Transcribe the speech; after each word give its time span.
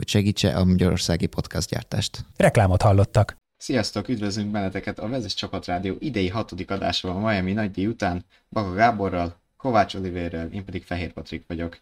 hogy 0.00 0.08
segítse 0.08 0.56
a 0.56 0.64
magyarországi 0.64 1.26
podcastgyártást. 1.26 2.24
Reklámot 2.36 2.82
hallottak. 2.82 3.36
Sziasztok, 3.56 4.08
üdvözlünk 4.08 4.50
benneteket 4.50 4.98
a 4.98 5.08
Vezes 5.08 5.34
Csapatrádió 5.34 5.96
idei 5.98 6.28
hatodik 6.28 6.70
adásban 6.70 7.16
a 7.16 7.28
Miami 7.28 7.52
nagydíj 7.52 7.86
után, 7.86 8.24
Baka 8.50 8.72
Gáborral, 8.72 9.36
Kovács 9.56 9.94
Olivérrel, 9.94 10.52
én 10.52 10.64
pedig 10.64 10.84
Fehér 10.84 11.12
Patrik 11.12 11.44
vagyok. 11.46 11.78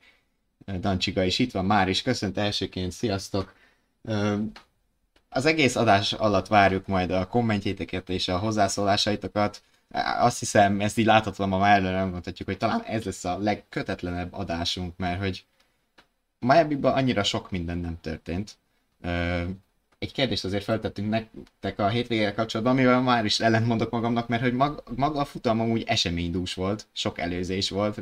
Dancsiga 0.80 1.22
is 1.22 1.38
itt 1.38 1.52
van 1.52 1.64
már 1.64 1.88
is, 1.88 2.02
köszönt 2.02 2.38
elsőként, 2.38 2.92
sziasztok! 2.92 3.54
Az 5.28 5.46
egész 5.46 5.76
adás 5.76 6.12
alatt 6.12 6.46
várjuk 6.46 6.86
majd 6.86 7.10
a 7.10 7.26
kommentjéteket 7.26 8.08
és 8.08 8.28
a 8.28 8.38
hozzászólásaitokat. 8.38 9.62
Azt 10.18 10.38
hiszem, 10.38 10.80
ezt 10.80 10.98
így 10.98 11.06
láthatatlan 11.06 11.48
ma 11.48 11.58
már 11.58 11.78
előre 11.78 12.04
mondhatjuk, 12.04 12.48
hogy 12.48 12.58
talán 12.58 12.82
ez 12.82 13.04
lesz 13.04 13.24
a 13.24 13.38
legkötetlenebb 13.38 14.32
adásunk, 14.32 14.96
mert 14.96 15.20
hogy 15.20 15.44
miami 16.38 16.78
annyira 16.80 17.22
sok 17.22 17.50
minden 17.50 17.78
nem 17.78 17.98
történt. 18.00 18.58
Egy 19.98 20.12
kérdést 20.12 20.44
azért 20.44 20.64
feltettünk 20.64 21.08
nektek 21.08 21.78
a 21.78 21.88
hétvégével 21.88 22.34
kapcsolatban, 22.34 22.76
amivel 22.76 23.00
már 23.00 23.24
is 23.24 23.40
ellentmondok 23.40 23.90
magamnak, 23.90 24.28
mert 24.28 24.42
hogy 24.42 24.52
mag, 24.52 24.82
maga 24.96 25.20
a 25.20 25.24
futam 25.24 25.60
amúgy 25.60 25.82
eseménydús 25.86 26.54
volt, 26.54 26.86
sok 26.92 27.18
előzés 27.18 27.70
volt, 27.70 28.00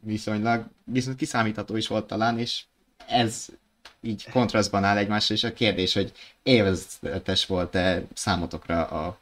viszonylag, 0.00 0.66
viszont 0.84 1.16
kiszámítható 1.16 1.76
is 1.76 1.86
volt 1.86 2.06
talán, 2.06 2.38
és 2.38 2.64
ez 3.08 3.46
így 4.00 4.30
kontrasztban 4.30 4.84
áll 4.84 4.96
egymásra, 4.96 5.34
és 5.34 5.44
a 5.44 5.52
kérdés, 5.52 5.94
hogy 5.94 6.12
élvezetes 6.42 7.46
volt-e 7.46 8.02
számotokra 8.14 8.86
a, 8.86 9.18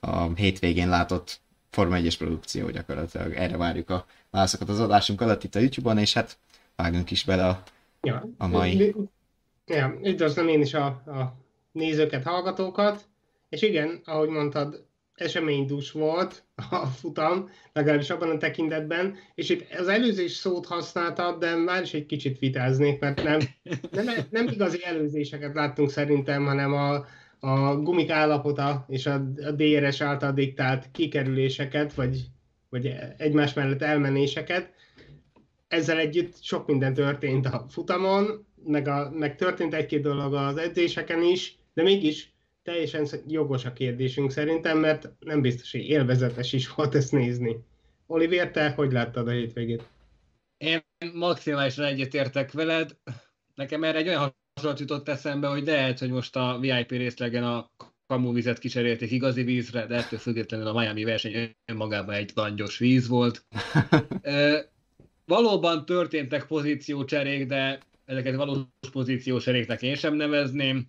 a 0.00 0.34
hétvégén 0.34 0.88
látott 0.88 1.40
Forma 1.70 1.96
1-es 1.98 2.14
produkció 2.18 2.70
gyakorlatilag. 2.70 3.34
Erre 3.34 3.56
várjuk 3.56 3.90
a 3.90 4.06
válaszokat 4.30 4.68
az 4.68 4.80
adásunk 4.80 5.20
alatt 5.20 5.44
itt 5.44 5.54
a 5.54 5.58
YouTube-on, 5.58 5.98
és 5.98 6.12
hát 6.12 6.36
vágunk 6.76 7.10
is 7.10 7.24
bele 7.24 7.46
a, 7.46 7.62
ja, 8.02 8.28
a 8.38 8.46
mai. 8.46 8.94
Ja, 9.66 9.98
üdvözlöm 10.04 10.48
én 10.48 10.60
is 10.60 10.74
a, 10.74 10.86
a 10.86 11.36
nézőket, 11.72 12.24
hallgatókat, 12.24 13.04
és 13.48 13.62
igen, 13.62 14.00
ahogy 14.04 14.28
mondtad, 14.28 14.86
eseménydús 15.14 15.90
volt 15.90 16.44
a 16.70 16.86
futam, 16.86 17.50
legalábbis 17.72 18.10
abban 18.10 18.30
a 18.30 18.36
tekintetben, 18.36 19.16
és 19.34 19.48
itt 19.48 19.74
az 19.78 19.88
előzés 19.88 20.32
szót 20.32 20.66
használtad, 20.66 21.38
de 21.38 21.54
már 21.54 21.82
is 21.82 21.94
egy 21.94 22.06
kicsit 22.06 22.38
vitáznék, 22.38 23.00
mert 23.00 23.22
nem, 23.22 23.38
nem, 23.90 24.14
nem 24.30 24.46
igazi 24.48 24.84
előzéseket 24.84 25.54
láttunk 25.54 25.90
szerintem, 25.90 26.44
hanem 26.44 26.72
a, 26.72 27.06
a 27.40 27.76
gumik 27.76 28.10
állapota 28.10 28.84
és 28.88 29.06
a, 29.06 29.14
a 29.46 29.50
DRS 29.50 30.00
által 30.00 30.32
diktált 30.32 30.88
kikerüléseket, 30.92 31.94
vagy, 31.94 32.26
vagy 32.68 32.94
egymás 33.16 33.52
mellett 33.52 33.82
elmenéseket. 33.82 34.70
Ezzel 35.72 35.98
együtt 35.98 36.42
sok 36.42 36.66
minden 36.66 36.94
történt 36.94 37.46
a 37.46 37.66
futamon, 37.68 38.46
meg, 38.64 38.88
a, 38.88 39.10
meg 39.10 39.36
történt 39.36 39.74
egy-két 39.74 40.02
dolog 40.02 40.34
az 40.34 40.56
edzéseken 40.56 41.22
is, 41.22 41.58
de 41.74 41.82
mégis 41.82 42.32
teljesen 42.62 43.06
jogos 43.26 43.64
a 43.64 43.72
kérdésünk 43.72 44.30
szerintem, 44.30 44.78
mert 44.78 45.08
nem 45.18 45.40
biztos, 45.40 45.72
hogy 45.72 45.80
élvezetes 45.80 46.52
is 46.52 46.74
volt 46.74 46.94
ezt 46.94 47.12
nézni. 47.12 47.56
Olivier, 48.06 48.50
te 48.50 48.70
hogy 48.70 48.92
láttad 48.92 49.28
a 49.28 49.30
hétvégét? 49.30 49.88
Én 50.56 50.84
maximálisan 51.12 51.84
egyetértek 51.84 52.52
veled. 52.52 52.96
Nekem 53.54 53.84
erre 53.84 53.98
egy 53.98 54.08
olyan 54.08 54.34
hasonlat 54.54 54.80
jutott 54.80 55.08
eszembe, 55.08 55.46
hogy 55.46 55.66
lehet, 55.66 55.98
hogy 55.98 56.10
most 56.10 56.36
a 56.36 56.58
VIP 56.60 56.90
részlegen 56.90 57.44
a 57.44 57.70
kamuvizet 58.06 58.58
kicserélték 58.58 59.10
igazi 59.10 59.42
vízre, 59.42 59.86
de 59.86 59.94
ettől 59.94 60.18
függetlenül 60.18 60.66
a 60.66 60.78
Miami 60.78 61.04
verseny 61.04 61.54
önmagában 61.66 62.14
egy 62.14 62.30
langyos 62.34 62.78
víz 62.78 63.08
volt. 63.08 63.44
valóban 65.24 65.84
történtek 65.84 66.46
pozíciócserék, 66.46 67.46
de 67.46 67.80
ezeket 68.04 68.36
valós 68.36 68.58
pozíciócseréknek 68.92 69.82
én 69.82 69.94
sem 69.94 70.14
nevezném. 70.14 70.86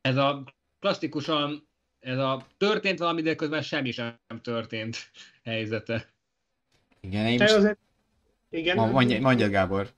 Ez 0.00 0.16
a 0.16 0.44
klasszikusan 0.80 1.68
ez 2.00 2.18
a 2.18 2.46
történt 2.58 2.98
valami, 2.98 3.22
de 3.22 3.34
közben 3.34 3.62
semmi 3.62 3.90
sem 3.90 4.18
történt 4.42 4.96
helyzete. 5.44 6.08
Igen, 7.00 7.26
én 7.26 7.38
most... 7.38 7.54
Azért... 7.54 7.78
Igen, 8.50 8.76
Ma, 8.76 8.86
mondja, 8.86 9.20
mondja, 9.20 9.48
Gábor. 9.48 9.88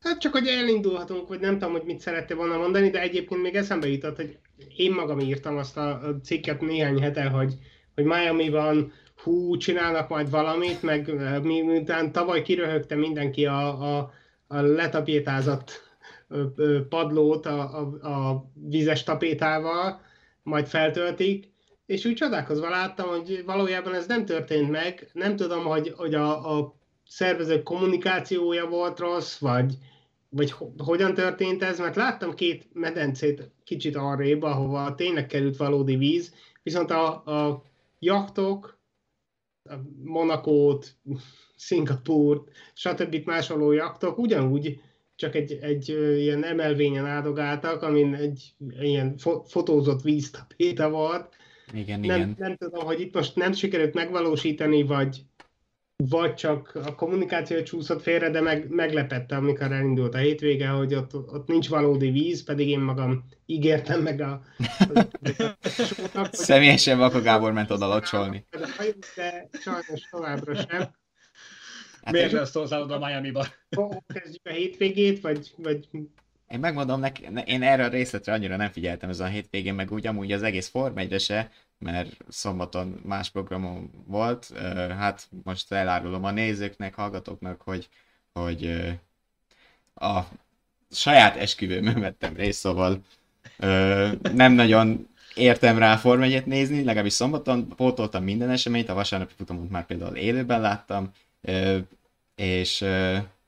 Hát 0.00 0.20
csak, 0.20 0.32
hogy 0.32 0.46
elindulhatunk, 0.46 1.26
hogy 1.26 1.40
nem 1.40 1.52
tudom, 1.52 1.72
hogy 1.72 1.84
mit 1.84 2.00
szerette 2.00 2.34
volna 2.34 2.56
mondani, 2.56 2.90
de 2.90 3.00
egyébként 3.00 3.42
még 3.42 3.54
eszembe 3.54 3.88
jutott, 3.88 4.16
hogy 4.16 4.38
én 4.76 4.92
magam 4.92 5.20
írtam 5.20 5.56
azt 5.56 5.76
a 5.76 6.16
cikket 6.22 6.60
néhány 6.60 7.00
hete, 7.00 7.28
hogy, 7.28 7.54
hogy 7.94 8.04
Miami-ban 8.04 8.92
hú, 9.22 9.56
csinálnak 9.56 10.08
majd 10.08 10.30
valamit, 10.30 10.82
meg 10.82 11.12
miután 11.42 12.12
tavaly 12.12 12.42
kiröhögte 12.42 12.94
mindenki 12.94 13.46
a, 13.46 13.96
a, 13.96 14.12
a 14.46 14.60
letapétázott 14.60 15.86
padlót 16.88 17.46
a, 17.46 17.78
a, 17.78 18.06
a 18.08 18.50
vízes 18.54 19.02
tapétával, 19.02 20.00
majd 20.42 20.66
feltöltik, 20.66 21.52
és 21.86 22.04
úgy 22.04 22.14
csodálkozva 22.14 22.68
láttam, 22.68 23.08
hogy 23.08 23.42
valójában 23.46 23.94
ez 23.94 24.06
nem 24.06 24.24
történt 24.24 24.70
meg. 24.70 25.10
Nem 25.12 25.36
tudom, 25.36 25.64
hogy, 25.64 25.92
hogy 25.96 26.14
a, 26.14 26.58
a 26.58 26.74
szervezők 27.06 27.62
kommunikációja 27.62 28.66
volt 28.66 28.98
rossz, 28.98 29.38
vagy, 29.38 29.74
vagy 30.28 30.54
hogyan 30.78 31.14
történt 31.14 31.62
ez, 31.62 31.78
mert 31.78 31.96
láttam 31.96 32.34
két 32.34 32.68
medencét 32.72 33.50
kicsit 33.64 33.96
arrébb, 33.96 34.42
ahova 34.42 34.94
tényleg 34.94 35.26
került 35.26 35.56
valódi 35.56 35.96
víz, 35.96 36.34
viszont 36.62 36.90
a, 36.90 37.06
a 37.08 37.62
jachtok, 37.98 38.77
Monakót, 40.04 40.96
Szingapúrt, 41.56 42.50
stb. 42.74 43.22
másoló 43.24 43.72
jachtok 43.72 44.18
ugyanúgy 44.18 44.80
csak 45.16 45.34
egy, 45.34 45.58
egy 45.60 45.88
ilyen 46.16 46.44
emelvényen 46.44 47.06
áldogáltak, 47.06 47.82
amin 47.82 48.14
egy 48.14 48.54
ilyen 48.80 49.16
fo- 49.16 49.50
fotózott 49.50 50.02
víztapéta 50.02 50.90
volt. 50.90 51.36
Igen, 51.72 52.00
nem, 52.00 52.16
igen. 52.16 52.34
nem 52.38 52.56
tudom, 52.56 52.84
hogy 52.84 53.00
itt 53.00 53.14
most 53.14 53.36
nem 53.36 53.52
sikerült 53.52 53.94
megvalósítani, 53.94 54.82
vagy, 54.82 55.22
vagy 56.04 56.34
csak 56.34 56.74
a 56.74 56.94
kommunikáció 56.94 57.62
csúszott 57.62 58.02
félre, 58.02 58.30
de 58.30 58.40
meg, 58.40 58.68
meglepette, 58.68 59.36
amikor 59.36 59.72
elindult 59.72 60.14
a 60.14 60.18
hétvége, 60.18 60.68
hogy 60.68 60.94
ott, 60.94 61.14
ott 61.14 61.46
nincs 61.46 61.68
valódi 61.68 62.10
víz, 62.10 62.44
pedig 62.44 62.68
én 62.68 62.80
magam 62.80 63.24
ígértem 63.46 64.02
meg 64.02 64.20
a... 64.20 64.42
a, 64.78 65.06
a 66.20 66.28
Személyesen 66.30 66.98
Vaka 66.98 67.22
Gábor 67.22 67.52
ment 67.52 67.70
oda 67.70 67.86
locsolni. 67.86 68.46
De 69.16 69.48
sajnos 69.60 70.08
továbbra 70.10 70.54
sem. 70.54 70.80
Hát 72.02 72.12
Miért 72.12 72.32
nem 72.32 72.44
szólsz 72.44 72.70
a 72.70 72.98
Miami-ba? 72.98 73.46
Kezdjük 74.06 74.46
a 74.46 74.50
hétvégét, 74.50 75.20
vagy, 75.20 75.54
vagy 75.56 75.88
én 76.48 76.58
megmondom, 76.58 77.00
nek, 77.00 77.18
én 77.44 77.62
erre 77.62 77.84
a 77.84 77.88
részletre 77.88 78.32
annyira 78.32 78.56
nem 78.56 78.70
figyeltem 78.70 79.08
ez 79.08 79.20
a 79.20 79.26
hétvégén, 79.26 79.74
meg 79.74 79.92
úgy 79.92 80.06
amúgy 80.06 80.32
az 80.32 80.42
egész 80.42 80.68
Form 80.68 80.98
1 80.98 81.20
se, 81.20 81.50
mert 81.78 82.16
szombaton 82.28 83.00
más 83.04 83.30
programom 83.30 83.90
volt. 84.06 84.52
Hát 84.98 85.28
most 85.42 85.72
elárulom 85.72 86.24
a 86.24 86.30
nézőknek, 86.30 86.94
hallgatóknak, 86.94 87.60
hogy, 87.60 87.88
hogy 88.32 88.90
a 89.94 90.20
saját 90.90 91.36
esküvőmön 91.36 92.00
vettem 92.00 92.34
részt, 92.34 92.58
szóval 92.58 93.02
nem 94.32 94.52
nagyon 94.52 95.08
értem 95.34 95.78
rá 95.78 95.96
Form 95.96 96.22
1 96.22 96.46
nézni, 96.46 96.84
legalábbis 96.84 97.12
szombaton 97.12 97.68
pótoltam 97.68 98.24
minden 98.24 98.50
eseményt, 98.50 98.88
a 98.88 98.94
vasárnapi 98.94 99.32
futamot 99.36 99.70
már 99.70 99.86
például 99.86 100.16
élőben 100.16 100.60
láttam, 100.60 101.12
és 102.34 102.78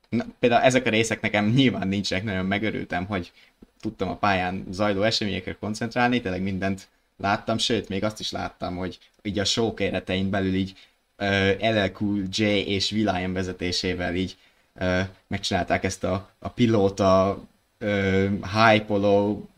na, 0.08 0.24
például 0.38 0.62
ezek 0.62 0.86
a 0.86 0.90
részek 0.90 1.20
nekem 1.20 1.46
nyilván 1.46 1.88
nincsenek, 1.88 2.24
nagyon 2.24 2.46
megörültem, 2.46 3.06
hogy 3.06 3.32
tudtam 3.80 4.08
a 4.08 4.16
pályán 4.16 4.66
zajló 4.70 5.02
eseményekre 5.02 5.56
koncentrálni, 5.60 6.20
tényleg 6.20 6.42
mindent 6.42 6.88
láttam, 7.20 7.58
sőt, 7.58 7.88
még 7.88 8.04
azt 8.04 8.20
is 8.20 8.30
láttam, 8.30 8.76
hogy 8.76 8.98
így 9.22 9.38
a 9.38 9.44
show 9.44 9.74
keretein 9.74 10.30
belül 10.30 10.54
így 10.54 10.72
uh, 11.18 11.72
LL 11.72 11.90
Cool 11.92 12.22
J 12.30 12.42
és 12.44 12.92
Will 12.92 13.32
vezetésével 13.32 14.14
így 14.14 14.36
uh, 14.74 15.00
megcsinálták 15.26 15.84
ezt 15.84 16.04
a, 16.04 16.30
a 16.38 16.48
pilóta 16.48 17.40
uh, 17.80 18.28
hype 18.30 18.94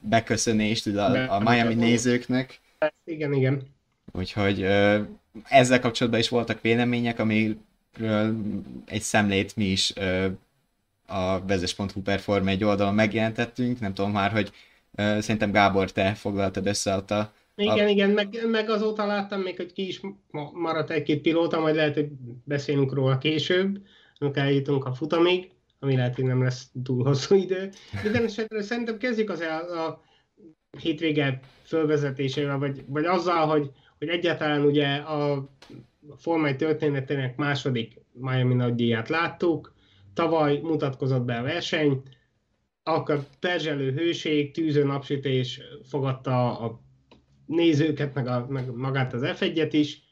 beköszönést 0.01 0.87
a, 0.87 1.35
a 1.35 1.41
Miami 1.41 1.75
nézőknek. 1.75 2.61
Igen, 3.05 3.33
igen. 3.33 3.63
Úgyhogy 4.13 4.63
uh, 4.63 5.01
ezzel 5.49 5.81
kapcsolatban 5.81 6.21
is 6.21 6.29
voltak 6.29 6.61
vélemények, 6.61 7.19
ami 7.19 7.59
egy 8.87 9.03
szemlét 9.03 9.57
mi 9.57 9.65
is 9.65 9.93
a 11.07 11.41
vezes.hu 11.47 12.03
perform 12.03 12.49
egy 12.49 12.65
oldalon 12.65 12.95
megjelentettünk, 12.95 13.81
nem 13.81 13.95
tudom 13.95 14.11
már, 14.11 14.31
hogy 14.31 14.53
szerintem 14.97 15.51
Gábor, 15.51 15.93
te 15.93 16.15
foglaltad 16.15 16.67
össze 16.67 16.97
ott 16.97 17.11
a, 17.11 17.33
Igen, 17.55 17.87
a... 17.87 17.89
igen, 17.89 18.11
meg, 18.11 18.49
meg 18.51 18.71
azóta 18.71 19.07
láttam 19.07 19.41
még, 19.41 19.57
hogy 19.57 19.73
ki 19.73 19.87
is 19.87 20.01
maradt 20.53 20.91
egy-két 20.91 21.21
pilóta, 21.21 21.61
majd 21.61 21.75
lehet, 21.75 21.95
hogy 21.95 22.09
beszélünk 22.45 22.93
róla 22.93 23.19
később, 23.19 23.79
amikor 24.19 24.43
eljutunk 24.43 24.85
a 24.85 24.93
futamig, 24.93 25.51
ami 25.79 25.97
lehet, 25.97 26.15
hogy 26.15 26.25
nem 26.25 26.43
lesz 26.43 26.71
túl 26.85 27.05
hosszú 27.05 27.35
idő. 27.35 27.71
Minden 28.03 28.25
esetre 28.25 28.63
szerintem 28.63 28.99
kezdjük 28.99 29.31
az 29.31 29.41
a, 29.41 29.87
a 29.87 30.03
hétvége 30.79 31.41
fölvezetésével, 31.65 32.59
vagy, 32.59 32.85
vagy 32.87 33.05
azzal, 33.05 33.47
hogy, 33.47 33.71
hogy 33.99 34.09
egyáltalán 34.09 34.65
ugye 34.65 34.95
a 34.95 35.49
formai 36.17 36.57
történetének 36.57 37.37
második 37.37 38.01
Miami 38.13 38.55
nagydíját 38.55 39.09
láttuk, 39.09 39.75
tavaly 40.15 40.61
mutatkozott 40.63 41.23
be 41.23 41.37
a 41.37 41.43
verseny, 41.43 42.03
akkor 42.83 43.25
perzselő 43.41 43.93
hőség, 43.93 44.53
tűző 44.53 44.85
napsütés 44.85 45.61
fogadta 45.83 46.59
a 46.59 46.82
nézőket, 47.55 48.15
meg, 48.15 48.27
a, 48.27 48.47
meg 48.49 48.75
magát 48.75 49.13
az 49.13 49.23
F1-et 49.25 49.69
is, 49.71 50.03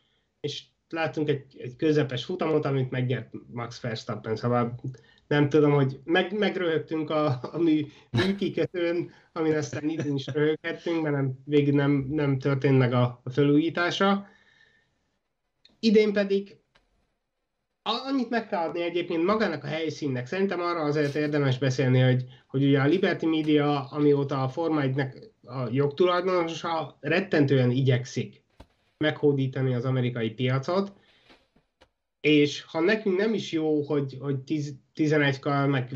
és 0.40 0.62
láttunk 0.88 1.28
egy, 1.28 1.44
egy 1.58 1.76
közepes 1.76 2.25
futamot, 2.25 2.64
amit 2.64 2.90
megnyert 2.90 3.32
Max 3.52 3.81
Verstappen, 3.81 4.37
szóval 4.37 4.81
nem 5.26 5.48
tudom, 5.48 5.72
hogy 5.72 6.00
meg, 6.04 6.38
megröhögtünk 6.38 7.10
a, 7.10 7.38
a 7.52 7.58
mű, 7.58 7.87
műkikötőn, 8.10 9.10
amin 9.32 9.56
aztán 9.56 9.88
idén 9.88 10.14
is 10.14 10.26
röhöghettünk, 10.26 11.02
mert 11.02 11.14
nem, 11.14 11.38
végül 11.44 11.75
nem, 11.75 12.06
nem 12.10 12.38
történt 12.38 12.78
meg 12.78 12.92
a, 12.92 13.20
a 13.25 13.31
felújítása. 13.31 14.26
Idén 15.81 16.12
pedig 16.12 16.60
annyit 17.82 18.31
meg 18.31 18.48
kell 18.48 18.69
adni 18.69 18.82
egyébként 18.82 19.25
magának 19.25 19.64
a 19.64 19.66
helyszínnek. 19.66 20.26
Szerintem 20.26 20.60
arra 20.60 20.81
azért 20.81 21.14
érdemes 21.14 21.58
beszélni, 21.58 22.00
hogy, 22.00 22.25
hogy 22.46 22.64
ugye 22.64 22.81
a 22.81 22.87
Liberty 22.87 23.25
Media, 23.25 23.84
amióta 23.84 24.42
a 24.42 24.48
Forma 24.48 24.82
1 24.82 24.94
a 25.50 25.69
jogtulajdonosa 25.70 26.97
rettentően 27.00 27.70
igyekszik 27.70 28.43
meghódítani 28.99 29.75
az 29.75 29.85
amerikai 29.85 30.31
piacot, 30.31 30.93
és 32.20 32.62
ha 32.62 32.81
nekünk 32.81 33.17
nem 33.17 33.35
is 33.35 33.52
jó, 33.52 33.82
hogy, 33.82 34.17
hogy 34.20 34.37
11-kal, 34.94 35.70
meg 35.70 35.91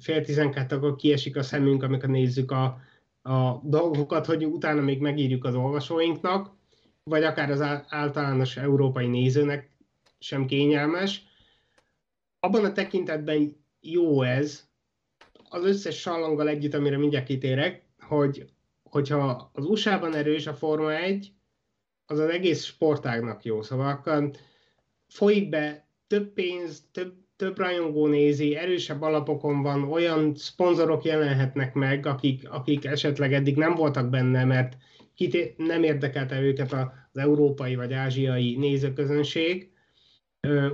fél 0.00 0.24
12 0.24 0.76
akkor 0.76 0.96
kiesik 0.96 1.36
a 1.36 1.42
szemünk, 1.42 1.82
amikor 1.82 2.08
nézzük 2.08 2.50
a, 2.50 2.80
a 3.22 3.60
dolgokat, 3.62 4.26
hogy 4.26 4.44
utána 4.44 4.80
még 4.80 5.00
megírjuk 5.00 5.44
az 5.44 5.54
olvasóinknak, 5.54 6.50
vagy 7.04 7.22
akár 7.22 7.50
az 7.50 7.60
általános 7.88 8.56
európai 8.56 9.06
nézőnek 9.06 9.68
sem 10.18 10.46
kényelmes. 10.46 11.22
Abban 12.40 12.64
a 12.64 12.72
tekintetben 12.72 13.56
jó 13.80 14.22
ez, 14.22 14.68
az 15.48 15.64
összes 15.64 16.00
sallanggal 16.00 16.48
együtt, 16.48 16.74
amire 16.74 16.98
mindjárt 16.98 17.26
kitérek, 17.26 17.82
hogy 18.00 18.53
hogyha 18.94 19.50
az 19.52 19.64
USA-ban 19.64 20.14
erős 20.14 20.46
a 20.46 20.54
Forma 20.54 20.94
1, 20.94 21.32
az 22.06 22.18
az 22.18 22.28
egész 22.28 22.64
sportágnak 22.64 23.44
jó. 23.44 23.62
Szóval 23.62 23.88
akkor 23.88 24.30
folyik 25.08 25.48
be 25.48 25.88
több 26.06 26.32
pénz, 26.32 26.88
több, 26.92 27.14
több 27.36 27.58
rajongó 27.58 28.06
nézi, 28.06 28.56
erősebb 28.56 29.02
alapokon 29.02 29.62
van, 29.62 29.82
olyan 29.82 30.34
szponzorok 30.34 31.04
jelenhetnek 31.04 31.74
meg, 31.74 32.06
akik, 32.06 32.50
akik 32.50 32.84
esetleg 32.84 33.32
eddig 33.32 33.56
nem 33.56 33.74
voltak 33.74 34.10
benne, 34.10 34.44
mert 34.44 34.76
kit 35.14 35.56
nem 35.56 35.82
érdekelte 35.82 36.40
őket 36.40 36.72
az 36.72 37.20
európai 37.20 37.74
vagy 37.74 37.92
ázsiai 37.92 38.56
nézőközönség. 38.56 39.72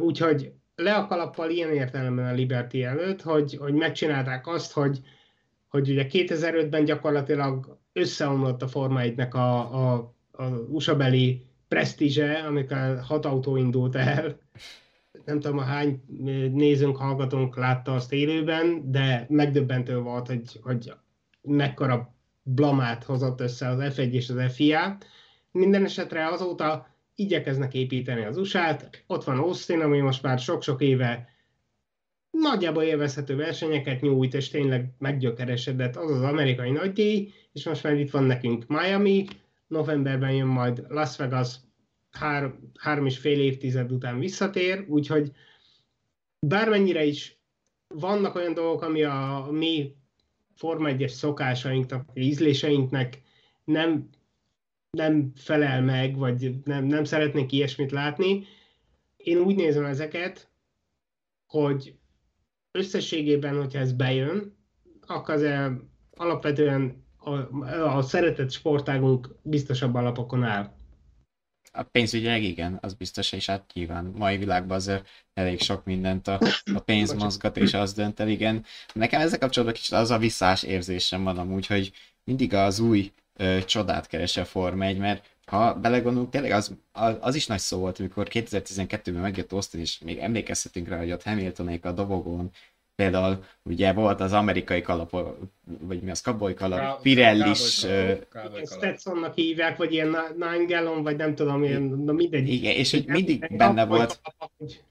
Úgyhogy 0.00 0.52
le 0.74 0.94
a 0.94 1.06
kalappal 1.06 1.50
ilyen 1.50 1.72
értelemben 1.72 2.26
a 2.26 2.32
Liberty 2.32 2.82
előtt, 2.82 3.22
hogy, 3.22 3.56
hogy 3.56 3.74
megcsinálták 3.74 4.46
azt, 4.46 4.72
hogy, 4.72 5.00
hogy 5.68 5.90
ugye 5.90 6.06
2005-ben 6.10 6.84
gyakorlatilag 6.84 7.79
összeomlott 7.92 8.62
a 8.62 8.68
Forma 8.68 9.00
1 9.00 9.20
a, 9.20 9.36
a, 9.36 10.14
a 10.30 10.44
USA-beli 10.44 11.46
presztízse, 11.68 12.32
amikor 12.32 13.00
hat 13.02 13.26
autó 13.26 13.56
indult 13.56 13.96
el. 13.96 14.38
Nem 15.24 15.40
tudom, 15.40 15.58
hány 15.58 16.02
nézőnk, 16.52 16.96
hallgatónk 16.96 17.56
látta 17.56 17.94
azt 17.94 18.12
élőben, 18.12 18.90
de 18.90 19.26
megdöbbentő 19.28 19.98
volt, 19.98 20.26
hogy, 20.26 20.60
hogy 20.62 20.92
mekkora 21.42 22.14
blamát 22.42 23.04
hozott 23.04 23.40
össze 23.40 23.68
az 23.68 23.78
F1 23.80 24.10
és 24.12 24.28
az 24.28 24.52
FIA. 24.52 24.98
Minden 25.52 25.84
esetre 25.84 26.26
azóta 26.26 26.86
igyekeznek 27.14 27.74
építeni 27.74 28.24
az 28.24 28.36
USA-t. 28.36 29.04
Ott 29.06 29.24
van 29.24 29.38
Austin, 29.38 29.80
ami 29.80 30.00
most 30.00 30.22
már 30.22 30.38
sok-sok 30.38 30.80
éve 30.80 31.28
nagyjából 32.30 32.82
élvezhető 32.82 33.36
versenyeket 33.36 34.00
nyújt, 34.00 34.34
és 34.34 34.48
tényleg 34.48 34.92
meggyökeresedett 34.98 35.96
az 35.96 36.10
az 36.10 36.22
amerikai 36.22 36.70
nagydíj, 36.70 37.32
és 37.52 37.64
most 37.64 37.82
már 37.82 37.94
itt 37.94 38.10
van 38.10 38.24
nekünk 38.24 38.66
Miami, 38.66 39.26
novemberben 39.66 40.32
jön 40.32 40.46
majd 40.46 40.84
Las 40.88 41.16
Vegas, 41.16 41.54
három, 42.10 42.70
három 42.78 43.06
és 43.06 43.18
fél 43.18 43.40
évtized 43.40 43.92
után 43.92 44.18
visszatér, 44.18 44.84
úgyhogy 44.88 45.32
bármennyire 46.46 47.04
is 47.04 47.38
vannak 47.94 48.34
olyan 48.34 48.54
dolgok, 48.54 48.82
ami 48.82 49.02
a 49.02 49.48
mi 49.50 49.94
Forma 50.54 50.88
1 50.88 51.08
szokásainknak, 51.08 52.10
ízléseinknek 52.14 53.22
nem, 53.64 54.08
nem 54.90 55.32
felel 55.34 55.82
meg, 55.82 56.16
vagy 56.16 56.54
nem, 56.64 56.84
nem 56.84 57.04
szeretnék 57.04 57.52
ilyesmit 57.52 57.90
látni. 57.90 58.44
Én 59.16 59.38
úgy 59.38 59.56
nézem 59.56 59.84
ezeket, 59.84 60.50
hogy 61.46 61.94
összességében, 62.70 63.56
hogyha 63.56 63.78
ez 63.78 63.92
bejön, 63.92 64.56
akkor 65.06 65.34
az 65.34 65.72
alapvetően 66.10 67.04
a, 67.20 67.32
a 67.96 68.02
szeretett 68.02 68.50
sportágunk 68.50 69.28
biztosabb 69.42 69.94
alapokon 69.94 70.42
áll. 70.42 70.72
A 71.72 71.82
pénzügyileg 71.82 72.42
igen, 72.42 72.78
az 72.80 72.94
biztos, 72.94 73.32
és 73.32 73.46
hát 73.46 73.70
nyilván 73.74 74.04
mai 74.04 74.36
világban 74.36 74.76
azért 74.76 75.08
elég 75.34 75.60
sok 75.60 75.84
mindent 75.84 76.28
a, 76.28 76.38
a 76.74 76.78
pénz 76.78 77.12
mozgat, 77.12 77.56
és 77.56 77.74
az 77.74 77.92
dönt 77.92 78.20
el, 78.20 78.28
igen. 78.28 78.64
Nekem 78.92 79.20
ezzel 79.20 79.38
kapcsolatban 79.38 79.76
kicsit 79.78 79.92
az 79.92 80.10
a 80.10 80.18
visszás 80.18 80.62
érzésem 80.62 81.24
van 81.24 81.38
amúgy, 81.38 81.66
hogy 81.66 81.92
mindig 82.24 82.54
az 82.54 82.78
új 82.78 83.12
ö, 83.36 83.58
csodát 83.64 84.06
keres 84.06 84.36
a 84.36 84.44
Forma 84.44 84.84
1, 84.84 84.98
mert 84.98 85.38
ha 85.50 85.74
belegondolunk, 85.74 86.30
tényleg 86.30 86.50
az, 86.50 86.76
az, 87.20 87.34
is 87.34 87.46
nagy 87.46 87.58
szó 87.58 87.78
volt, 87.78 87.98
amikor 87.98 88.28
2012-ben 88.30 89.20
megjött 89.20 89.52
Austin, 89.52 89.80
és 89.80 89.98
még 89.98 90.18
emlékezhetünk 90.18 90.88
rá, 90.88 90.98
hogy 90.98 91.12
ott 91.12 91.22
Hamiltonék 91.22 91.84
a 91.84 91.92
dobogón 91.92 92.50
például 93.00 93.44
ugye 93.62 93.92
volt 93.92 94.20
az 94.20 94.32
amerikai 94.32 94.80
kalap, 94.80 95.10
vagy 95.80 96.00
mi 96.02 96.10
az 96.10 96.20
kaboly 96.20 96.54
kalap, 96.54 97.02
Pirellis... 97.02 97.86
Stetsonnak 98.64 99.34
hívják, 99.34 99.76
vagy 99.76 99.92
ilyen 99.92 100.16
nine 100.34 100.64
gallon, 100.66 101.02
vagy 101.02 101.16
nem 101.16 101.34
tudom, 101.34 101.64
ilyen, 101.64 101.82
na 101.82 102.12
mindegy. 102.12 102.48
Igen, 102.48 102.72
és 102.72 102.90
hogy 102.90 103.06
mindig 103.06 103.56
benne 103.56 103.84
volt, 103.84 104.20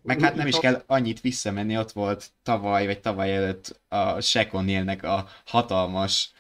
meg 0.01 0.22
hát 0.22 0.36
nem 0.36 0.48
is 0.48 0.60
kell 0.60 0.83
annyit 0.86 1.22
visszamenni, 1.22 1.77
ott 1.77 1.91
volt 1.91 2.31
tavaly, 2.43 2.86
vagy 2.86 3.00
tavaly 3.00 3.36
előtt 3.36 3.79
a 3.88 4.22
Sekonélnek 4.22 5.03
a 5.03 5.27
hatalmas 5.45 6.31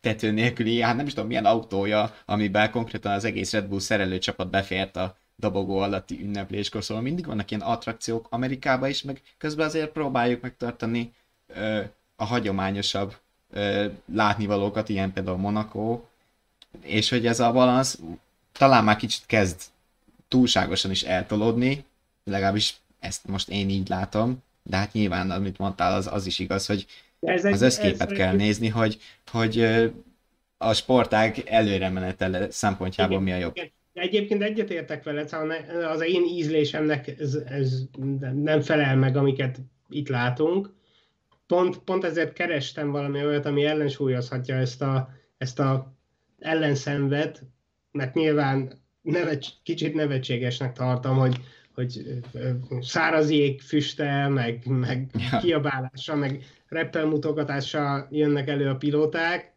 tető 0.00 0.30
nélküli, 0.30 0.80
hát 0.80 0.96
nem 0.96 1.06
is 1.06 1.12
tudom 1.12 1.28
milyen 1.28 1.44
autója, 1.44 2.14
amiben 2.24 2.70
konkrétan 2.70 3.12
az 3.12 3.24
egész 3.24 3.52
Red 3.52 3.66
Bull 3.66 3.80
szerelőcsapat 3.80 4.50
befért 4.50 4.96
a 4.96 5.16
dobogó 5.36 5.78
alatti 5.78 6.20
ünnepléskor, 6.22 6.84
szóval 6.84 7.02
mindig 7.02 7.26
vannak 7.26 7.50
ilyen 7.50 7.62
attrakciók 7.62 8.26
Amerikában 8.30 8.88
is, 8.88 9.02
meg 9.02 9.22
közben 9.38 9.66
azért 9.66 9.92
próbáljuk 9.92 10.40
megtartani 10.40 11.12
ö, 11.46 11.80
a 12.16 12.24
hagyományosabb 12.24 13.16
ö, 13.50 13.86
látnivalókat, 14.14 14.88
ilyen 14.88 15.12
például 15.12 15.36
Monaco, 15.36 16.00
és 16.80 17.08
hogy 17.08 17.26
ez 17.26 17.40
a 17.40 17.52
balansz 17.52 17.98
talán 18.52 18.84
már 18.84 18.96
kicsit 18.96 19.26
kezd 19.26 19.60
túlságosan 20.28 20.90
is 20.90 21.02
eltolódni, 21.02 21.84
legalábbis 22.24 22.76
ezt 23.00 23.26
most 23.26 23.48
én 23.48 23.68
így 23.68 23.88
látom, 23.88 24.42
de 24.62 24.76
hát 24.76 24.92
nyilván, 24.92 25.30
amit 25.30 25.58
mondtál, 25.58 25.94
az, 25.94 26.06
az 26.06 26.26
is 26.26 26.38
igaz, 26.38 26.66
hogy 26.66 26.86
ez 27.20 27.44
az 27.44 27.62
összképet 27.62 28.10
ez 28.10 28.16
kell 28.16 28.32
egy... 28.32 28.36
nézni, 28.36 28.68
hogy, 28.68 29.00
hogy 29.30 29.60
a 30.58 30.72
sportág 30.72 31.42
előre 31.46 31.88
menetele 31.88 32.50
szempontjából 32.50 33.20
igen, 33.20 33.24
mi 33.24 33.32
a 33.32 33.36
jobb. 33.36 33.56
Igen. 33.56 33.70
De 33.96 34.02
egyébként 34.02 34.42
egyetértek 34.42 35.04
veled, 35.04 35.28
szóval 35.28 35.50
az 35.84 36.02
én 36.02 36.24
ízlésemnek 36.24 37.18
ez, 37.18 37.34
ez 37.34 37.82
nem 38.34 38.60
felel 38.60 38.96
meg, 38.96 39.16
amiket 39.16 39.58
itt 39.88 40.08
látunk. 40.08 40.74
Pont, 41.46 41.78
pont 41.78 42.04
ezért 42.04 42.32
kerestem 42.32 42.90
valami 42.90 43.24
olyat, 43.24 43.46
ami 43.46 43.64
ellensúlyozhatja 43.64 44.54
ezt 44.54 44.82
a, 44.82 45.08
ezt 45.38 45.58
a 45.58 45.94
ellenszenvet, 46.38 47.42
mert 47.92 48.14
nyilván 48.14 48.72
nevet, 49.02 49.44
kicsit 49.62 49.94
nevetségesnek 49.94 50.72
tartom, 50.72 51.16
hogy, 51.16 51.36
hogy 51.74 52.20
száraz 52.80 53.30
jég 53.30 53.60
füstel, 53.60 54.28
meg, 54.28 54.66
meg 54.66 55.10
ja. 55.30 55.38
kiabálással, 55.38 56.16
meg 56.16 56.44
reppelmutogatással 56.68 58.08
jönnek 58.10 58.48
elő 58.48 58.68
a 58.68 58.76
pilóták. 58.76 59.54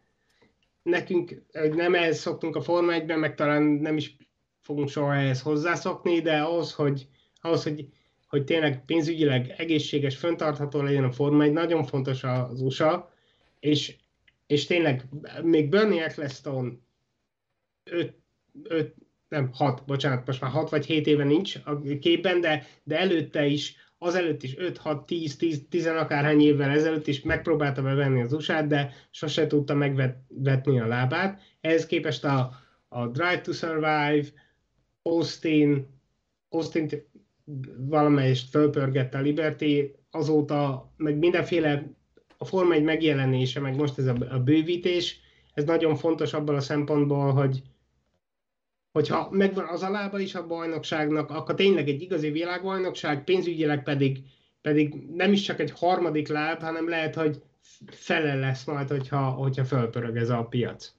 Nekünk 0.82 1.42
nem 1.72 1.94
ehhez 1.94 2.18
szoktunk 2.18 2.56
a 2.56 2.60
Forma 2.60 2.92
1 2.92 3.16
meg 3.16 3.34
talán 3.34 3.62
nem 3.62 3.96
is 3.96 4.16
fogunk 4.60 4.88
soha 4.88 5.14
ehhez 5.14 5.42
hozzászokni, 5.42 6.20
de 6.20 6.40
ahhoz, 6.40 6.72
hogy, 6.72 7.08
ahhoz, 7.40 7.62
hogy, 7.62 7.88
hogy 8.28 8.44
tényleg 8.44 8.84
pénzügyileg 8.84 9.54
egészséges, 9.56 10.16
föntartható 10.16 10.82
legyen 10.82 11.04
a 11.04 11.12
forma, 11.12 11.42
egy 11.42 11.52
nagyon 11.52 11.84
fontos 11.84 12.24
az 12.24 12.60
USA, 12.60 13.12
és, 13.60 13.96
és 14.46 14.66
tényleg 14.66 15.04
még 15.42 15.68
Bernie 15.68 16.04
Ecclestone 16.04 16.72
5, 17.84 18.14
5 18.62 18.94
nem 19.28 19.50
6, 19.52 19.84
bocsánat, 19.86 20.26
most 20.26 20.40
már 20.40 20.50
6 20.50 20.70
vagy 20.70 20.86
7 20.86 21.06
éve 21.06 21.24
nincs 21.24 21.56
a 21.64 21.80
képben, 22.00 22.40
de, 22.40 22.66
de 22.82 22.98
előtte 22.98 23.46
is, 23.46 23.76
azelőtt 23.98 24.42
is 24.42 24.58
5, 24.58 24.78
6, 24.78 25.06
10, 25.06 25.36
10, 25.36 25.62
10 25.68 25.86
akárhány 25.86 26.40
évvel 26.40 26.70
ezelőtt 26.70 27.06
is 27.06 27.20
megpróbálta 27.20 27.82
bevenni 27.82 28.22
az 28.22 28.32
usa 28.32 28.62
de 28.62 28.92
sose 29.10 29.46
tudta 29.46 29.74
megvetni 29.74 30.80
a 30.80 30.86
lábát. 30.86 31.40
Ehhez 31.60 31.86
képest 31.86 32.24
a, 32.24 32.50
a 32.88 33.06
Drive 33.06 33.40
to 33.40 33.52
Survive, 33.52 34.26
Austin, 35.02 35.86
Austin 36.48 36.88
valamelyest 37.76 38.50
fölpörgette 38.50 39.18
a 39.18 39.20
Liberty, 39.20 39.94
azóta 40.10 40.92
meg 40.96 41.16
mindenféle 41.16 41.92
a 42.38 42.44
Forma 42.44 42.74
egy 42.74 42.82
megjelenése, 42.82 43.60
meg 43.60 43.76
most 43.76 43.98
ez 43.98 44.06
a, 44.06 44.16
a 44.30 44.38
bővítés, 44.38 45.20
ez 45.54 45.64
nagyon 45.64 45.96
fontos 45.96 46.32
abban 46.32 46.54
a 46.54 46.60
szempontból, 46.60 47.32
hogy 47.32 47.62
hogyha 48.92 49.28
megvan 49.30 49.64
az 49.68 49.82
a 49.82 49.90
lába 49.90 50.18
is 50.18 50.34
a 50.34 50.46
bajnokságnak, 50.46 51.30
akkor 51.30 51.54
tényleg 51.54 51.88
egy 51.88 52.02
igazi 52.02 52.30
világbajnokság, 52.30 53.24
pénzügyileg 53.24 53.82
pedig, 53.82 54.22
pedig 54.60 54.94
nem 55.14 55.32
is 55.32 55.42
csak 55.42 55.60
egy 55.60 55.70
harmadik 55.70 56.28
láb, 56.28 56.60
hanem 56.60 56.88
lehet, 56.88 57.14
hogy 57.14 57.42
fele 57.86 58.34
lesz 58.34 58.64
majd, 58.64 58.88
hogyha, 58.88 59.30
hogyha 59.30 59.64
fölpörög 59.64 60.16
ez 60.16 60.28
a 60.28 60.44
piac. 60.44 60.92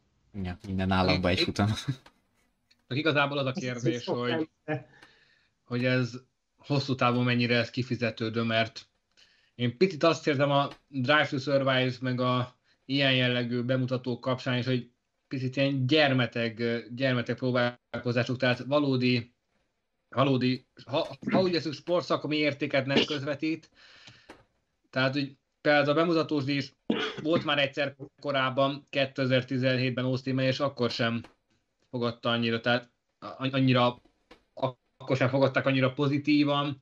Ja, 0.43 0.57
minden 0.67 0.91
államba 0.91 1.29
egy 1.29 1.39
futam. 1.39 1.67
Igazából 2.95 3.37
az 3.37 3.45
a 3.45 3.51
kérdés, 3.51 4.05
hogy, 4.05 4.49
hogy 5.63 5.85
ez 5.85 6.13
hosszú 6.57 6.95
távon 6.95 7.23
mennyire 7.23 7.55
ez 7.55 7.69
kifizetődő, 7.69 8.41
mert 8.41 8.89
én 9.55 9.77
picit 9.77 10.03
azt 10.03 10.27
érzem 10.27 10.51
a 10.51 10.69
Drive 10.87 11.27
to 11.27 11.37
Survive 11.37 11.91
meg 12.01 12.19
a 12.19 12.55
ilyen 12.85 13.15
jellegű 13.15 13.61
bemutatók 13.61 14.21
kapcsán 14.21 14.57
is, 14.57 14.65
hogy 14.65 14.89
picit 15.27 15.55
ilyen 15.55 15.85
gyermeteg, 15.87 16.83
gyermeteg 16.95 17.35
próbálkozások, 17.35 18.37
tehát 18.37 18.59
valódi, 18.59 19.33
valódi 20.09 20.67
ha, 20.85 21.07
ha 21.31 21.41
úgy 21.41 21.55
eszünk 21.55 21.73
sportszakmi 21.73 22.35
értéket 22.35 22.85
nem 22.85 23.05
közvetít, 23.05 23.69
tehát 24.89 25.13
hogy 25.13 25.37
például 25.61 25.89
a 25.89 25.93
bemutatós 25.93 26.45
is 26.45 26.73
volt 27.23 27.43
már 27.43 27.59
egyszer 27.59 27.95
korábban, 28.21 28.83
2017-ben 28.91 30.05
Austin 30.05 30.39
és 30.39 30.59
akkor 30.59 30.89
sem 30.89 31.21
fogadta 31.91 32.29
annyira, 32.29 32.59
tehát 32.59 32.91
annyira 33.37 34.01
akkor 34.97 35.17
sem 35.17 35.29
fogadták 35.29 35.65
annyira 35.65 35.93
pozitívan, 35.93 36.79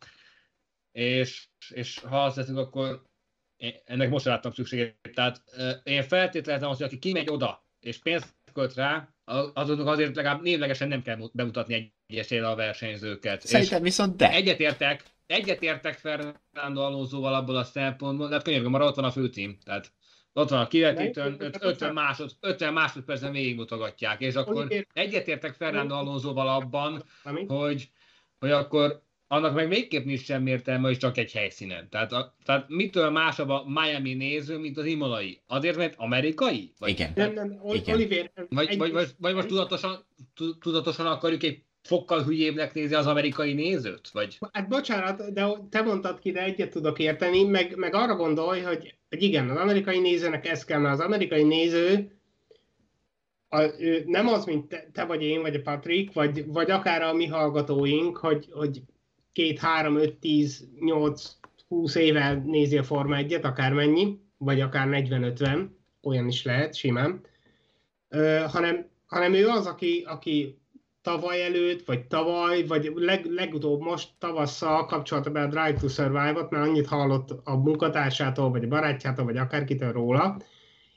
és, 0.92 1.48
és 1.70 2.00
ha 2.00 2.24
azt 2.24 2.36
teszünk, 2.36 2.58
akkor 2.58 3.04
ennek 3.86 4.10
most 4.10 4.26
láttam 4.26 4.52
szükségét. 4.52 4.98
Tehát 5.14 5.44
én 5.84 6.04
feltételezem 6.04 6.70
azt, 6.70 6.78
hogy 6.78 6.88
aki 6.88 7.00
kimegy 7.00 7.30
oda, 7.30 7.64
és 7.80 7.98
pénzt 7.98 8.36
költ 8.54 8.74
rá, 8.74 9.10
azoknak 9.54 9.88
azért 9.88 10.16
legalább 10.16 10.42
névlegesen 10.42 10.88
nem 10.88 11.02
kell 11.02 11.30
bemutatni 11.34 11.94
egyesével 12.08 12.52
a 12.52 12.56
versenyzőket. 12.56 13.42
Szerintem 13.42 13.82
viszont 13.82 14.16
de. 14.16 14.32
Egyetértek, 14.32 15.04
egyetértek 15.26 15.98
Fernando 15.98 16.82
Alonsoval 16.82 17.34
abból 17.34 17.56
a 17.56 17.64
szempontból, 17.64 18.28
de 18.28 18.34
hát 18.34 18.44
könyörgöm, 18.44 18.72
már 18.72 18.82
ott 18.82 18.96
van 18.96 19.06
a 19.06 19.12
főcím. 19.12 19.58
Tehát 19.64 19.92
ott 20.40 20.50
van 20.50 20.60
a 20.60 20.68
kivetítőn, 20.68 21.36
50, 21.60 21.94
másod, 21.94 22.32
50 22.40 22.74
másodpercen 22.74 23.32
végigmutogatják, 23.32 24.22
és 24.22 24.36
akkor 24.36 24.68
egyetértek 24.94 25.54
Fernando 25.54 25.96
Alonsoval 25.96 26.48
abban, 26.48 27.04
hogy, 27.48 27.90
hogy 28.40 28.52
akkor 28.52 29.02
annak 29.32 29.54
meg 29.54 29.68
végképp 29.68 30.06
nincs 30.06 30.24
sem 30.24 30.48
értelme, 30.48 30.88
hogy 30.88 30.98
csak 30.98 31.18
egy 31.18 31.32
helyszínen. 31.32 31.90
Tehát, 31.90 32.12
a, 32.12 32.36
tehát 32.46 32.70
mitől 32.70 33.10
másabb 33.10 33.50
a 33.50 33.64
Miami 33.68 34.14
néző, 34.14 34.58
mint 34.58 34.78
az 34.78 34.86
imolai? 34.86 35.42
Azért, 35.48 35.78
mert 35.78 35.94
amerikai? 35.98 36.74
Vagy, 36.80 36.90
Igen. 36.90 37.12
Nem, 37.16 37.34
nem, 37.34 37.60
Igen. 37.72 37.96
Oliver, 37.96 38.32
vagy, 38.50 38.68
egy... 38.68 38.78
vagy, 38.78 38.92
vagy, 38.92 39.08
vagy 39.18 39.34
most 39.34 39.48
tudatosan, 39.48 40.06
tudatosan 40.60 41.06
akarjuk 41.06 41.44
egy 41.44 41.64
fokkal 41.82 42.24
hülyébbnek 42.24 42.74
nézni 42.74 42.96
az 42.96 43.08
amerikai 43.08 43.54
nézőt? 43.54 44.10
Vagy? 44.10 44.38
Hát 44.52 44.68
bocsánat, 44.68 45.34
de 45.34 45.48
te 45.70 45.82
mondtad 45.82 46.20
ki, 46.20 46.32
de 46.32 46.44
egyet 46.44 46.70
tudok 46.70 47.00
érteni, 47.00 47.44
meg, 47.44 47.76
meg 47.76 47.94
arra 47.94 48.16
gondolj, 48.16 48.62
hogy, 48.62 48.99
hogy 49.10 49.24
igen, 49.24 49.50
az 49.50 49.58
amerikai 49.58 50.00
nézőnek 50.00 50.48
ez 50.48 50.66
kell, 50.66 50.80
mert 50.80 50.94
az 50.94 51.06
amerikai 51.06 51.44
néző 51.44 52.20
a, 53.50 53.62
ő 53.62 54.04
nem 54.06 54.28
az, 54.28 54.46
mint 54.46 54.68
te, 54.68 54.90
te 54.94 55.06
vagy 55.06 55.24
én, 55.24 55.42
vagy 55.42 55.56
a 55.56 55.62
Patrick, 55.62 56.14
vagy, 56.14 56.46
vagy 56.48 56.72
akár 56.72 57.02
a 57.02 57.14
mi 57.14 57.26
hallgatóink, 57.26 58.18
hogy, 58.18 58.48
hogy 58.52 58.82
két, 59.32 59.60
három, 59.60 59.96
öt, 59.98 60.18
tíz, 60.18 60.70
nyolc, 60.80 61.32
húsz 61.68 61.96
éve 61.96 62.34
nézi 62.34 62.78
a 62.78 62.84
Forma 62.84 63.18
1-et, 63.20 63.44
akármennyi, 63.44 64.20
vagy 64.38 64.62
akár 64.62 64.88
40-50, 64.92 65.68
olyan 66.04 66.28
is 66.28 66.44
lehet, 66.44 66.76
simán, 66.76 67.22
ö, 68.10 68.44
hanem, 68.48 68.88
hanem 69.06 69.34
ő 69.34 69.48
az, 69.48 69.66
aki, 69.66 70.04
aki 70.08 70.58
tavaly 71.02 71.44
előtt, 71.44 71.86
vagy 71.86 72.08
tavaly, 72.08 72.66
vagy 72.66 72.92
leg, 72.96 73.26
legutóbb 73.26 73.82
most 73.82 74.10
tavasszal 74.20 74.86
kapcsolta 74.86 75.30
be 75.30 75.42
a 75.42 75.48
Drive 75.48 75.74
to 75.74 75.88
Survive-ot, 75.88 76.50
mert 76.50 76.66
annyit 76.66 76.88
hallott 76.88 77.30
a 77.44 77.56
munkatársától, 77.56 78.50
vagy 78.50 78.64
a 78.64 78.68
barátjától, 78.68 79.26
vagy 79.26 79.38
akárkitől 79.38 79.92
róla, 79.92 80.38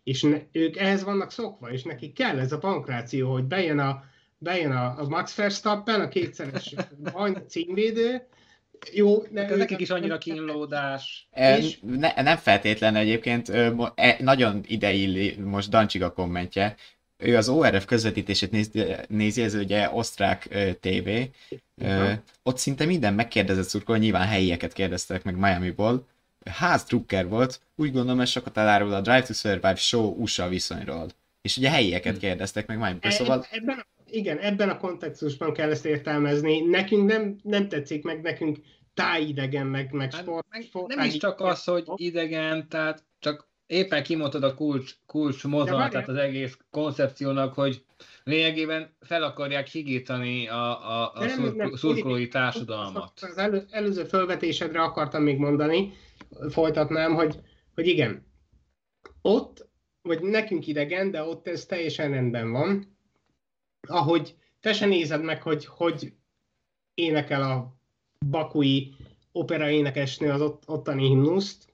és 0.04 0.22
ne, 0.22 0.38
ők 0.52 0.76
ehhez 0.76 1.04
vannak 1.04 1.30
szokva, 1.30 1.70
és 1.70 1.82
nekik 1.82 2.12
kell 2.12 2.38
ez 2.38 2.52
a 2.52 2.58
pankráció, 2.58 3.32
hogy 3.32 3.44
bejön 3.44 3.78
a, 3.78 4.04
bejön 4.38 4.72
a, 4.72 4.98
a 4.98 5.08
Max 5.08 5.34
Verstappen, 5.34 6.00
a 6.00 6.08
kétszeres 6.08 6.74
címvédő, 7.48 8.26
jó, 8.92 9.22
ne, 9.30 9.44
ez 9.44 9.58
nekik 9.58 9.80
is 9.80 9.90
annyira 9.90 10.18
kínlódás. 10.18 11.28
E, 11.30 11.58
és... 11.58 11.78
ne, 11.80 12.22
nem 12.22 12.36
feltétlen 12.36 12.94
egyébként, 12.94 13.48
e, 13.48 14.16
nagyon 14.18 14.60
ideilli 14.66 15.36
most 15.36 15.70
Dancsiga 15.70 16.12
kommentje, 16.12 16.76
ő 17.22 17.36
az 17.36 17.48
ORF 17.48 17.84
közvetítését 17.84 18.50
nézi, 18.50 18.84
nézi 19.08 19.42
ez 19.42 19.54
ugye 19.54 19.90
osztrák 19.92 20.48
TV, 20.80 21.08
ott 22.42 22.58
szinte 22.58 22.84
minden 22.84 23.14
megkérdezett 23.14 23.68
szurkol, 23.68 23.96
nyilván 23.96 24.26
helyieket 24.26 24.72
kérdeztek 24.72 25.24
meg 25.24 25.36
Miami-ból, 25.36 26.06
ház 26.50 26.84
trukker 26.84 27.28
volt, 27.28 27.60
úgy 27.76 27.92
gondolom 27.92 28.20
ez 28.20 28.28
sokat 28.28 28.56
elárul 28.56 28.92
a 28.92 29.00
Drive 29.00 29.22
to 29.22 29.32
Survive 29.32 29.74
show 29.74 30.14
USA 30.18 30.48
viszonyról. 30.48 31.06
És 31.42 31.56
ugye 31.56 31.70
helyieket 31.70 32.14
hm. 32.14 32.20
kérdeztek 32.20 32.66
meg 32.66 32.76
Miami-ból, 32.78 33.10
e, 33.10 33.14
szóval... 33.14 33.46
Ebben 33.50 33.78
a, 33.78 33.86
igen, 34.10 34.38
ebben 34.38 34.68
a 34.68 34.78
kontextusban 34.78 35.52
kell 35.52 35.70
ezt 35.70 35.84
értelmezni. 35.84 36.60
Nekünk 36.60 37.08
nem, 37.08 37.36
nem 37.42 37.68
tetszik, 37.68 38.02
meg 38.02 38.20
nekünk 38.20 38.58
tájidegen, 38.94 39.66
meg, 39.66 39.92
meg 39.92 40.12
hát, 40.12 40.22
sport, 40.22 40.46
meg 40.50 40.62
sport 40.62 40.94
Nem 40.94 41.06
is 41.06 41.16
csak 41.16 41.40
az, 41.40 41.64
hogy 41.64 41.84
idegen, 41.94 42.68
tehát 42.68 43.04
csak 43.18 43.48
éppen 43.72 44.02
kimondod 44.02 44.42
a 44.42 44.54
kulcs, 44.54 44.94
kulcs 45.06 45.44
mozzanatát 45.44 46.08
az 46.08 46.16
egész 46.16 46.58
koncepciónak, 46.70 47.54
hogy 47.54 47.84
lényegében 48.24 48.96
fel 49.00 49.22
akarják 49.22 49.66
higítani 49.66 50.48
a, 50.48 50.90
a, 50.90 51.12
a 51.14 51.28
szurk, 51.28 51.76
szurkolói 51.76 52.28
társadalmat. 52.28 53.12
Az 53.20 53.38
elő, 53.38 53.66
előző 53.70 54.04
felvetésedre 54.04 54.82
akartam 54.82 55.22
még 55.22 55.38
mondani, 55.38 55.92
folytatnám, 56.50 57.14
hogy, 57.14 57.40
hogy 57.74 57.86
igen, 57.86 58.26
ott, 59.22 59.68
vagy 60.02 60.20
nekünk 60.22 60.66
idegen, 60.66 61.10
de 61.10 61.22
ott 61.22 61.46
ez 61.46 61.66
teljesen 61.66 62.10
rendben 62.10 62.52
van, 62.52 62.96
ahogy 63.88 64.34
te 64.60 64.72
se 64.72 64.86
nézed 64.86 65.22
meg, 65.22 65.42
hogy 65.42 65.64
hogy 65.64 66.12
énekel 66.94 67.42
a 67.42 67.76
bakui 68.30 68.94
opera 69.32 69.70
énekesnő 69.70 70.30
az 70.30 70.40
ott, 70.40 70.62
ottani 70.66 71.06
himnuszt, 71.06 71.71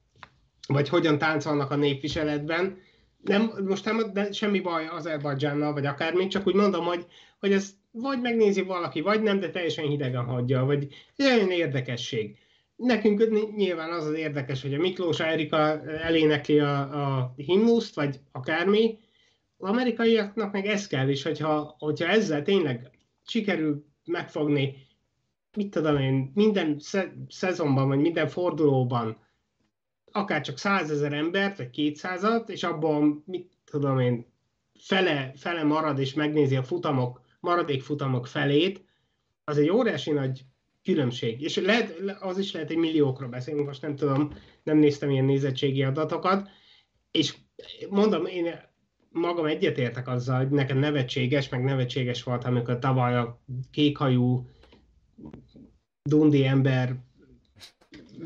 vagy 0.72 0.88
hogyan 0.88 1.18
táncolnak 1.18 1.70
a 1.70 1.76
népviseletben. 1.76 2.78
Nem, 3.24 3.52
most 3.66 3.84
nem, 3.84 4.12
de 4.12 4.32
semmi 4.32 4.60
baj 4.60 4.86
Azerbajdzsánnal, 4.86 5.72
vagy 5.72 5.86
akármi, 5.86 6.26
csak 6.26 6.46
úgy 6.46 6.54
mondom, 6.54 6.84
hogy, 6.84 7.06
hogy 7.38 7.52
ez 7.52 7.70
vagy 7.90 8.20
megnézi 8.20 8.62
valaki, 8.62 9.00
vagy 9.00 9.22
nem, 9.22 9.40
de 9.40 9.50
teljesen 9.50 9.88
hidegen 9.88 10.24
hagyja, 10.24 10.64
vagy 10.64 10.88
olyan 11.18 11.50
érdekesség. 11.50 12.38
Nekünk 12.76 13.54
nyilván 13.56 13.90
az 13.90 14.06
az 14.06 14.14
érdekes, 14.14 14.62
hogy 14.62 14.74
a 14.74 14.78
Miklós 14.78 15.20
Erika 15.20 15.82
elénekli 15.82 16.58
a, 16.58 16.80
a 16.80 17.32
himnuszt, 17.36 17.94
vagy 17.94 18.20
akármi. 18.32 18.98
Az 19.56 19.68
amerikaiaknak 19.68 20.52
meg 20.52 20.66
ez 20.66 20.86
kell 20.86 21.08
is, 21.08 21.22
hogyha, 21.22 21.76
hogyha 21.78 22.08
ezzel 22.08 22.42
tényleg 22.42 22.90
sikerül 23.26 23.84
megfogni, 24.04 24.86
mit 25.56 25.70
tudom 25.70 25.96
én, 25.96 26.30
minden 26.34 26.76
szezonban, 27.28 27.88
vagy 27.88 27.98
minden 27.98 28.28
fordulóban 28.28 29.16
akár 30.12 30.40
csak 30.40 30.58
százezer 30.58 31.12
embert, 31.12 31.56
vagy 31.56 31.70
kétszázat, 31.70 32.48
és 32.48 32.62
abban, 32.62 33.22
mit 33.26 33.52
tudom 33.64 33.98
én, 33.98 34.26
fele, 34.80 35.32
fele 35.36 35.62
marad, 35.62 35.98
és 35.98 36.14
megnézi 36.14 36.56
a 36.56 36.62
futamok, 36.62 37.20
maradék 37.40 37.82
futamok 37.82 38.26
felét, 38.26 38.84
az 39.44 39.58
egy 39.58 39.70
óriási 39.70 40.10
nagy 40.10 40.44
különbség. 40.82 41.40
És 41.40 41.56
lehet, 41.56 42.02
az 42.20 42.38
is 42.38 42.52
lehet, 42.52 42.68
hogy 42.68 42.76
milliókra 42.76 43.28
beszélünk, 43.28 43.66
most 43.66 43.82
nem 43.82 43.96
tudom, 43.96 44.32
nem 44.62 44.78
néztem 44.78 45.10
ilyen 45.10 45.24
nézettségi 45.24 45.82
adatokat, 45.82 46.48
és 47.10 47.36
mondom, 47.90 48.26
én 48.26 48.66
magam 49.10 49.46
egyetértek 49.46 50.08
azzal, 50.08 50.36
hogy 50.36 50.48
nekem 50.48 50.78
nevetséges, 50.78 51.48
meg 51.48 51.64
nevetséges 51.64 52.22
volt, 52.22 52.44
amikor 52.44 52.78
tavaly 52.78 53.16
a 53.16 53.40
kékhajú 53.70 54.48
dundi 56.02 56.44
ember 56.44 56.96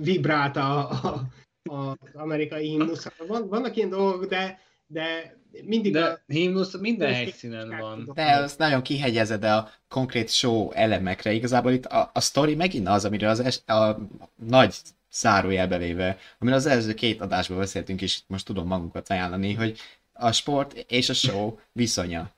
vibrálta 0.01 0.89
a, 0.89 1.09
a, 1.09 1.29
az 1.63 1.97
amerikai 2.15 2.69
himnusz. 2.69 3.07
Van, 3.27 3.49
vannak 3.49 3.77
ilyen 3.77 3.89
dolgok, 3.89 4.25
de, 4.25 4.61
de 4.87 5.37
mindig 5.65 5.93
De 5.93 6.05
a... 6.05 6.19
himnusz 6.27 6.77
minden 6.79 7.09
Most 7.09 7.21
helyszínen 7.21 7.77
van. 7.81 8.11
De 8.15 8.37
az 8.37 8.57
nagyon 8.57 8.83
kihegyezed 8.83 9.45
a 9.45 9.71
konkrét 9.89 10.31
show 10.31 10.71
elemekre. 10.71 11.33
Igazából 11.33 11.73
itt 11.73 11.87
a, 11.87 12.11
a 12.15 12.21
story 12.21 12.55
megint 12.55 12.89
az, 12.89 13.05
amiről 13.05 13.29
az 13.31 13.41
es, 13.41 13.61
a 13.67 13.99
nagy 14.47 14.75
zárójelbe 15.13 15.79
véve, 15.79 16.19
amiről 16.39 16.59
az 16.59 16.67
előző 16.67 16.95
két 16.95 17.21
adásban 17.21 17.59
beszéltünk, 17.59 18.03
és 18.03 18.19
itt 18.19 18.25
most 18.29 18.47
tudom 18.47 18.67
magunkat 18.67 19.11
ajánlani, 19.11 19.55
hogy 19.55 19.79
a 20.13 20.33
sport 20.33 20.73
és 20.89 21.09
a 21.09 21.15
show 21.15 21.59
viszonya. 21.73 22.31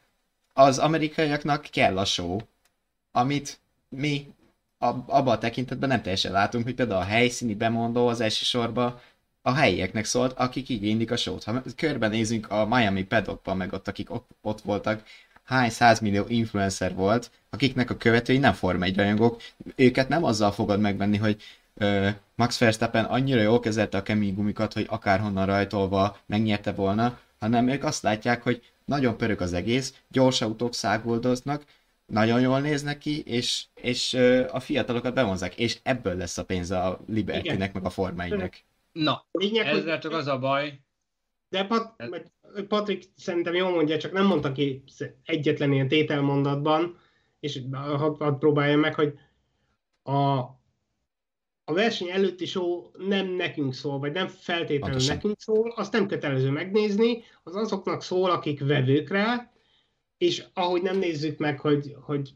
Az 0.52 0.78
amerikaiaknak 0.78 1.62
kell 1.71 1.99
a 1.99 2.04
show, 2.04 2.38
amit 3.12 3.59
mi 3.88 4.35
abban 5.07 5.35
a 5.35 5.38
tekintetben 5.38 5.88
nem 5.88 6.02
teljesen 6.02 6.33
látunk, 6.33 6.64
hogy 6.64 6.75
például 6.75 7.00
a 7.00 7.04
helyszíni 7.04 7.54
bemondó 7.54 8.07
az 8.07 8.21
elsősorban 8.21 9.00
a 9.46 9.52
helyieknek 9.54 10.04
szólt, 10.04 10.32
akik 10.32 10.68
igénylik 10.68 11.10
a 11.10 11.16
sót. 11.16 11.44
Ha 11.44 11.62
körbenézünk 11.76 12.50
a 12.50 12.66
Miami 12.66 13.04
paddockban, 13.04 13.56
meg 13.56 13.72
ott, 13.72 13.88
akik 13.88 14.08
ott, 14.42 14.60
voltak, 14.60 15.02
hány 15.42 15.70
százmillió 15.70 16.24
influencer 16.28 16.94
volt, 16.94 17.30
akiknek 17.50 17.90
a 17.90 17.96
követői 17.96 18.38
nem 18.38 18.52
Forma 18.52 18.84
1 18.84 18.96
rajongók, 18.96 19.42
őket 19.76 20.08
nem 20.08 20.24
azzal 20.24 20.52
fogod 20.52 20.80
megvenni, 20.80 21.16
hogy 21.16 21.42
ö, 21.74 22.08
Max 22.34 22.58
Verstappen 22.58 23.04
annyira 23.04 23.40
jól 23.40 23.60
kezelte 23.60 23.98
a 23.98 24.02
kemény 24.02 24.34
gumikat, 24.34 24.72
hogy 24.72 24.86
akárhonnan 24.88 25.46
rajtolva 25.46 26.18
megnyerte 26.26 26.72
volna, 26.72 27.18
hanem 27.38 27.68
ők 27.68 27.84
azt 27.84 28.02
látják, 28.02 28.42
hogy 28.42 28.62
nagyon 28.84 29.16
pörög 29.16 29.40
az 29.40 29.52
egész, 29.52 29.94
gyors 30.08 30.40
autók 30.40 30.74
száguldoznak, 30.74 31.64
nagyon 32.06 32.40
jól 32.40 32.60
néznek 32.60 32.98
ki, 32.98 33.22
és, 33.22 33.64
és 33.74 34.12
ö, 34.12 34.44
a 34.50 34.60
fiatalokat 34.60 35.14
bevonzák, 35.14 35.58
és 35.58 35.78
ebből 35.82 36.16
lesz 36.16 36.38
a 36.38 36.44
pénz 36.44 36.70
a 36.70 37.00
Libertynek, 37.06 37.72
meg 37.72 37.84
a 37.84 37.90
Forma 37.90 38.24
1-nek. 38.26 38.52
Na, 38.94 39.26
Lényeg, 39.32 39.66
hogy- 39.68 39.78
ezzel 39.78 39.98
csak 39.98 40.12
az 40.12 40.26
a 40.26 40.38
baj, 40.38 40.80
De 41.48 41.64
Pat, 41.64 41.94
Patrik 42.68 43.04
szerintem 43.16 43.54
jól 43.54 43.70
mondja, 43.70 43.98
csak 43.98 44.12
nem 44.12 44.26
mondta 44.26 44.52
ki 44.52 44.82
egyetlen 45.24 45.72
ilyen 45.72 45.88
tételmondatban, 45.88 46.98
és 47.40 47.60
hadd 47.72 48.18
had 48.18 48.38
próbálja 48.38 48.76
meg, 48.76 48.94
hogy 48.94 49.18
a, 50.02 50.38
a 51.64 51.72
verseny 51.72 52.08
előtti 52.10 52.46
show 52.46 52.90
nem 52.98 53.26
nekünk 53.26 53.74
szól, 53.74 53.98
vagy 53.98 54.12
nem 54.12 54.28
feltétlenül 54.28 54.80
Pontosan. 54.80 55.14
nekünk 55.14 55.40
szól, 55.40 55.70
azt 55.70 55.92
nem 55.92 56.06
kötelező 56.06 56.50
megnézni, 56.50 57.22
az 57.42 57.54
azoknak 57.56 58.02
szól, 58.02 58.30
akik 58.30 58.60
vevők 58.60 59.08
rá, 59.08 59.52
és 60.16 60.44
ahogy 60.54 60.82
nem 60.82 60.98
nézzük 60.98 61.38
meg, 61.38 61.60
hogy, 61.60 61.94
hogy 62.00 62.34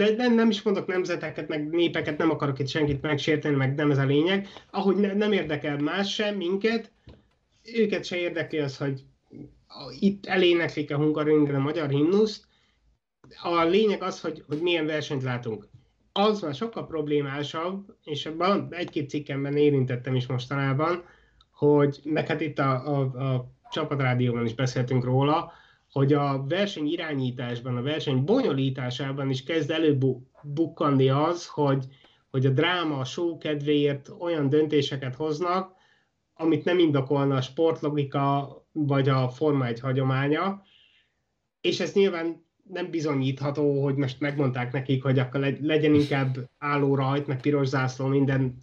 de 0.00 0.16
nem, 0.16 0.34
nem 0.34 0.50
is 0.50 0.62
mondok 0.62 0.86
nemzeteket, 0.86 1.48
meg 1.48 1.70
népeket, 1.70 2.18
nem 2.18 2.30
akarok 2.30 2.58
itt 2.58 2.68
senkit 2.68 3.02
megsérteni, 3.02 3.56
meg 3.56 3.74
nem 3.74 3.90
ez 3.90 3.98
a 3.98 4.04
lényeg, 4.04 4.48
ahogy 4.70 4.96
ne, 4.96 5.14
nem 5.14 5.32
érdekel 5.32 5.78
más 5.78 6.14
sem 6.14 6.36
minket, 6.36 6.92
őket 7.62 8.04
se 8.04 8.16
érdekli 8.16 8.58
az, 8.58 8.76
hogy 8.76 9.04
itt 9.98 10.26
eléneklik 10.26 10.90
a 10.90 10.96
Hungaroringen 10.96 11.54
a 11.54 11.58
magyar 11.58 11.88
himnuszt. 11.88 12.44
A 13.42 13.62
lényeg 13.62 14.02
az, 14.02 14.20
hogy, 14.20 14.44
hogy 14.46 14.60
milyen 14.60 14.86
versenyt 14.86 15.22
látunk. 15.22 15.68
Az 16.12 16.40
már 16.40 16.54
sokkal 16.54 16.86
problémásabb, 16.86 17.96
és 18.04 18.26
abban 18.26 18.68
egy-két 18.70 19.08
cikkemben 19.08 19.56
érintettem 19.56 20.14
is 20.14 20.26
mostanában, 20.26 21.04
hogy 21.50 22.00
meg 22.04 22.26
hát 22.26 22.40
itt 22.40 22.58
a, 22.58 22.98
a, 22.98 23.00
a 23.00 23.50
csapatrádióban 23.70 24.44
is 24.44 24.54
beszéltünk 24.54 25.04
róla, 25.04 25.52
hogy 25.92 26.12
a 26.12 26.44
verseny 26.48 26.86
irányításban, 26.86 27.76
a 27.76 27.82
verseny 27.82 28.24
bonyolításában 28.24 29.30
is 29.30 29.42
kezd 29.42 29.70
előbukkanni 29.70 31.08
az, 31.08 31.46
hogy, 31.46 31.84
hogy 32.30 32.46
a 32.46 32.50
dráma, 32.50 32.98
a 32.98 33.04
show 33.04 33.38
kedvéért 33.38 34.10
olyan 34.18 34.48
döntéseket 34.48 35.14
hoznak, 35.14 35.78
amit 36.34 36.64
nem 36.64 36.78
indokolna 36.78 37.36
a 37.36 37.40
sportlogika 37.40 38.56
vagy 38.72 39.08
a 39.08 39.28
Forma 39.28 39.66
1 39.66 39.80
hagyománya, 39.80 40.62
és 41.60 41.80
ez 41.80 41.92
nyilván 41.92 42.44
nem 42.62 42.90
bizonyítható, 42.90 43.82
hogy 43.82 43.94
most 43.94 44.20
megmondták 44.20 44.72
nekik, 44.72 45.02
hogy 45.02 45.18
akkor 45.18 45.40
legy- 45.40 45.60
legyen 45.60 45.94
inkább 45.94 46.36
álló 46.58 46.94
rajt, 46.94 47.26
meg 47.26 47.40
piros 47.40 47.66
zászló 47.66 48.06
minden 48.06 48.56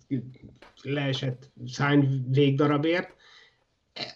leesett 0.83 1.51
szány 1.65 2.25
végdarabért. 2.29 3.15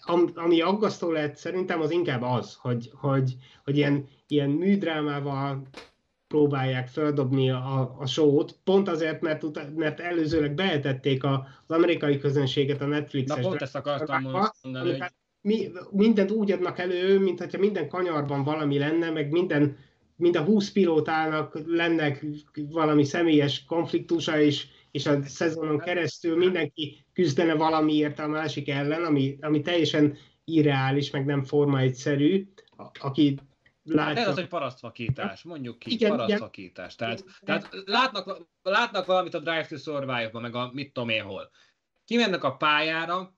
Am- 0.02 0.32
Ami 0.36 0.62
aggasztó 0.62 1.12
lehet 1.12 1.38
szerintem, 1.38 1.82
az 1.82 1.92
inkább 1.92 2.22
az, 2.22 2.58
hogy, 2.62 2.92
hogy, 2.94 3.36
hogy 3.64 3.78
ilyen, 3.78 4.08
ilyen 4.28 4.50
műdrámával 4.50 5.62
próbálják 6.28 6.88
feldobni 6.88 7.50
a, 7.50 7.96
a 8.00 8.06
show-t, 8.06 8.56
pont 8.64 8.88
azért, 8.88 9.22
mert, 9.22 9.44
uta- 9.44 9.76
mert 9.76 10.00
előzőleg 10.00 10.54
behetették 10.54 11.24
a, 11.24 11.48
az 11.68 11.76
amerikai 11.76 12.18
közönséget 12.18 12.82
a 12.82 12.86
na 12.86 12.96
Netflixes 12.96 13.46
pont 13.46 13.62
ezt 13.62 13.76
akartam 13.76 14.22
mondani, 14.22 14.90
hogy 14.90 15.12
mi, 15.42 15.72
mindent 15.92 16.32
úgy 16.32 16.52
adnak 16.52 16.80
elő, 16.80 17.20
mint 17.20 17.40
hogyha 17.40 17.60
minden 17.60 17.88
kanyarban 17.88 18.44
valami 18.44 18.78
lenne, 18.78 19.10
meg 19.10 19.32
minden, 19.32 19.78
minden 20.16 20.44
20 20.44 20.72
pilótának 20.72 21.60
lenne 21.66 22.18
valami 22.70 23.04
személyes 23.04 23.66
konfliktusa, 23.66 24.40
és, 24.40 24.68
és 24.92 25.06
a 25.06 25.24
szezonon 25.24 25.80
keresztül 25.80 26.38
mindenki 26.38 27.06
küzdene 27.14 27.54
valamiért 27.54 28.20
a 28.20 28.28
másik 28.28 28.70
ellen, 28.70 29.04
ami, 29.04 29.38
ami 29.42 29.62
teljesen 29.62 30.18
irreális, 30.44 31.12
meg 31.12 31.26
nem 31.26 31.44
forma 31.44 31.80
egyszerű, 31.80 32.54
aki 33.00 33.40
Hát 33.86 33.96
látja. 33.96 34.22
ez 34.22 34.28
az, 34.28 34.36
hogy 34.36 34.48
parasztvakítás, 34.48 35.44
mondjuk 35.44 35.80
ki, 35.80 35.92
Igen, 35.92 36.10
parasztvakítás. 36.10 36.96
Tehát, 36.96 37.20
Igen. 37.20 37.34
tehát 37.46 37.70
látnak, 37.86 38.48
látnak 38.62 39.06
valamit 39.06 39.34
a 39.34 39.40
Drive 39.40 39.66
to 39.66 39.78
Survive-ban, 39.78 40.42
meg 40.42 40.56
a 40.56 40.70
mit 40.74 40.94
tudom 40.94 41.10
én 41.10 41.24
hol. 41.24 41.52
Kimennek 42.06 42.44
a 42.44 42.56
pályára, 42.56 43.36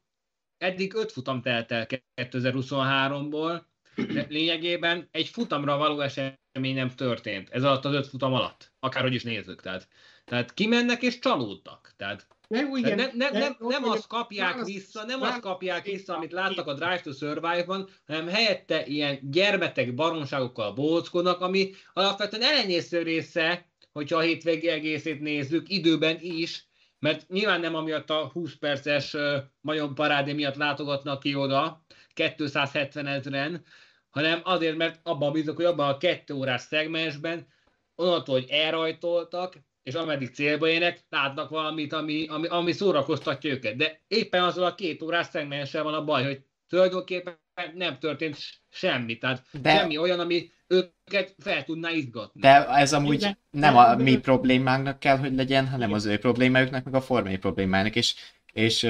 eddig 0.58 0.94
öt 0.94 1.12
futam 1.12 1.42
telt 1.42 1.72
el 1.72 1.88
2023-ból, 2.16 3.62
de 3.96 4.26
lényegében 4.30 5.08
egy 5.12 5.28
futamra 5.28 5.78
való 5.78 6.00
esemény 6.00 6.76
nem 6.76 6.90
történt 6.90 7.50
ez 7.50 7.64
alatt 7.64 7.86
az 7.86 7.94
öt 7.94 8.08
futam 8.08 8.34
alatt, 8.34 8.74
akárhogy 8.80 9.14
is 9.14 9.24
nézzük. 9.24 9.62
Tehát, 9.62 9.88
tehát 10.26 10.54
kimennek 10.54 11.02
és 11.02 11.20
csalódtak. 11.20 11.94
Tehát 11.98 12.28
Ne, 12.48 12.62
igen, 12.76 12.96
nem, 12.96 13.10
nem, 13.14 13.34
nem, 13.34 13.56
nem 13.60 13.84
azt 13.84 14.08
kapják 14.08 14.52
válasz- 14.52 14.68
vissza, 14.68 15.06
nem 15.06 15.22
azt 15.22 15.40
kapják 15.40 15.86
vissza, 15.86 16.16
amit 16.16 16.32
láttak 16.32 16.68
a 16.68 16.74
Drive 16.74 17.00
to 17.00 17.12
Survive-ban, 17.12 17.90
hanem 18.08 18.28
helyette 18.28 18.86
ilyen 18.86 19.20
gyermetek 19.22 19.94
baromságokkal 19.94 20.74
bóckodnak, 20.74 21.42
ami 21.42 21.72
alapvetően 21.94 22.42
elenyésző 22.42 23.02
része, 23.02 23.70
hogyha 23.92 24.18
a 24.18 24.22
hétvégi 24.22 24.68
egészét 24.68 25.20
nézzük, 25.20 25.70
időben 25.70 26.18
is, 26.20 26.68
mert 27.00 27.28
nyilván 27.30 27.60
nem 27.60 27.76
amiatt 27.76 28.10
a 28.10 28.30
20 28.34 28.56
perces 28.56 29.14
uh, 29.14 29.36
majom 29.62 29.94
parádé 29.94 30.34
miatt 30.34 30.56
látogatnak 30.56 31.20
ki 31.20 31.36
oda, 31.36 31.86
270 32.14 33.08
ezeren, 33.08 33.66
hanem 34.10 34.42
azért, 34.44 34.78
mert 34.78 35.00
abban 35.04 35.32
bízok, 35.32 35.56
hogy 35.56 35.66
abban 35.66 35.90
a 35.90 35.98
kettő 35.98 36.34
órás 36.34 36.62
szegmensben 36.62 37.48
onnantól, 37.96 38.40
hogy 38.40 38.50
elrajtoltak, 38.50 39.58
és 39.84 39.94
ameddig 39.94 40.34
célba 40.34 40.68
érnek, 40.68 41.00
látnak 41.10 41.50
valamit, 41.50 41.94
ami, 41.94 42.28
ami, 42.28 42.48
ami 42.48 42.72
szórakoztatja 42.72 43.52
őket. 43.52 43.76
De 43.76 44.02
éppen 44.08 44.44
azzal 44.44 44.66
a 44.66 44.76
két 44.76 45.02
órás 45.02 45.28
szegmenssel 45.32 45.84
van 45.84 45.94
a 45.94 46.04
baj, 46.04 46.24
hogy 46.24 46.42
tulajdonképpen 46.70 47.38
nem 47.74 48.00
történt 48.00 48.38
semmi. 48.70 49.18
Tehát 49.18 49.44
De- 49.52 49.60
de... 49.60 49.78
semmi 49.78 49.98
olyan, 49.98 50.20
ami 50.20 50.52
őket 50.68 51.36
fel 51.40 51.64
tudná 51.64 51.92
izgatni. 51.92 52.42
De 52.42 52.68
ez 52.68 52.94
amúgy 52.94 53.16
Igen. 53.16 53.38
nem 53.52 53.78
a 53.78 53.96
mi 53.96 54.18
problémánknak 54.18 55.00
kell, 55.00 55.18
hogy 55.18 55.36
legyen, 55.36 55.68
hanem 55.68 55.94
az 55.94 56.06
ő 56.06 56.18
problémájuknak, 56.18 56.84
meg 56.84 56.96
a 56.96 57.02
formai 57.02 57.38
problémának, 57.38 57.96
és, 57.96 58.16
és 58.54 58.84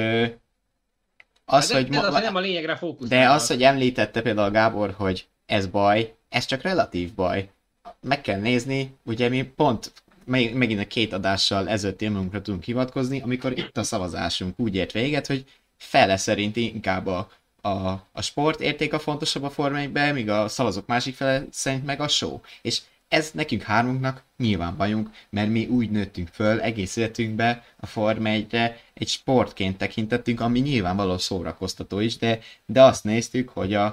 az, 1.44 1.68
de, 1.68 1.74
hogy, 1.74 1.88
ez 1.90 1.96
az, 1.96 2.08
ma, 2.08 2.12
hogy 2.12 2.22
nem 2.22 2.36
a 2.36 2.40
lényegre 2.40 2.76
fókuszálnak. 2.76 3.28
de 3.28 3.34
az, 3.34 3.46
hogy 3.46 3.62
említette 3.62 4.22
például 4.22 4.50
Gábor, 4.50 4.94
hogy 4.96 5.26
ez 5.46 5.66
baj, 5.66 6.14
ez 6.28 6.44
csak 6.44 6.62
relatív 6.62 7.14
baj. 7.14 7.48
Meg 8.00 8.20
kell 8.20 8.40
nézni, 8.40 8.96
ugye 9.02 9.28
mi 9.28 9.42
pont 9.42 9.92
megint 10.26 10.80
a 10.80 10.86
két 10.86 11.12
adással 11.12 11.68
ezelőtt 11.68 12.02
élmünkre 12.02 12.42
tudunk 12.42 12.64
hivatkozni, 12.64 13.20
amikor 13.20 13.58
itt 13.58 13.76
a 13.76 13.82
szavazásunk 13.82 14.58
úgy 14.58 14.74
ért 14.74 14.92
véget, 14.92 15.26
hogy 15.26 15.44
fele 15.76 16.16
szerint 16.16 16.56
inkább 16.56 17.06
a, 17.06 17.30
a, 17.60 17.68
a 18.12 18.22
sport 18.22 18.60
érték 18.60 18.92
a 18.92 18.98
fontosabb 18.98 19.42
a 19.42 19.50
formáikbe, 19.50 20.12
míg 20.12 20.30
a 20.30 20.48
szavazók 20.48 20.86
másik 20.86 21.14
fele 21.14 21.44
szerint 21.50 21.84
meg 21.84 22.00
a 22.00 22.08
show. 22.08 22.40
És 22.62 22.80
ez 23.08 23.30
nekünk 23.34 23.62
hármunknak 23.62 24.22
nyilván 24.36 24.76
bajunk, 24.76 25.10
mert 25.30 25.50
mi 25.50 25.66
úgy 25.66 25.90
nőttünk 25.90 26.28
föl 26.28 26.60
egész 26.60 26.96
életünkbe 26.96 27.64
a 27.80 27.86
Forma 27.86 28.28
1-re, 28.30 28.80
egy 28.94 29.08
sportként 29.08 29.78
tekintettünk, 29.78 30.40
ami 30.40 30.60
nyilvánvaló 30.60 31.18
szórakoztató 31.18 32.00
is, 32.00 32.16
de, 32.16 32.38
de 32.66 32.82
azt 32.82 33.04
néztük, 33.04 33.48
hogy 33.48 33.74
a, 33.74 33.84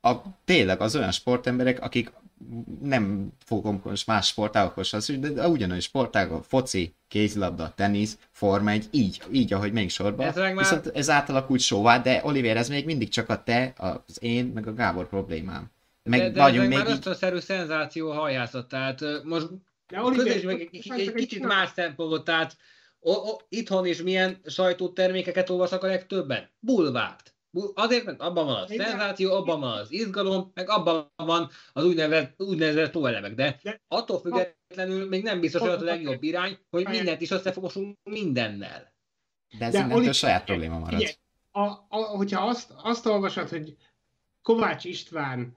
a, 0.00 0.12
tényleg 0.44 0.80
az 0.80 0.96
olyan 0.96 1.12
sportemberek, 1.12 1.80
akik 1.80 2.10
nem 2.82 3.32
fogom 3.44 3.80
most 3.84 4.06
más 4.06 4.26
sportágokhoz, 4.26 4.94
az, 4.94 5.12
de, 5.18 5.48
ugyanolyan 5.48 5.80
sportágok, 5.80 6.44
foci, 6.44 6.94
kézilabda, 7.08 7.72
tenisz, 7.76 8.18
forma 8.30 8.70
egy, 8.70 8.88
így, 8.90 9.22
így, 9.32 9.52
ahogy 9.52 9.72
még 9.72 9.90
sorban. 9.90 10.26
Ez 10.26 10.36
meg 10.36 10.54
már- 10.54 10.64
Viszont 10.64 10.96
ez 10.96 11.10
átalakult 11.10 11.60
sóvá, 11.60 11.98
de 11.98 12.20
Oliver, 12.24 12.56
ez 12.56 12.68
még 12.68 12.84
mindig 12.84 13.08
csak 13.08 13.28
a 13.28 13.42
te, 13.42 13.72
az 13.76 14.22
én, 14.22 14.46
meg 14.46 14.66
a 14.66 14.74
Gábor 14.74 15.08
problémám. 15.08 15.70
Meg 16.02 16.20
de, 16.20 16.30
de 16.30 16.40
vagyunk 16.40 16.62
ez 16.62 16.68
még 16.68 16.76
meg 16.76 16.78
már 16.78 16.86
így, 16.86 16.92
ösztönszerű 16.98 17.38
szenzáció 17.38 18.10
hajászat, 18.10 18.68
tehát 18.68 19.00
most 19.24 19.46
De 19.88 20.00
Oliver, 20.02 20.26
közös 20.26 20.42
meg 20.42 20.60
egy, 20.60 20.68
egy 20.88 21.00
egy 21.00 21.14
kicsit 21.14 21.46
más 21.46 21.70
szempontból, 21.74 22.22
tehát 22.22 22.56
o, 23.00 23.10
o, 23.12 23.36
itthon 23.48 23.86
is 23.86 24.02
milyen 24.02 24.40
sajtótermékeket 24.46 25.50
olvasznak 25.50 25.82
a 25.82 25.86
legtöbben? 25.86 26.48
Bulvárt. 26.60 27.34
Azért, 27.74 28.04
mert 28.04 28.20
abban 28.20 28.46
van 28.46 28.54
a 28.54 28.66
szenzáció, 28.66 29.32
abban 29.32 29.60
van 29.60 29.78
az 29.78 29.92
izgalom, 29.92 30.50
meg 30.54 30.68
abban 30.68 31.12
van 31.16 31.50
az 31.72 31.84
úgynevezett, 31.84 32.42
úgynevezett 32.42 32.92
tóelemek. 32.92 33.34
De 33.34 33.60
attól 33.88 34.20
függetlenül 34.20 35.08
még 35.08 35.22
nem 35.22 35.40
biztos, 35.40 35.60
hogy 35.60 35.70
az 35.70 35.82
a 35.82 35.84
legjobb 35.84 36.22
irány, 36.22 36.58
hogy 36.70 36.88
mindent 36.88 37.20
is 37.20 37.30
összefogosunk 37.30 37.98
mindennel. 38.02 38.92
De 39.58 39.64
ez 39.64 39.74
innentől 39.74 40.12
saját 40.12 40.44
probléma 40.44 40.78
marad. 40.78 41.00
Ugye, 41.00 41.14
a, 41.50 41.60
a, 41.88 41.96
hogyha 41.96 42.46
azt, 42.46 42.72
azt 42.82 43.06
olvasod, 43.06 43.48
hogy 43.48 43.76
Kovács 44.42 44.84
István 44.84 45.56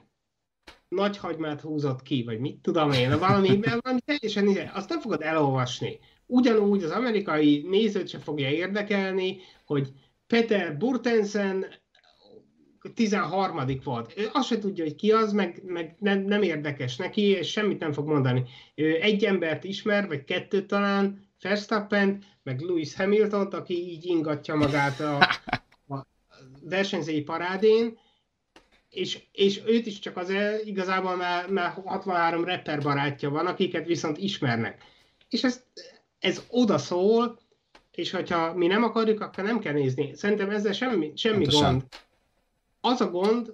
nagyhagymát 0.87 1.61
húzott 1.61 2.01
ki, 2.01 2.23
vagy 2.23 2.39
mit 2.39 2.61
tudom 2.61 2.91
én, 2.91 3.19
valami, 3.19 3.59
valami 3.81 3.99
teljesen, 4.05 4.71
azt 4.73 4.89
nem 4.89 4.99
fogod 4.99 5.21
elolvasni. 5.21 5.99
Ugyanúgy 6.25 6.83
az 6.83 6.91
amerikai 6.91 7.65
nézőt 7.69 8.07
se 8.07 8.19
fogja 8.19 8.49
érdekelni, 8.49 9.37
hogy 9.65 9.91
Peter 10.31 10.77
Burtensen 10.77 11.65
13. 12.93 13.79
volt. 13.83 14.13
Ő 14.17 14.29
azt 14.33 14.47
se 14.47 14.59
tudja, 14.59 14.83
hogy 14.83 14.95
ki 14.95 15.11
az, 15.11 15.31
meg, 15.31 15.61
meg 15.65 15.95
nem, 15.99 16.21
nem 16.21 16.41
érdekes 16.41 16.95
neki, 16.95 17.21
és 17.21 17.51
semmit 17.51 17.79
nem 17.79 17.91
fog 17.91 18.07
mondani. 18.07 18.43
Ő 18.75 19.01
egy 19.01 19.25
embert 19.25 19.63
ismer, 19.63 20.07
vagy 20.07 20.23
kettőt 20.23 20.67
talán, 20.67 21.29
Verstappen, 21.41 22.23
meg 22.43 22.59
Lewis 22.59 22.95
hamilton 22.95 23.47
aki 23.47 23.73
így 23.73 24.05
ingatja 24.05 24.55
magát 24.55 24.99
a, 24.99 25.17
a 25.87 26.07
versenyzői 26.61 27.21
parádén, 27.21 27.97
és, 28.89 29.19
és 29.31 29.61
őt 29.65 29.85
is 29.85 29.99
csak 29.99 30.17
azért 30.17 30.65
igazából, 30.65 31.15
mert, 31.15 31.49
mert 31.49 31.73
63 31.73 32.45
rapper 32.45 32.81
barátja 32.81 33.29
van, 33.29 33.45
akiket 33.47 33.87
viszont 33.87 34.17
ismernek. 34.17 34.83
És 35.29 35.43
ez, 35.43 35.63
ez 36.19 36.43
oda 36.49 36.77
szól, 36.77 37.39
és 37.91 38.11
hogyha 38.11 38.53
mi 38.53 38.67
nem 38.67 38.83
akarjuk, 38.83 39.21
akkor 39.21 39.43
nem 39.43 39.59
kell 39.59 39.73
nézni. 39.73 40.11
Szerintem 40.15 40.49
ezzel 40.49 40.73
semmi, 40.73 41.11
semmi 41.15 41.45
gond. 41.45 41.83
Az 42.81 43.01
a 43.01 43.09
gond, 43.09 43.53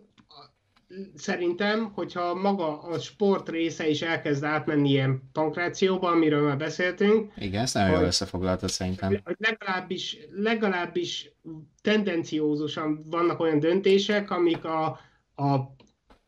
szerintem, 1.16 1.92
hogyha 1.94 2.34
maga 2.34 2.82
a 2.82 3.00
sport 3.00 3.50
része 3.50 3.90
is 3.90 4.02
elkezd 4.02 4.44
átmenni 4.44 4.90
ilyen 4.90 5.30
pankrációba, 5.32 6.10
amiről 6.10 6.48
már 6.48 6.58
beszéltünk. 6.58 7.34
Igen, 7.38 7.62
ezt 7.62 7.74
nagyon 7.74 7.92
jól 7.92 8.04
összefoglaltad 8.04 8.70
szerintem. 8.70 9.20
Hogy 9.24 9.36
legalábbis, 9.38 10.18
legalábbis 10.32 11.32
tendenciózusan 11.82 13.04
vannak 13.10 13.40
olyan 13.40 13.60
döntések, 13.60 14.32
amik 14.32 14.66
a, 14.66 15.00
a, 15.36 15.54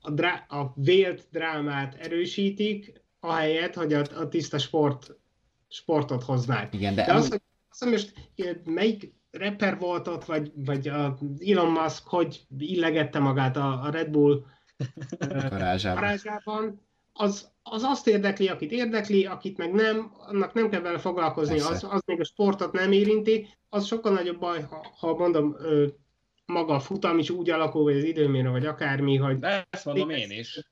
a, 0.02 0.12
drá, 0.12 0.46
a 0.48 0.74
vélt 0.76 1.28
drámát 1.32 1.96
erősítik, 1.96 2.94
ahelyett, 3.20 3.74
hogy 3.74 3.94
a, 3.94 4.04
a 4.16 4.28
tiszta 4.28 4.58
sport, 4.58 5.16
sportot 5.68 6.24
hoznák. 6.24 6.74
Igen, 6.74 6.96
de, 6.96 7.06
de 7.06 7.14
az, 7.14 7.30
hogy 7.30 7.42
azt 7.70 7.86
most 7.86 8.14
melyik 8.64 9.14
rapper 9.32 9.80
volt 9.80 10.08
ott, 10.08 10.26
vagy, 10.26 10.52
vagy 10.56 10.88
a 10.88 11.18
Elon 11.46 11.72
Musk, 11.72 12.08
hogy 12.08 12.42
illegette 12.58 13.20
magát 13.20 13.58
a, 13.58 13.82
a 13.84 13.90
Red 13.90 14.10
Bull 14.10 14.44
garázsában, 15.96 16.82
az, 17.14 17.52
az 17.64 17.84
azt 17.84 18.08
érdekli, 18.08 18.48
akit 18.48 18.72
érdekli, 18.72 19.26
akit 19.26 19.58
meg 19.58 19.72
nem, 19.74 20.12
annak 20.18 20.54
nem 20.54 20.70
kell 20.70 20.82
vele 20.82 20.98
foglalkozni, 20.98 21.60
az, 21.60 21.88
az 21.90 22.02
még 22.06 22.20
a 22.20 22.24
sportot 22.24 22.72
nem 22.72 22.92
érinti, 22.92 23.48
az 23.70 23.86
sokkal 23.86 24.14
nagyobb 24.14 24.40
baj, 24.40 24.62
ha, 24.62 24.94
ha 25.00 25.16
mondom, 25.16 25.56
maga 26.46 26.74
a 26.74 26.80
futam 26.80 27.18
is 27.18 27.30
úgy 27.30 27.50
alakul, 27.50 27.84
vagy 27.84 27.96
az 27.96 28.04
időmérő, 28.04 28.50
vagy 28.50 28.66
akármi, 28.66 29.16
hogy... 29.16 29.40
De 29.40 29.68
ezt 29.70 29.86
mondom 29.86 30.10
én 30.10 30.32
is. 30.32 30.70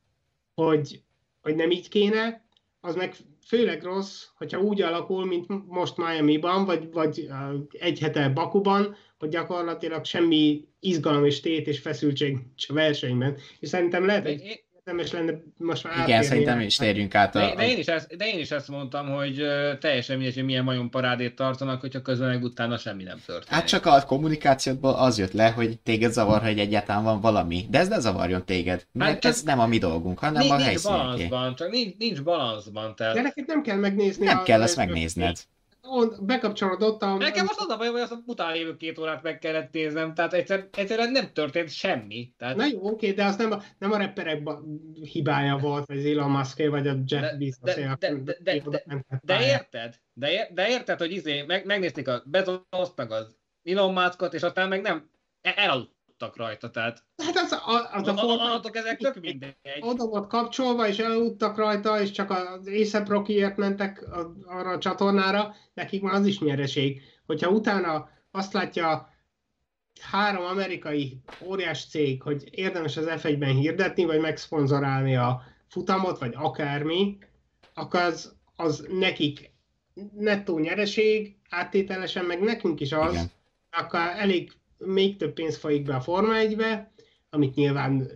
Hogy, 0.55 1.01
hogy 1.41 1.55
nem 1.55 1.71
így 1.71 1.89
kéne, 1.89 2.45
az 2.79 2.95
meg 2.95 3.15
főleg 3.47 3.83
rossz, 3.83 4.23
hogyha 4.37 4.61
úgy 4.61 4.81
alakul, 4.81 5.25
mint 5.25 5.47
most 5.67 5.97
Miami-ban, 5.97 6.65
vagy, 6.65 6.91
vagy 6.91 7.29
egy 7.71 7.99
hete 7.99 8.29
Bakuban, 8.29 8.95
hogy 9.19 9.29
gyakorlatilag 9.29 10.05
semmi 10.05 10.67
izgalom 10.79 11.25
és 11.25 11.39
tét 11.39 11.67
és 11.67 11.79
feszültség 11.79 12.37
a 12.67 12.73
versenyben. 12.73 13.37
És 13.59 13.69
szerintem 13.69 14.05
lehet, 14.05 14.25
hogy 14.25 14.63
érdemes 14.87 15.11
lenne 15.11 15.33
most 15.57 15.83
már 15.83 16.07
Igen, 16.07 16.23
szerintem 16.23 16.59
is 16.59 16.75
térjünk 16.75 17.15
át. 17.15 17.35
A. 17.35 17.39
De, 17.39 17.55
de, 17.55 17.67
én 17.67 17.77
is 17.77 17.85
ezt, 17.85 18.17
de 18.17 18.27
én 18.27 18.39
is 18.39 18.51
ezt 18.51 18.67
mondtam, 18.67 19.09
hogy 19.09 19.41
teljesen 19.79 20.17
mindegy, 20.17 20.35
hogy 20.35 20.43
milyen 20.43 20.63
majom 20.63 20.89
parádét 20.89 21.35
tartanak, 21.35 21.81
hogyha 21.81 22.01
közben 22.01 22.27
meg 22.27 22.43
utána 22.43 22.77
semmi 22.77 23.03
nem 23.03 23.21
történik. 23.25 23.49
Hát 23.49 23.67
csak 23.67 23.85
a 23.85 24.03
kommunikációból 24.05 24.93
az 24.93 25.17
jött 25.17 25.31
le, 25.31 25.49
hogy 25.49 25.79
téged 25.79 26.11
zavar, 26.11 26.41
hogy 26.41 26.59
egyáltalán 26.59 27.03
van 27.03 27.21
valami. 27.21 27.65
De 27.69 27.79
ez 27.79 27.87
ne 27.87 27.99
zavarjon 27.99 28.45
téged, 28.45 28.85
mert 28.91 29.13
hát 29.13 29.25
ez 29.25 29.41
nem 29.41 29.59
a 29.59 29.67
mi 29.67 29.77
dolgunk, 29.77 30.19
hanem 30.19 30.41
nincs, 30.41 30.51
a 30.51 30.57
helyszíneké. 30.57 31.03
Nincs 31.15 31.29
balanszban, 31.29 31.55
csak 31.55 31.69
nincs, 31.69 31.97
nincs 31.97 32.23
balanszban. 32.23 32.95
Tehát... 32.95 33.15
De 33.15 33.21
neked 33.21 33.47
nem 33.47 33.61
kell 33.61 33.77
megnézni. 33.77 34.25
Nem 34.25 34.37
a, 34.37 34.43
kell 34.43 34.61
ezt 34.61 34.75
megnézned 34.75 35.37
bekapcsolod 36.21 36.81
ott 36.81 37.01
a... 37.01 37.17
Nekem 37.17 37.45
most 37.45 37.59
az 37.59 37.69
a 37.69 37.77
baj, 37.77 37.87
hogy 37.87 38.01
azt 38.01 38.11
a 38.11 38.21
után 38.25 38.53
lévő 38.53 38.77
két 38.77 38.99
órát 38.99 39.23
meg 39.23 39.39
kellett 39.39 39.71
néznem, 39.71 40.13
tehát 40.13 40.33
egyszer, 40.33 40.67
egyszerűen 40.71 41.11
nem 41.11 41.33
történt 41.33 41.69
semmi. 41.69 42.33
Tehát... 42.37 42.55
Na 42.55 42.65
jó, 42.65 42.89
oké, 42.89 43.11
de 43.11 43.25
az 43.25 43.35
nem 43.35 43.51
a, 43.51 43.61
nem 43.77 43.91
a 43.91 43.97
rapperek 43.97 44.41
hibája 45.01 45.57
volt, 45.57 45.85
vagy 45.85 45.97
az 45.97 46.05
Elon 46.05 46.31
Musk 46.31 46.69
vagy 46.69 46.87
a 46.87 46.95
Jeff 47.05 47.33
Bezos. 47.37 47.75
De, 47.75 47.97
de, 47.99 48.33
de, 48.39 48.59
de, 48.59 49.05
de, 49.21 49.45
érted? 49.45 49.95
De, 50.13 50.49
de 50.53 50.69
érted, 50.69 50.99
hogy 50.99 51.11
izé, 51.11 51.41
meg, 51.41 51.65
megnézték 51.65 52.07
a 52.07 52.23
Bezos, 52.25 52.59
meg 52.95 53.11
az 53.11 53.35
Elon 53.63 53.93
Muskot, 53.93 54.33
és 54.33 54.43
aztán 54.43 54.67
meg 54.67 54.81
nem 54.81 55.09
elaludt 55.41 55.96
aludtak 56.17 56.37
rajta, 56.37 56.69
tehát... 56.69 57.03
Hát 57.23 57.35
az, 57.35 57.51
a, 57.51 57.89
az 57.91 58.07
a, 58.07 58.13
a, 58.13 58.53
a 58.53 58.69
ezek 58.71 58.97
tök 58.97 59.19
mindegy. 59.19 59.55
Oda 59.79 60.05
volt 60.05 60.27
kapcsolva, 60.27 60.87
és 60.87 60.97
elaludtak 60.99 61.57
rajta, 61.57 62.01
és 62.01 62.11
csak 62.11 62.29
az 62.29 62.67
Aesop 62.67 63.07
Rockyért 63.07 63.57
mentek 63.57 64.05
arra 64.45 64.69
a 64.69 64.77
csatornára, 64.77 65.55
nekik 65.73 66.01
már 66.01 66.13
az 66.13 66.25
is 66.25 66.39
nyereség. 66.39 67.01
Hogyha 67.25 67.49
utána 67.49 68.09
azt 68.31 68.53
látja 68.53 69.13
három 70.01 70.45
amerikai 70.45 71.21
óriás 71.45 71.87
cég, 71.87 72.21
hogy 72.21 72.47
érdemes 72.51 72.97
az 72.97 73.05
F1-ben 73.07 73.55
hirdetni, 73.55 74.05
vagy 74.05 74.19
megszponzorálni 74.19 75.15
a 75.15 75.41
futamot, 75.67 76.19
vagy 76.19 76.33
akármi, 76.35 77.17
akkor 77.73 77.99
az, 77.99 78.35
az 78.55 78.87
nekik 78.89 79.51
nettó 80.15 80.59
nyereség, 80.59 81.35
áttételesen 81.49 82.25
meg 82.25 82.39
nekünk 82.39 82.79
is 82.79 82.91
az, 82.91 83.13
Igen. 83.13 83.31
akkor 83.71 83.99
elég 83.99 84.51
még 84.77 85.17
több 85.17 85.33
pénz 85.33 85.57
folyik 85.57 85.83
be 85.83 85.95
a 85.95 86.01
Forma 86.01 86.33
1-be, 86.35 86.91
amit 87.29 87.55
nyilván 87.55 88.09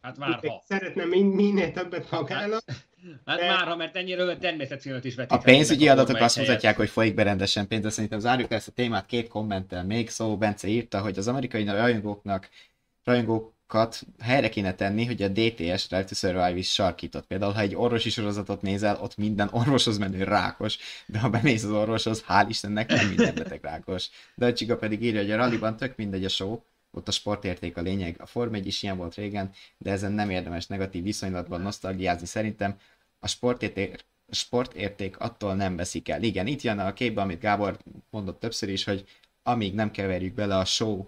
hát 0.00 0.16
várha. 0.16 0.62
szeretne 0.66 1.04
minél 1.04 1.72
többet 1.72 2.10
magának. 2.10 2.62
Hát, 2.66 2.76
hát 3.24 3.38
de... 3.38 3.46
már, 3.46 3.76
mert 3.76 3.96
ennyire 3.96 4.36
természetszínűt 4.36 5.04
is 5.04 5.14
vetítek. 5.14 5.38
A 5.38 5.42
pénzügyi 5.42 5.88
adatok 5.88 6.16
azt 6.16 6.38
mutatják, 6.38 6.76
hogy 6.76 6.88
folyik 6.88 7.14
be 7.14 7.22
rendesen 7.22 7.68
pénz, 7.68 7.82
de 7.82 7.90
szerintem 7.90 8.18
zárjuk 8.18 8.50
ezt 8.50 8.68
a 8.68 8.72
témát 8.72 9.06
két 9.06 9.28
kommenttel 9.28 9.84
még. 9.84 10.08
Szó 10.08 10.36
Bence 10.36 10.68
írta, 10.68 11.00
hogy 11.00 11.18
az 11.18 11.28
amerikai 11.28 11.64
rajongóknak 11.64 12.48
rajongók 13.04 13.54
dolgokat 13.70 14.06
helyre 14.18 14.48
kéne 14.48 14.74
tenni, 14.74 15.04
hogy 15.04 15.22
a 15.22 15.28
DTS, 15.28 15.88
Drive 15.88 16.04
to 16.04 16.14
Survive 16.14 16.56
is 16.56 16.72
sarkított. 16.72 17.26
Például, 17.26 17.52
ha 17.52 17.60
egy 17.60 17.74
orvosi 17.74 18.10
sorozatot 18.10 18.62
nézel, 18.62 18.98
ott 19.00 19.16
minden 19.16 19.48
orvoshoz 19.52 19.98
menő 19.98 20.24
rákos, 20.24 20.78
de 21.06 21.18
ha 21.18 21.30
bemész 21.30 21.64
az 21.64 21.70
orvoshoz, 21.70 22.24
hál' 22.28 22.46
Istennek 22.48 22.88
nem 22.88 23.08
minden 23.08 23.34
beteg 23.34 23.60
rákos. 23.62 24.08
De 24.34 24.46
a 24.46 24.52
Csiga 24.52 24.76
pedig 24.76 25.02
írja, 25.02 25.20
hogy 25.20 25.30
a 25.30 25.36
rallyban 25.36 25.76
tök 25.76 25.96
mindegy 25.96 26.24
a 26.24 26.28
show, 26.28 26.60
ott 26.90 27.08
a 27.08 27.10
sportérték 27.10 27.76
a 27.76 27.80
lényeg. 27.80 28.16
A 28.18 28.26
Form 28.26 28.54
1 28.54 28.66
is 28.66 28.82
ilyen 28.82 28.96
volt 28.96 29.14
régen, 29.14 29.50
de 29.78 29.90
ezen 29.90 30.12
nem 30.12 30.30
érdemes 30.30 30.66
negatív 30.66 31.02
viszonylatban 31.02 31.60
nosztalgiázni 31.60 32.26
szerintem. 32.26 32.76
A 33.18 33.28
sportérték, 33.28 34.04
sportérték 34.30 35.18
attól 35.18 35.54
nem 35.54 35.76
veszik 35.76 36.08
el. 36.08 36.22
Igen, 36.22 36.46
itt 36.46 36.62
jön 36.62 36.78
a 36.78 36.92
képbe, 36.92 37.20
amit 37.20 37.40
Gábor 37.40 37.78
mondott 38.10 38.40
többször 38.40 38.68
is, 38.68 38.84
hogy 38.84 39.04
amíg 39.42 39.74
nem 39.74 39.90
keverjük 39.90 40.34
bele 40.34 40.56
a 40.56 40.64
show 40.64 41.06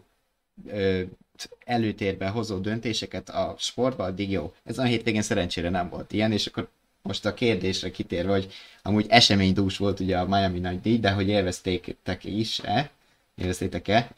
előtérbe 1.65 2.29
hozó 2.29 2.59
döntéseket 2.59 3.29
a 3.29 3.55
sportba, 3.59 4.05
addig 4.05 4.31
jó. 4.31 4.55
Ez 4.65 4.79
a 4.79 4.83
hétvégén 4.83 5.23
szerencsére 5.23 5.69
nem 5.71 5.89
volt 5.89 6.13
ilyen, 6.13 6.33
és 6.33 6.47
akkor 6.47 6.69
most 7.03 7.25
a 7.25 7.35
kérdésre 7.35 7.91
kitérve, 7.91 8.33
hogy 8.33 8.53
amúgy 8.83 9.07
eseménydús 9.09 9.77
volt 9.77 10.01
ugye 10.01 10.19
a 10.19 10.27
Miami 10.27 10.59
nagy 10.59 10.81
díj, 10.81 10.99
de 10.99 11.11
hogy 11.11 11.29
élvezték 11.29 11.97
is-e, 12.23 12.91
élveztétek-e? 13.35 14.11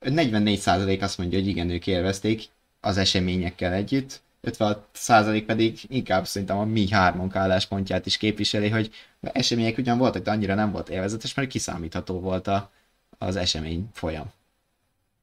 44% 0.00 1.02
azt 1.02 1.18
mondja, 1.18 1.38
hogy 1.38 1.48
igen, 1.48 1.70
ők 1.70 1.86
élvezték 1.86 2.44
az 2.80 2.96
eseményekkel 2.96 3.72
együtt, 3.72 4.22
56% 4.44 5.42
pedig 5.46 5.80
inkább 5.88 6.26
szerintem 6.26 6.58
a 6.58 6.64
mi 6.64 6.90
hármunk 6.90 7.36
álláspontját 7.36 8.06
is 8.06 8.16
képviseli, 8.16 8.68
hogy 8.68 8.90
események 9.20 9.78
ugyan 9.78 9.98
voltak, 9.98 10.22
de 10.22 10.30
annyira 10.30 10.54
nem 10.54 10.70
volt 10.72 10.88
élvezetes, 10.88 11.34
mert 11.34 11.48
kiszámítható 11.48 12.20
volt 12.20 12.46
a, 12.46 12.70
az 13.18 13.36
esemény 13.36 13.88
folyam. 13.92 14.32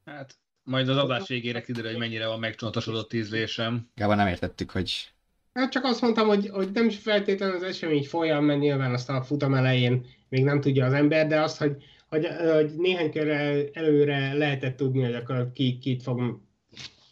Hát 0.04 0.34
majd 0.64 0.88
az 0.88 0.96
adás 0.96 1.28
végére 1.28 1.60
kiderül, 1.60 1.90
hogy 1.90 1.98
mennyire 1.98 2.26
van 2.26 2.38
megcsontosodott 2.38 3.12
ízlésem. 3.12 3.90
Gábor 3.94 4.16
nem 4.16 4.26
értettük, 4.26 4.70
hogy... 4.70 5.12
Hát 5.52 5.70
csak 5.70 5.84
azt 5.84 6.00
mondtam, 6.00 6.26
hogy, 6.26 6.48
hogy 6.48 6.70
nem 6.72 6.86
is 6.86 6.98
feltétlenül 6.98 7.56
az 7.56 7.62
esemény 7.62 8.04
folyam, 8.04 8.44
mert 8.44 8.60
nyilván 8.60 8.92
azt 8.92 9.08
a 9.08 9.22
futam 9.22 9.54
elején 9.54 10.06
még 10.28 10.44
nem 10.44 10.60
tudja 10.60 10.86
az 10.86 10.92
ember, 10.92 11.26
de 11.26 11.40
azt, 11.40 11.58
hogy, 11.58 11.76
hogy, 12.08 12.26
hogy 12.52 12.72
néhány 12.76 13.10
körre 13.10 13.64
előre 13.72 14.32
lehetett 14.32 14.76
tudni, 14.76 15.02
hogy 15.02 15.14
akkor 15.14 15.50
ki, 15.54 15.78
kit 15.78 16.02
fog 16.02 16.40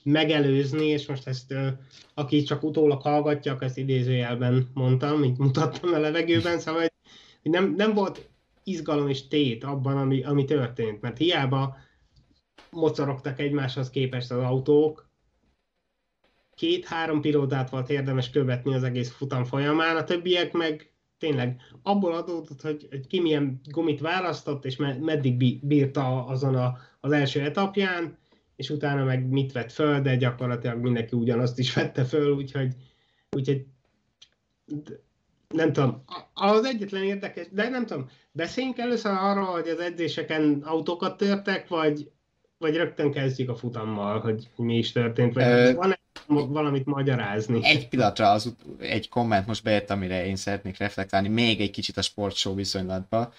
megelőzni, 0.02 0.86
és 0.86 1.06
most 1.06 1.26
ezt 1.26 1.54
aki 2.14 2.42
csak 2.42 2.62
utólag 2.62 3.02
hallgatja, 3.02 3.56
ezt 3.60 3.78
idézőjelben 3.78 4.70
mondtam, 4.74 5.18
mint 5.18 5.38
mutattam 5.38 5.94
a 5.94 5.98
levegőben, 5.98 6.58
szóval 6.58 6.80
hogy 7.42 7.50
nem, 7.50 7.74
nem 7.76 7.94
volt 7.94 8.28
izgalom 8.64 9.08
és 9.08 9.28
tét 9.28 9.64
abban, 9.64 9.96
ami, 9.96 10.22
ami 10.22 10.44
történt, 10.44 11.00
mert 11.00 11.18
hiába 11.18 11.76
mocorogtak 12.70 13.38
egymáshoz 13.38 13.90
képest 13.90 14.30
az 14.30 14.42
autók. 14.42 15.08
Két-három 16.54 17.20
pilótát 17.20 17.70
volt 17.70 17.90
érdemes 17.90 18.30
követni 18.30 18.74
az 18.74 18.82
egész 18.82 19.10
futam 19.10 19.44
folyamán, 19.44 19.96
a 19.96 20.04
többiek 20.04 20.52
meg 20.52 20.92
tényleg 21.18 21.60
abból 21.82 22.14
adódott, 22.14 22.60
hogy, 22.60 22.86
hogy 22.90 23.06
ki 23.06 23.20
milyen 23.20 23.60
gumit 23.64 24.00
választott, 24.00 24.64
és 24.64 24.76
meddig 25.00 25.60
bírta 25.66 26.26
azon 26.26 26.54
a, 26.54 26.78
az 27.00 27.12
első 27.12 27.40
etapján, 27.40 28.18
és 28.56 28.70
utána 28.70 29.04
meg 29.04 29.28
mit 29.28 29.52
vett 29.52 29.72
föl, 29.72 30.00
de 30.00 30.16
gyakorlatilag 30.16 30.78
mindenki 30.78 31.16
ugyanazt 31.16 31.58
is 31.58 31.74
vette 31.74 32.04
föl, 32.04 32.32
úgyhogy, 32.32 32.74
úgyhogy 33.30 33.66
nem 35.48 35.72
tudom, 35.72 36.04
az 36.34 36.64
egyetlen 36.64 37.02
érdekes, 37.02 37.46
de 37.50 37.68
nem 37.68 37.86
tudom, 37.86 38.08
beszéljünk 38.32 38.78
először 38.78 39.12
arról, 39.12 39.44
hogy 39.44 39.68
az 39.68 39.78
edzéseken 39.78 40.62
autókat 40.64 41.16
törtek, 41.16 41.68
vagy, 41.68 42.10
vagy 42.60 42.76
rögtön 42.76 43.12
kezdjük 43.12 43.48
a 43.48 43.54
futammal, 43.54 44.20
hogy 44.20 44.48
mi 44.56 44.76
is 44.76 44.92
történt, 44.92 45.34
vagy 45.34 45.44
Ö... 45.44 45.74
van-e 45.74 45.98
valamit 46.26 46.86
magyarázni? 46.86 47.64
Egy 47.64 47.88
pillanatra 47.88 48.30
az, 48.30 48.54
egy 48.78 49.08
komment 49.08 49.46
most 49.46 49.62
bejött, 49.62 49.90
amire 49.90 50.26
én 50.26 50.36
szeretnék 50.36 50.78
reflektálni, 50.78 51.28
még 51.28 51.60
egy 51.60 51.70
kicsit 51.70 51.96
a 51.96 52.02
sportshow 52.02 52.54
viszonylatba. 52.54 53.32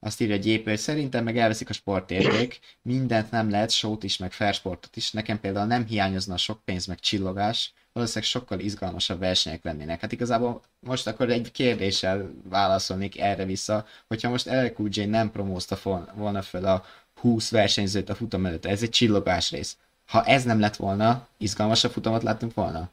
Azt 0.00 0.20
írja 0.20 0.34
egy 0.34 0.62
hogy 0.64 0.78
szerintem 0.78 1.24
meg 1.24 1.38
elveszik 1.38 1.68
a 1.68 1.72
sportérték, 1.72 2.58
mindent 2.82 3.30
nem 3.30 3.50
lehet, 3.50 3.70
sót 3.70 4.02
is, 4.02 4.16
meg 4.16 4.32
fair 4.32 4.54
sportot 4.54 4.96
is. 4.96 5.12
Nekem 5.12 5.40
például 5.40 5.66
nem 5.66 5.86
hiányozna 5.86 6.34
a 6.34 6.36
sok 6.36 6.64
pénz, 6.64 6.86
meg 6.86 6.98
csillogás, 6.98 7.72
valószínűleg 7.92 8.28
sokkal 8.28 8.58
izgalmasabb 8.60 9.18
versenyek 9.18 9.64
lennének. 9.64 10.00
Hát 10.00 10.12
igazából 10.12 10.60
most 10.80 11.06
akkor 11.06 11.30
egy 11.30 11.50
kérdéssel 11.50 12.30
válaszolnék 12.48 13.20
erre 13.20 13.44
vissza, 13.44 13.86
hogyha 14.06 14.30
most 14.30 14.46
LQJ 14.46 15.04
nem 15.04 15.30
promózta 15.30 15.78
volna 16.14 16.42
fel 16.42 16.64
a 16.64 16.84
20 17.20 17.50
versenyzőt 17.50 18.08
a 18.08 18.14
futam 18.14 18.46
előtt, 18.46 18.64
ez 18.64 18.82
egy 18.82 18.90
csillogás 18.90 19.50
rész. 19.50 19.76
Ha 20.06 20.24
ez 20.24 20.44
nem 20.44 20.60
lett 20.60 20.76
volna, 20.76 21.28
izgalmasabb 21.36 21.90
futamot 21.90 22.22
láttunk 22.22 22.54
volna? 22.54 22.90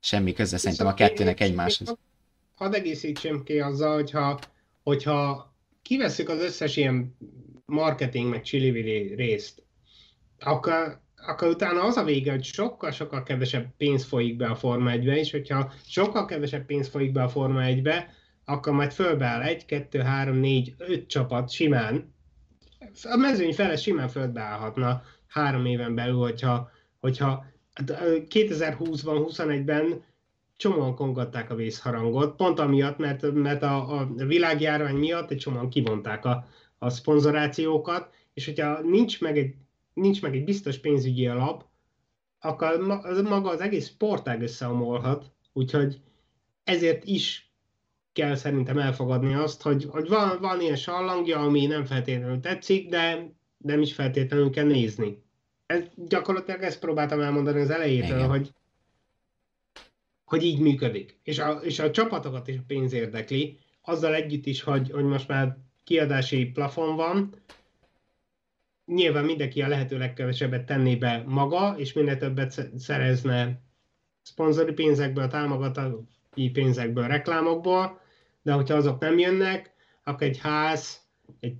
Semmi 0.00 0.32
köze 0.32 0.56
szerintem 0.56 0.86
a 0.86 0.94
kettőnek 0.94 1.40
egymáshoz. 1.40 1.96
Hadd 2.54 2.74
egészítsem 2.74 3.42
ki 3.42 3.60
azzal, 3.60 3.94
hogyha, 3.94 4.38
hogyha 4.82 5.52
kiveszük 5.82 6.28
az 6.28 6.38
összes 6.38 6.76
ilyen 6.76 7.16
marketing 7.66 8.30
meg 8.30 8.42
csillivili 8.42 9.14
részt, 9.14 9.62
akkor 10.38 11.00
akkor 11.26 11.48
utána 11.48 11.82
az 11.82 11.96
a 11.96 12.04
vége, 12.04 12.30
hogy 12.30 12.44
sokkal-sokkal 12.44 13.22
kevesebb 13.22 13.66
pénz 13.76 14.04
folyik 14.04 14.36
be 14.36 14.46
a 14.46 14.54
Forma 14.54 14.90
1-be, 14.90 15.16
és 15.16 15.30
hogyha 15.30 15.72
sokkal 15.86 16.24
kevesebb 16.24 16.66
pénz 16.66 16.88
folyik 16.88 17.12
be 17.12 17.22
a 17.22 17.28
Forma 17.28 17.60
1-be, 17.62 18.14
akkor 18.44 18.72
majd 18.72 18.92
fölbeáll 18.92 19.42
egy, 19.42 19.64
kettő, 19.64 19.98
három, 19.98 20.36
négy, 20.36 20.74
öt 20.78 21.06
csapat 21.06 21.50
simán. 21.50 22.14
A 23.02 23.16
mezőny 23.16 23.54
fele 23.54 23.76
simán 23.76 24.08
földbeállhatna 24.08 25.02
három 25.26 25.66
éven 25.66 25.94
belül, 25.94 26.18
hogyha, 26.18 26.70
hogyha 27.00 27.44
2020-ban, 27.76 29.26
21-ben 29.28 30.04
csomóan 30.56 30.94
kongatták 30.94 31.50
a 31.50 31.54
vészharangot, 31.54 32.36
pont 32.36 32.58
amiatt, 32.58 32.98
mert, 32.98 33.32
mert 33.32 33.62
a, 33.62 33.98
a 33.98 34.06
világjárvány 34.14 34.96
miatt 34.96 35.30
egy 35.30 35.38
csomóan 35.38 35.68
kivonták 35.68 36.24
a, 36.24 36.46
a 36.78 36.90
szponzorációkat, 36.90 38.14
és 38.34 38.44
hogyha 38.44 38.80
nincs 38.80 39.20
meg 39.20 39.38
egy 39.38 39.54
nincs 39.94 40.22
meg 40.22 40.34
egy 40.34 40.44
biztos 40.44 40.78
pénzügyi 40.78 41.26
alap, 41.26 41.64
akkor 42.40 42.78
maga 43.22 43.50
az 43.50 43.60
egész 43.60 43.88
sportág 43.88 44.42
összeomolhat, 44.42 45.32
úgyhogy 45.52 46.00
ezért 46.64 47.04
is 47.04 47.49
kell 48.12 48.34
szerintem 48.34 48.78
elfogadni 48.78 49.34
azt, 49.34 49.62
hogy, 49.62 49.86
hogy 49.90 50.08
van, 50.08 50.38
van 50.40 50.60
ilyen 50.60 50.76
sallangja, 50.76 51.38
ami 51.38 51.66
nem 51.66 51.84
feltétlenül 51.84 52.40
tetszik, 52.40 52.88
de 52.88 53.32
nem 53.56 53.80
is 53.80 53.94
feltétlenül 53.94 54.50
kell 54.50 54.66
nézni. 54.66 55.22
Ez, 55.66 55.82
gyakorlatilag 55.96 56.62
ezt 56.62 56.80
próbáltam 56.80 57.20
elmondani 57.20 57.60
az 57.60 57.70
elejétől, 57.70 58.16
Igen. 58.16 58.28
hogy 58.28 58.52
hogy 60.30 60.44
így 60.44 60.58
működik. 60.58 61.18
És 61.22 61.38
a, 61.38 61.50
és 61.50 61.78
a 61.78 61.90
csapatokat 61.90 62.48
is 62.48 62.56
a 62.56 62.62
pénz 62.66 62.92
érdekli, 62.92 63.58
azzal 63.82 64.14
együtt 64.14 64.46
is, 64.46 64.62
hogy, 64.62 64.90
hogy 64.90 65.04
most 65.04 65.28
már 65.28 65.56
kiadási 65.84 66.44
plafon 66.46 66.96
van, 66.96 67.34
nyilván 68.86 69.24
mindenki 69.24 69.62
a 69.62 69.68
lehető 69.68 69.98
legkevesebbet 69.98 70.66
tenné 70.66 70.96
be 70.96 71.22
maga, 71.26 71.74
és 71.78 71.92
minél 71.92 72.16
többet 72.16 72.68
szerezne 72.78 73.60
szponzori 74.22 74.72
pénzekből, 74.72 75.28
támogatói 75.28 75.90
pénzekből, 76.52 77.06
reklámokból, 77.06 78.00
de 78.42 78.52
hogyha 78.52 78.74
azok 78.74 79.00
nem 79.00 79.18
jönnek, 79.18 79.74
akkor 80.04 80.26
egy 80.26 80.38
ház, 80.38 81.00
egy, 81.40 81.56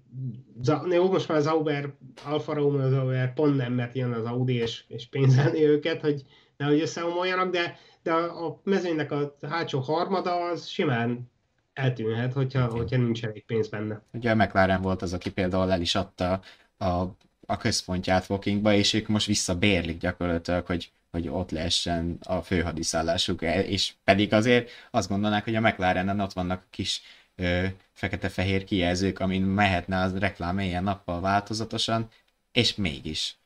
jó, 0.91 1.11
most 1.11 1.29
már 1.29 1.39
az 1.39 1.47
Auber, 1.47 1.95
Alfa 2.25 2.55
Romeo 2.55 2.87
az 2.87 2.93
Auber 2.93 3.35
pont 3.35 3.57
nem, 3.57 3.73
mert 3.73 3.95
jön 3.95 4.13
az 4.13 4.25
Audi 4.25 4.55
és, 4.55 4.85
és 4.89 5.09
pénzelni 5.09 5.63
őket, 5.63 6.01
hogy 6.01 6.25
nehogy 6.57 6.81
összeomoljanak, 6.81 7.51
de, 7.51 7.79
de 8.03 8.13
a, 8.13 8.47
a 8.47 8.61
mezőnynek 8.65 9.13
a 9.13 9.37
hátsó 9.49 9.81
harmada 9.81 10.45
az 10.45 10.67
simán 10.67 11.31
eltűnhet, 11.73 12.33
hogyha, 12.33 12.67
hogyha 12.67 12.97
nincs 12.97 13.25
elég 13.25 13.45
pénz 13.45 13.69
benne. 13.69 14.03
Ugye 14.13 14.31
a 14.31 14.35
McLaren 14.35 14.83
volt 14.83 15.03
az, 15.03 15.13
aki 15.13 15.31
például 15.31 15.71
el 15.71 15.81
is 15.81 15.95
adta 15.95 16.41
a, 16.79 17.05
a 17.51 17.57
központját 17.57 18.29
Wokingba, 18.29 18.73
és 18.73 18.93
ők 18.93 19.09
most 19.09 19.27
visszabérlik 19.27 19.99
gyakorlatilag, 19.99 20.67
hogy, 20.67 20.91
hogy 21.11 21.29
ott 21.29 21.51
lehessen 21.51 22.19
a 22.23 22.41
főhadiszállásuk, 22.41 23.43
és 23.43 23.93
pedig 24.05 24.33
azért 24.33 24.71
azt 24.91 25.09
gondolnák, 25.09 25.45
hogy 25.45 25.55
a 25.55 25.61
McLarenen 25.61 26.21
ott 26.21 26.33
vannak 26.33 26.63
kis 26.71 27.03
ö, 27.37 27.67
fekete-fehér 27.93 28.65
kijelzők, 28.65 29.19
amin 29.21 29.43
mehetne 29.43 30.01
az 30.01 30.19
reklám 30.19 30.59
ilyen 30.59 30.83
nappal 30.83 31.21
változatosan, 31.21 32.09
és 32.53 32.75
mégis 32.75 33.37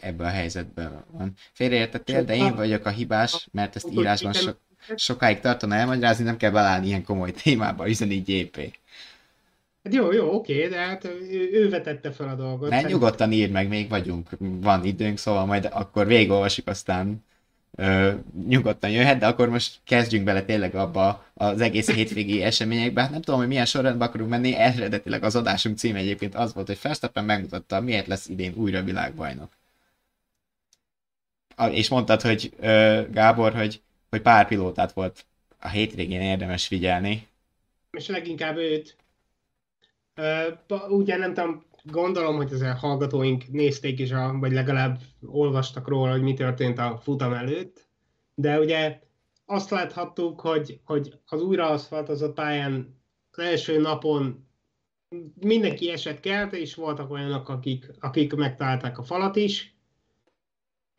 ebben 0.00 0.26
a 0.26 0.30
helyzetben 0.30 1.04
van. 1.10 1.32
Félreértettél, 1.52 2.24
de 2.24 2.36
én 2.36 2.54
vagyok 2.54 2.86
a 2.86 2.90
hibás, 2.90 3.48
mert 3.52 3.76
ezt 3.76 3.88
írásban 3.90 4.32
so, 4.32 4.50
sokáig 4.96 5.40
tartana 5.40 5.74
elmagyarázni, 5.74 6.24
nem 6.24 6.36
kell 6.36 6.50
belállni 6.50 6.86
ilyen 6.86 7.04
komoly 7.04 7.32
témába, 7.32 7.88
üzeni 7.88 8.16
GP. 8.16 8.78
Hát 9.84 9.94
jó, 9.94 10.12
jó, 10.12 10.34
oké, 10.34 10.68
de 10.68 10.76
hát 10.76 11.04
ő, 11.04 11.48
ő 11.52 11.68
vetette 11.68 12.12
fel 12.12 12.28
a 12.28 12.34
dolgot. 12.34 12.70
Ne, 12.70 12.80
nyugodtan 12.80 13.32
írd 13.32 13.52
meg, 13.52 13.68
még 13.68 13.88
vagyunk, 13.88 14.28
van 14.38 14.84
időnk, 14.84 15.18
szóval 15.18 15.46
majd 15.46 15.68
akkor 15.72 16.06
végigolvasjuk, 16.06 16.68
aztán 16.68 17.24
ö, 17.76 18.12
nyugodtan 18.46 18.90
jöhet, 18.90 19.18
de 19.18 19.26
akkor 19.26 19.48
most 19.48 19.80
kezdjünk 19.84 20.24
bele 20.24 20.42
tényleg 20.42 20.74
abba 20.74 21.26
az 21.34 21.60
egész 21.60 21.90
hétvégi 21.90 22.42
eseményekbe. 22.42 23.00
Hát 23.00 23.10
nem 23.10 23.22
tudom, 23.22 23.40
hogy 23.40 23.48
milyen 23.48 23.64
sorrendben 23.64 24.08
akarunk 24.08 24.30
menni, 24.30 24.54
eredetileg 24.54 25.22
az 25.22 25.36
adásunk 25.36 25.78
címe 25.78 25.98
egyébként 25.98 26.34
az 26.34 26.54
volt, 26.54 26.66
hogy 26.66 26.78
Verstappen 26.82 27.24
megmutatta, 27.24 27.80
miért 27.80 28.06
lesz 28.06 28.28
idén 28.28 28.54
újra 28.56 28.82
világbajnok. 28.82 29.52
És 31.70 31.88
mondtad, 31.88 32.20
hogy 32.20 32.52
ö, 32.60 33.02
Gábor, 33.10 33.54
hogy, 33.54 33.82
hogy 34.10 34.20
pár 34.20 34.46
pilótát 34.48 34.92
volt 34.92 35.24
a 35.58 35.68
hétvégén 35.68 36.20
érdemes 36.20 36.66
figyelni. 36.66 37.26
És 37.90 38.06
leginkább 38.06 38.56
őt 38.56 38.96
ugye 40.88 41.16
nem 41.16 41.34
tudom, 41.34 41.64
gondolom, 41.82 42.36
hogy 42.36 42.52
a 42.52 42.74
hallgatóink 42.74 43.48
nézték 43.50 43.98
is, 43.98 44.10
a, 44.10 44.36
vagy 44.38 44.52
legalább 44.52 44.98
olvastak 45.26 45.88
róla, 45.88 46.10
hogy 46.10 46.22
mi 46.22 46.34
történt 46.34 46.78
a 46.78 47.00
futam 47.02 47.32
előtt, 47.32 47.88
de 48.34 48.58
ugye 48.58 49.00
azt 49.46 49.70
láthattuk, 49.70 50.40
hogy, 50.40 50.80
hogy 50.84 51.18
az 51.26 51.42
újraaszfaltozott 51.42 52.34
pályán 52.34 53.02
az 53.30 53.38
első 53.38 53.80
napon 53.80 54.48
mindenki 55.40 55.90
esett 55.90 56.20
kelt, 56.20 56.52
és 56.52 56.74
voltak 56.74 57.10
olyanok, 57.10 57.48
akik, 57.48 57.90
akik 58.00 58.34
megtalálták 58.34 58.98
a 58.98 59.02
falat 59.02 59.36
is. 59.36 59.76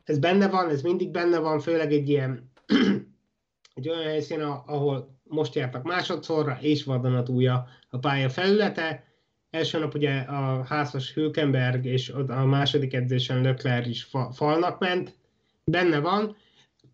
Ez 0.04 0.20
benne 0.20 0.50
van, 0.50 0.70
ez 0.70 0.82
mindig 0.82 1.12
benne 1.12 1.40
van, 1.40 1.60
főleg 1.60 1.92
egy 1.92 2.10
ilyen 2.10 2.52
egy 3.76 3.90
olyan 3.90 4.04
helyszín, 4.04 4.42
ahol 4.42 5.20
most 5.24 5.56
jártak 5.56 5.84
másodszorra, 5.84 6.58
és 6.62 6.84
vadonatúja 6.84 7.68
a 7.96 8.00
pálya 8.00 8.30
felülete. 8.30 9.04
Első 9.50 9.80
nap 9.80 9.94
ugye 9.94 10.20
a 10.20 10.64
házas 10.64 11.14
Hülkenberg, 11.14 11.86
és 11.86 12.10
a 12.28 12.46
második 12.46 12.94
edzésen 12.94 13.42
Lökler 13.42 13.88
is 13.88 14.04
fa- 14.04 14.36
falnak 14.36 14.80
ment. 14.80 15.18
Benne 15.64 16.00
van, 16.00 16.36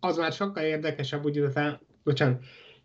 az 0.00 0.16
már 0.16 0.32
sokkal 0.32 0.64
érdekesebb, 0.64 1.24
úgy 1.24 1.40
utána, 1.40 1.80
bocsánat, 2.04 2.42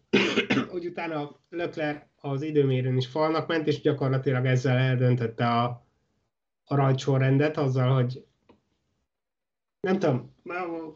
úgy 0.73 0.85
utána 0.85 1.39
Lökler 1.49 2.07
az 2.15 2.41
időmérőn 2.41 2.97
is 2.97 3.07
falnak 3.07 3.47
ment, 3.47 3.67
és 3.67 3.81
gyakorlatilag 3.81 4.45
ezzel 4.45 4.77
eldöntötte 4.77 5.47
a, 5.47 5.85
a 6.65 6.75
rajtsorrendet, 6.75 7.57
azzal, 7.57 7.93
hogy 7.93 8.25
nem 9.79 9.99
tudom, 9.99 10.35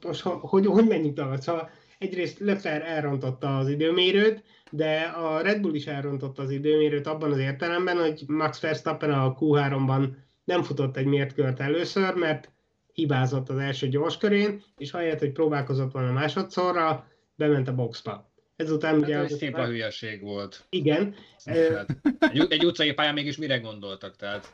most 0.01 0.21
hogy, 0.21 0.65
hogy 0.65 0.87
menjünk 0.87 1.15
tovább. 1.15 1.39
Szóval 1.39 1.69
egyrészt 2.01 2.39
Leclerc 2.39 2.85
elrontotta 2.85 3.57
az 3.57 3.69
időmérőt, 3.69 4.43
de 4.71 5.01
a 5.01 5.41
Red 5.41 5.61
Bull 5.61 5.73
is 5.73 5.87
elrontotta 5.87 6.41
az 6.41 6.49
időmérőt 6.49 7.07
abban 7.07 7.31
az 7.31 7.37
értelemben, 7.37 7.97
hogy 7.97 8.23
Max 8.27 8.59
Verstappen 8.59 9.11
a 9.11 9.35
Q3-ban 9.35 10.09
nem 10.43 10.63
futott 10.63 10.97
egy 10.97 11.05
mért 11.05 11.33
kört 11.33 11.59
először, 11.59 12.13
mert 12.13 12.51
hibázott 12.93 13.49
az 13.49 13.57
első 13.57 13.87
gyorskörén, 13.87 14.63
és 14.77 14.93
ahelyett, 14.93 15.19
hogy 15.19 15.31
próbálkozott 15.31 15.91
volna 15.91 16.11
másodszorra, 16.11 17.07
bement 17.35 17.67
a 17.67 17.75
boxba. 17.75 18.31
Ezután 18.55 18.93
hát 18.93 19.01
ugye... 19.01 19.17
Ez 19.17 19.37
szép 19.37 19.55
a 19.55 19.65
hülyeség 19.65 20.21
volt. 20.21 20.65
Igen. 20.69 21.15
Hát, 21.45 21.85
egy, 22.19 22.45
egy 22.49 22.65
utcai 22.65 22.93
pályán 22.93 23.13
mégis 23.13 23.37
mire 23.37 23.57
gondoltak? 23.57 24.15
Tehát 24.15 24.53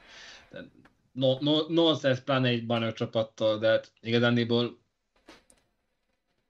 no, 1.12 1.38
no, 1.40 1.58
nonsense 1.68 2.22
pláne 2.22 2.48
egy 2.48 2.66
bajnok 2.66 2.94
csapattól, 2.94 3.58
de 3.58 3.68
hát 3.68 3.92
igazándiból 4.02 4.78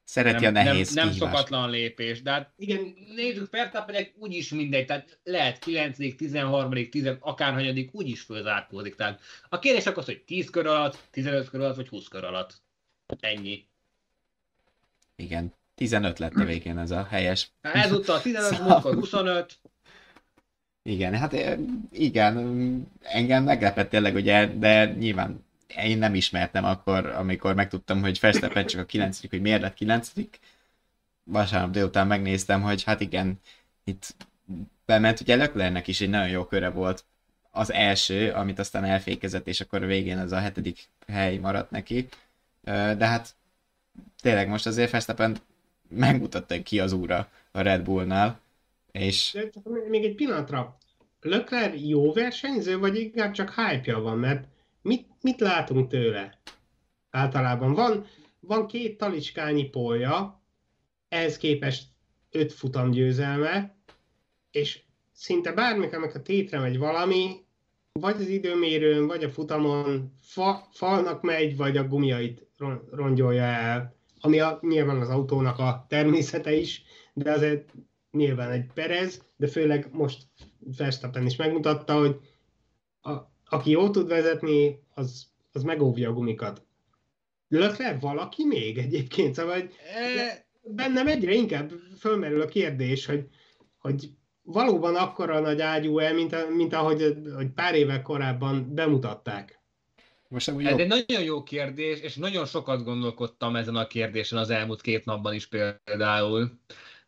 Szereti 0.08 0.43
nem, 0.43 0.56
a 0.56 0.63
nehéz 0.63 0.93
nem, 0.93 1.06
nem 1.06 1.13
kihívást. 1.13 1.34
szokatlan 1.36 1.70
lépés, 1.70 2.22
de 2.22 2.32
hát 2.32 2.52
igen, 2.58 2.93
nézzük, 3.15 3.52
Verstappenek 3.52 4.13
úgyis 4.17 4.50
mindegy, 4.50 4.86
tehát 4.86 5.20
lehet 5.24 5.60
9 5.60 5.98
13 6.17 6.89
10 6.89 7.10
akárhanyadik, 7.20 7.93
úgyis 7.93 8.22
fölzárkózik. 8.22 8.96
Tehát 8.96 9.22
a 9.50 9.60
kérdés 9.60 9.86
akkor 9.86 9.98
az, 9.98 10.06
hogy 10.06 10.22
10 10.22 10.50
kör 10.50 10.65
alatt, 10.67 10.98
15 11.12 11.50
kör 11.50 11.62
alatt, 11.62 11.76
vagy 11.76 11.88
20 11.88 12.08
kör 12.08 12.24
alatt. 12.24 12.62
Ennyi. 13.20 13.65
Igen. 15.15 15.54
15 15.76 16.20
lett 16.20 16.34
a 16.34 16.43
végén 16.43 16.78
ez 16.78 16.91
a 16.91 17.04
helyes. 17.10 17.52
Hát 17.62 17.76
Ezúttal 17.86 18.22
15, 18.22 18.52
Szóval- 18.52 18.67
múltkor 18.67 18.93
25, 18.93 19.58
Igen, 20.84 21.13
hát 21.15 21.34
eh, 21.34 21.58
igen, 21.91 22.88
engem 23.02 23.43
meglepett 23.43 23.89
tényleg, 23.89 24.15
ugye, 24.15 24.48
de 24.58 24.86
nyilván 24.86 25.46
én 25.76 25.98
nem 25.98 26.16
ismertem 26.16 26.66
akkor, 26.66 27.06
amikor 27.06 27.56
megtudtam, 27.56 28.02
hogy 28.02 28.20
Verstappen 28.20 28.66
csak 28.66 28.82
a 28.82 28.86
9 28.86 29.30
hogy 29.30 29.42
miért 29.42 29.62
lett 29.62 29.74
9 29.74 30.12
Vasárnap 31.24 31.72
délután 31.72 32.08
megnéztem, 32.08 32.62
hogy 32.62 32.84
hát 32.84 33.02
igen, 33.02 33.40
itt 33.84 34.16
bement, 34.86 35.20
ugye 35.20 35.36
Leclercnek 35.36 35.88
is 35.88 36.02
egy 36.02 36.10
nagyon 36.10 36.30
jó 36.30 36.46
köre 36.46 36.70
volt 36.70 37.06
az 37.52 37.72
első, 37.72 38.32
amit 38.32 38.60
aztán 38.60 38.84
elfékezett, 38.84 39.48
és 39.48 39.62
akkor 39.62 39.86
végén 39.86 40.18
az 40.18 40.32
a 40.32 40.40
hetedik 40.40 40.90
hely 41.08 41.38
maradt 41.38 41.72
neki. 41.72 42.08
De 42.64 43.06
hát 43.06 43.36
tényleg 44.22 44.48
most 44.48 44.66
azért 44.66 44.92
Verstappen 44.92 45.38
megmutatta, 45.90 46.64
ki 46.64 46.80
az 46.80 46.92
úra 46.92 47.30
a 47.52 47.62
Red 47.62 47.82
Bullnál, 47.82 48.40
és 48.92 49.38
még 49.90 50.04
egy 50.04 50.16
pillanatra. 50.16 50.78
Leclerc 51.22 51.80
jó 51.82 52.14
versenyző, 52.14 52.78
vagy 52.78 52.98
inkább 52.98 53.32
csak 53.32 53.54
hype 53.54 53.96
van, 53.96 54.18
mert 54.18 54.48
mit, 55.28 55.40
látunk 55.40 55.88
tőle? 55.88 56.40
Általában 57.10 57.74
van, 57.74 58.06
van 58.40 58.68
két 58.68 58.98
talicskányi 58.98 59.63
polja, 59.70 60.42
ehhez 61.10 61.38
képest 61.38 61.88
öt 62.32 62.54
futam 62.54 62.92
győzelme, 62.92 63.76
és 64.52 64.82
szinte 65.12 65.52
bármikor, 65.52 65.98
amikor 65.98 66.22
tétre 66.22 66.60
megy 66.60 66.78
valami, 66.78 67.46
vagy 67.92 68.16
az 68.16 68.28
időmérőn, 68.28 69.08
vagy 69.08 69.24
a 69.24 69.30
futamon 69.30 70.13
fa, 70.22 70.68
falnak 70.72 71.22
megy, 71.22 71.58
vagy 71.58 71.78
a 71.78 71.88
gumiait 71.88 72.48
ron- 72.58 72.90
rongyolja 72.92 73.44
el, 73.44 73.96
ami 74.20 74.40
a, 74.40 74.60
nyilván 74.62 75.02
az 75.02 75.10
autónak 75.10 75.60
a 75.60 75.86
természete 75.90 76.54
is, 76.54 76.84
de 77.13 77.32
azért 77.32 77.74
nyilván 78.12 78.52
egy 78.52 78.66
Perez, 78.74 79.24
de 79.36 79.48
főleg 79.48 79.90
most 79.92 80.28
Verstappen 80.78 81.26
is 81.26 81.36
megmutatta, 81.36 82.00
hogy 82.00 82.20
a, 83.02 83.36
aki 83.50 83.70
jól 83.70 83.92
tud 83.92 84.08
vezetni, 84.08 84.80
az, 84.94 85.28
az 85.52 85.64
megóvja 85.64 86.10
a 86.10 86.14
gumikat. 86.14 86.66
Leclerc 87.48 88.02
valaki 88.02 88.46
még 88.46 88.78
egyébként, 88.78 89.36
szóval 89.36 89.54
hogy 89.54 89.70
e, 89.94 90.46
bennem 90.62 91.08
egyre 91.08 91.34
inkább 91.34 91.72
fölmerül 92.00 92.42
a 92.42 92.46
kérdés, 92.46 93.06
hogy, 93.06 93.28
hogy 93.78 94.10
valóban 94.42 94.96
akkora 94.96 95.40
nagy 95.40 95.62
ágyú 95.62 96.00
el, 96.00 96.14
mint, 96.14 96.34
a, 96.34 96.50
mint 96.50 96.74
ahogy 96.74 97.18
hogy 97.36 97.50
pár 97.50 97.76
évvel 97.76 98.02
korábban 98.02 98.74
bemutatták. 98.74 99.60
most 100.28 100.48
amúgy 100.48 100.66
Ez 100.66 100.78
egy 100.78 100.88
nagyon 100.88 101.24
jó 101.24 101.44
kérdés, 101.44 102.00
és 102.00 102.16
nagyon 102.16 102.46
sokat 102.46 102.84
gondolkodtam 102.84 103.56
ezen 103.56 103.76
a 103.76 103.88
kérdésen 103.88 104.38
az 104.38 104.50
elmúlt 104.50 104.82
két 104.82 105.06
napban 105.06 105.34
is 105.34 105.48
például. 105.48 106.52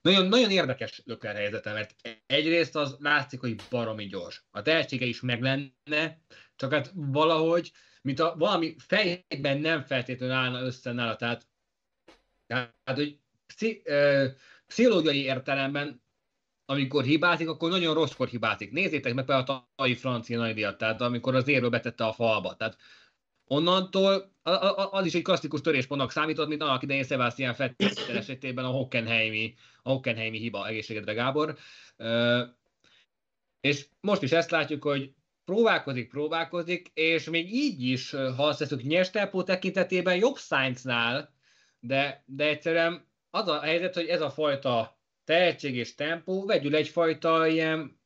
Nagyon, 0.01 0.25
nagyon 0.27 0.51
érdekes 0.51 1.01
Lökler 1.05 1.35
helyzete, 1.35 1.73
mert 1.73 1.95
egyrészt 2.25 2.75
az 2.75 2.95
látszik, 2.99 3.39
hogy 3.39 3.61
baromi 3.69 4.05
gyors. 4.05 4.43
A 4.51 4.61
tehetsége 4.61 5.05
is 5.05 5.21
meg 5.21 5.41
lenne, 5.41 6.21
csak 6.55 6.73
hát 6.73 6.91
valahogy, 6.93 7.71
mint 8.01 8.19
a 8.19 8.35
valami 8.37 8.75
fejben 8.77 9.57
nem 9.57 9.83
feltétlenül 9.83 10.35
állna 10.35 10.61
össze 10.61 10.91
nála, 10.91 11.15
tehát, 11.15 11.47
tehát 12.47 12.73
hogy 12.85 13.19
pszi, 13.45 13.81
ö, 13.83 14.27
pszichológiai 14.67 15.21
értelemben 15.21 16.01
amikor 16.69 17.03
hibázik, 17.03 17.49
akkor 17.49 17.69
nagyon 17.69 17.93
rosszkor 17.93 18.27
hibázik. 18.27 18.71
Nézzétek 18.71 19.13
meg 19.13 19.25
például 19.25 19.47
a 19.47 19.67
tavalyi 19.75 19.95
francia 19.95 20.37
nagydíjat, 20.37 20.77
tehát 20.77 21.01
amikor 21.01 21.35
az 21.35 21.47
érről 21.47 21.69
betette 21.69 22.05
a 22.05 22.13
falba. 22.13 22.55
Tehát 22.55 22.77
onnantól 23.49 24.35
az 24.91 25.05
is 25.05 25.13
egy 25.13 25.21
klasszikus 25.21 25.61
töréspontnak 25.61 26.11
számított, 26.11 26.47
mint 26.47 26.61
annak 26.61 26.83
idején 26.83 27.03
Sebastian 27.03 27.55
Vettel 27.57 28.17
esetében 28.17 28.65
a 28.65 28.69
Hockenheimi, 28.69 29.55
a 29.83 29.89
Hockenheimi 29.89 30.37
hiba, 30.37 30.67
egészségedre 30.67 31.13
Gábor. 31.13 31.57
És 33.61 33.87
most 34.01 34.21
is 34.21 34.31
ezt 34.31 34.51
látjuk, 34.51 34.83
hogy 34.83 35.13
próbálkozik, 35.45 36.09
próbálkozik, 36.09 36.91
és 36.93 37.29
még 37.29 37.53
így 37.53 37.83
is, 37.83 38.11
ha 38.11 38.47
azt 38.47 38.59
veszük 38.59 38.83
nyers 38.83 39.09
tekintetében 39.45 40.15
jobb 40.15 40.37
Sainznál, 40.37 41.33
de, 41.79 42.23
de 42.25 42.43
egyszerűen 42.43 43.07
az 43.29 43.47
a 43.47 43.61
helyzet, 43.61 43.93
hogy 43.93 44.07
ez 44.07 44.21
a 44.21 44.29
fajta 44.29 44.99
tehetség 45.23 45.75
és 45.75 45.95
tempó 45.95 46.45
vegyül 46.45 46.75
egyfajta 46.75 47.47
ilyen 47.47 47.98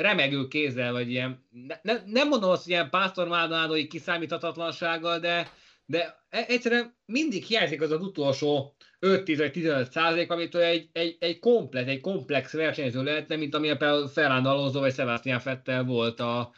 remegő 0.00 0.48
kézzel, 0.48 0.92
vagy 0.92 1.10
ilyen, 1.10 1.46
ne, 1.50 1.78
ne, 1.82 2.00
nem 2.06 2.28
mondom 2.28 2.50
azt, 2.50 2.62
hogy 2.62 2.72
ilyen 2.72 2.90
Pásztor 2.90 3.28
Maldonádói 3.28 3.86
kiszámíthatatlansággal, 3.86 5.18
de, 5.18 5.48
de 5.84 6.24
e- 6.28 6.44
egyszerűen 6.48 6.96
mindig 7.06 7.44
hiányzik 7.44 7.80
az 7.80 7.90
az 7.90 8.02
utolsó 8.02 8.76
5-10 9.00 9.34
vagy 9.36 9.52
15 9.52 9.90
százalék, 9.90 10.30
amitől 10.30 10.62
egy, 10.62 10.88
egy, 10.92 11.16
egy 11.20 11.38
komplet, 11.38 11.88
egy 11.88 12.00
komplex 12.00 12.52
versenyző 12.52 13.02
lehetne, 13.02 13.36
mint 13.36 13.54
amilyen 13.54 13.78
például 13.78 14.08
Fernando 14.08 14.50
Alonso 14.50 14.78
vagy 14.78 14.94
Sebastian 14.94 15.40
Vettel 15.44 15.84
volt 15.84 16.20
a, 16.20 16.52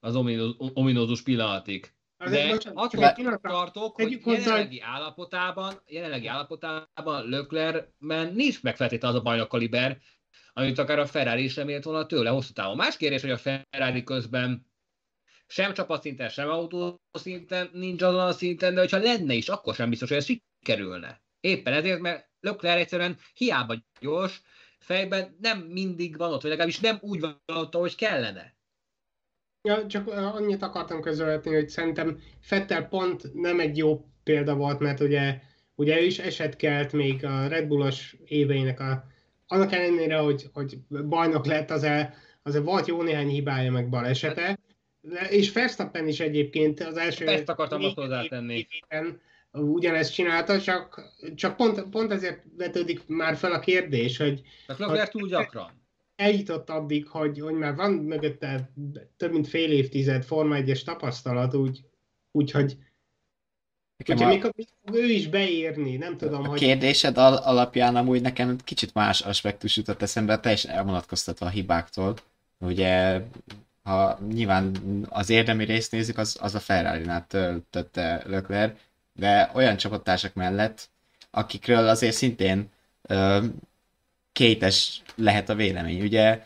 az 0.00 0.16
ominó- 0.16 0.70
ominózus 0.74 1.22
pillanatig. 1.22 1.94
De 2.30 2.58
attól 2.74 3.12
pillanatra, 3.12 3.50
tartok, 3.50 3.94
hogy 3.94 4.20
jelenlegi 4.24 4.80
állapotában, 4.80 5.82
jelenlegi 5.86 6.26
állapotában 6.26 7.28
Leclercben 7.28 8.32
nincs 8.34 8.62
meg 8.62 8.76
feltétlenül 8.76 9.16
az 9.16 9.22
a 9.22 9.24
bajnok 9.24 9.48
kaliber, 9.48 9.98
amit 10.58 10.78
akár 10.78 10.98
a 10.98 11.06
Ferrari 11.06 11.44
is 11.44 11.56
remélt 11.56 11.84
volna 11.84 12.06
tőle 12.06 12.30
hosszú 12.30 12.52
távon. 12.52 12.76
Más 12.76 12.96
kérdés, 12.96 13.20
hogy 13.20 13.30
a 13.30 13.36
Ferrari 13.36 14.02
közben 14.02 14.66
sem 15.46 15.72
csapatszinten, 15.72 16.28
sem 16.28 16.48
autószinten 16.48 17.70
nincs 17.72 18.02
azon 18.02 18.20
a 18.20 18.32
szinten, 18.32 18.74
de 18.74 18.80
hogyha 18.80 18.98
lenne 18.98 19.34
is, 19.34 19.48
akkor 19.48 19.74
sem 19.74 19.90
biztos, 19.90 20.08
hogy 20.08 20.18
ez 20.18 20.24
sikerülne. 20.24 21.22
Éppen 21.40 21.72
ezért, 21.72 22.00
mert 22.00 22.28
Leclerc 22.40 22.80
egyszerűen 22.80 23.18
hiába 23.34 23.76
gyors, 24.00 24.42
fejben 24.78 25.36
nem 25.40 25.58
mindig 25.58 26.16
van 26.16 26.32
ott, 26.32 26.40
vagy 26.40 26.50
legalábbis 26.50 26.80
nem 26.80 26.98
úgy 27.00 27.20
van 27.20 27.42
ott, 27.46 27.74
ahogy 27.74 27.94
kellene. 27.94 28.56
Ja, 29.62 29.86
csak 29.86 30.08
annyit 30.08 30.62
akartam 30.62 31.00
közölni, 31.00 31.54
hogy 31.54 31.68
szerintem 31.68 32.20
Fettel 32.40 32.88
pont 32.88 33.34
nem 33.34 33.60
egy 33.60 33.76
jó 33.76 34.06
példa 34.24 34.54
volt, 34.54 34.78
mert 34.78 35.00
ugye, 35.00 35.40
ugye 35.74 36.00
ő 36.00 36.04
is 36.04 36.18
eset 36.18 36.56
kelt 36.56 36.92
még 36.92 37.24
a 37.24 37.46
Red 37.46 37.66
Bullos 37.66 38.16
éveinek 38.24 38.80
a, 38.80 39.14
annak 39.46 39.72
ellenére, 39.72 40.16
hogy, 40.16 40.46
hogy 40.52 40.78
bajnok 40.88 41.46
lett, 41.46 41.70
az 41.70 41.82
el, 41.82 42.14
azért 42.42 42.64
volt 42.64 42.86
jó 42.86 43.02
néhány 43.02 43.28
hibája 43.28 43.72
meg 43.72 43.88
balesete, 43.88 44.58
és 45.28 45.52
Verstappen 45.52 46.08
is 46.08 46.20
egyébként 46.20 46.80
az 46.80 46.96
első 46.96 47.26
Ezt 47.26 47.48
akartam 47.48 47.84
azt 47.84 47.94
hozzátenni. 47.94 48.66
ugyanezt 49.52 50.12
csinálta, 50.12 50.60
csak, 50.60 51.12
csak 51.34 51.56
pont, 51.56 51.82
pont 51.88 52.12
ezért 52.12 52.42
vetődik 52.56 53.06
már 53.06 53.36
fel 53.36 53.52
a 53.52 53.58
kérdés, 53.58 54.16
hogy 54.16 54.42
Csak 54.66 54.78
Leclerc 54.78 55.10
túl 55.10 55.28
gyakran. 55.28 55.82
eljutott 56.16 56.70
addig, 56.70 57.08
hogy, 57.08 57.40
hogy 57.40 57.54
már 57.54 57.74
van 57.74 57.92
mögötte 57.92 58.72
több 59.16 59.32
mint 59.32 59.48
fél 59.48 59.72
évtized 59.72 60.24
Forma 60.24 60.56
1-es 60.58 60.82
tapasztalat, 60.82 61.54
úgy, 61.54 61.80
úgyhogy 62.30 62.76
Nekem 63.96 64.16
hogyha 64.16 64.30
a- 64.30 64.34
mikor, 64.34 64.52
mikor 64.56 65.00
ő 65.00 65.04
is 65.10 65.28
beírni, 65.28 65.96
nem 65.96 66.16
tudom, 66.16 66.42
A 66.44 66.46
hogy 66.46 66.58
kérdésed 66.58 67.18
al- 67.18 67.44
alapján 67.44 67.96
amúgy 67.96 68.20
nekem 68.20 68.56
kicsit 68.64 68.94
más 68.94 69.20
aspektus 69.20 69.76
jutott 69.76 70.02
eszembe, 70.02 70.38
teljesen 70.40 70.70
elvonatkoztatva 70.70 71.46
a 71.46 71.48
hibáktól. 71.48 72.14
Ugye, 72.58 73.20
ha 73.82 74.18
nyilván 74.32 74.76
az 75.08 75.30
érdemi 75.30 75.64
részt 75.64 75.92
nézzük, 75.92 76.18
az, 76.18 76.36
az 76.40 76.54
a 76.54 76.60
Ferrari-nál 76.60 77.26
töltötte 77.28 78.22
Leclerc, 78.26 78.78
de 79.12 79.50
olyan 79.54 79.76
csapattársak 79.76 80.34
mellett, 80.34 80.88
akikről 81.30 81.88
azért 81.88 82.14
szintén 82.16 82.70
ö, 83.02 83.44
kétes 84.32 85.02
lehet 85.14 85.48
a 85.48 85.54
vélemény. 85.54 86.00
Ugye, 86.02 86.44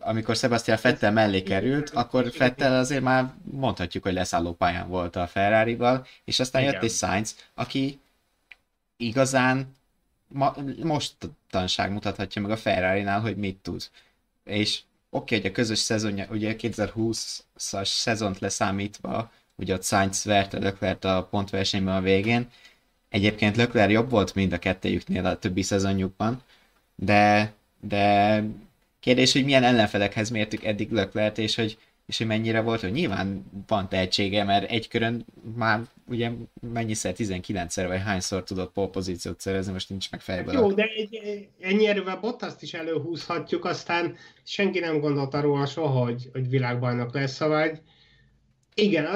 amikor 0.00 0.36
Sebastian 0.36 0.78
Vettel 0.82 1.12
mellé 1.12 1.42
került, 1.42 1.90
akkor 1.90 2.32
Vettel 2.38 2.78
azért 2.78 3.02
már 3.02 3.32
mondhatjuk, 3.42 4.02
hogy 4.02 4.12
leszálló 4.12 4.52
pályán 4.52 4.88
volt 4.88 5.16
a 5.16 5.26
Ferrari-val, 5.26 6.06
és 6.24 6.40
aztán 6.40 6.62
Igen. 6.62 6.74
jött 6.74 6.82
egy 6.82 6.90
Sainz, 6.90 7.36
aki 7.54 8.00
igazán 8.96 9.76
ma, 10.28 10.54
mostanság 10.82 11.92
mutathatja 11.92 12.42
meg 12.42 12.50
a 12.50 12.56
Ferrari-nál, 12.56 13.20
hogy 13.20 13.36
mit 13.36 13.56
tud. 13.56 13.90
És 14.44 14.80
oké, 15.10 15.36
okay, 15.36 15.40
hogy 15.40 15.50
a 15.50 15.54
közös 15.54 15.78
szezonja, 15.78 16.26
ugye 16.30 16.54
2020-as 16.58 17.84
szezont 17.84 18.38
leszámítva, 18.38 19.30
ugye 19.54 19.74
ott 19.74 19.84
Sainz 19.84 20.24
verte 20.24 20.58
Leclerc 20.58 21.04
a 21.04 21.24
pontversenyben 21.30 21.94
a 21.94 22.00
végén. 22.00 22.46
Egyébként 23.08 23.56
Leclerc 23.56 23.90
jobb 23.90 24.10
volt 24.10 24.34
mind 24.34 24.52
a 24.52 24.58
kettejüknél 24.58 25.26
a 25.26 25.38
többi 25.38 25.62
szezonjukban, 25.62 26.42
de, 26.94 27.52
de 27.80 28.42
kérdés, 29.06 29.32
hogy 29.32 29.44
milyen 29.44 29.62
ellenfelekhez 29.62 30.30
mértük 30.30 30.64
eddig 30.64 30.90
Leclerc, 30.90 31.38
és 31.38 31.54
hogy 31.54 31.78
és 32.06 32.18
hogy 32.18 32.26
mennyire 32.26 32.60
volt, 32.60 32.80
hogy 32.80 32.92
nyilván 32.92 33.44
van 33.66 33.88
tehetsége, 33.88 34.44
mert 34.44 34.70
egy 34.70 34.88
körön 34.88 35.26
már 35.56 35.80
ugye 36.08 36.30
mennyiszer, 36.72 37.14
19-szer 37.16 37.84
vagy 37.88 38.00
hányszor 38.00 38.44
tudott 38.44 38.72
pole 38.72 38.88
pozíciót 38.88 39.40
szerezni, 39.40 39.72
most 39.72 39.88
nincs 39.88 40.10
meg 40.10 40.20
fejből. 40.20 40.54
Jó, 40.54 40.72
de 40.72 40.84
egy, 40.84 41.48
ennyi 41.60 41.86
erővel 41.86 42.16
Bottaszt 42.20 42.62
is 42.62 42.74
előhúzhatjuk, 42.74 43.64
aztán 43.64 44.16
senki 44.44 44.78
nem 44.78 45.00
gondolta 45.00 45.40
róla 45.40 45.66
soha, 45.66 46.04
hogy, 46.04 46.28
hogy 46.32 46.48
világbajnok 46.48 47.14
lesz, 47.14 47.38
vagy 47.38 47.80
igen, 48.74 49.06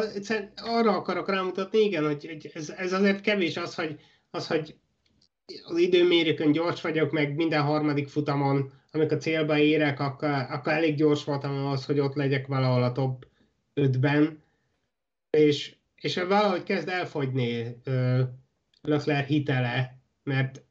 arra 0.57 0.97
akarok 0.97 1.29
rámutatni, 1.29 1.79
igen, 1.79 2.05
hogy, 2.05 2.27
hogy 2.27 2.51
ez, 2.55 2.71
ez 2.71 2.93
azért 2.93 3.21
kevés 3.21 3.57
az, 3.57 3.75
hogy, 3.75 4.01
az, 4.31 4.47
hogy 4.47 4.75
az 5.65 5.79
időmérőkön 5.79 6.53
gyors 6.53 6.81
vagyok, 6.81 7.11
meg 7.11 7.35
minden 7.35 7.63
harmadik 7.63 8.09
futamon, 8.09 8.73
amikor 8.91 9.19
célba 9.19 9.59
érek, 9.59 10.01
akkor, 10.01 10.29
akkor 10.29 10.73
elég 10.73 10.97
gyors 10.97 11.25
voltam 11.25 11.57
ahhoz, 11.67 11.85
hogy 11.85 11.99
ott 11.99 12.15
legyek 12.15 12.47
valahol 12.47 12.83
a 12.83 12.93
top 12.93 13.27
5-ben, 13.75 14.43
és, 15.31 15.75
és 15.95 16.15
valahogy 16.17 16.63
kezd 16.63 16.89
elfogyni 16.89 17.77
uh, 17.87 18.21
Leclerc 18.83 19.27
hitele, 19.27 19.99
mert, 20.23 20.63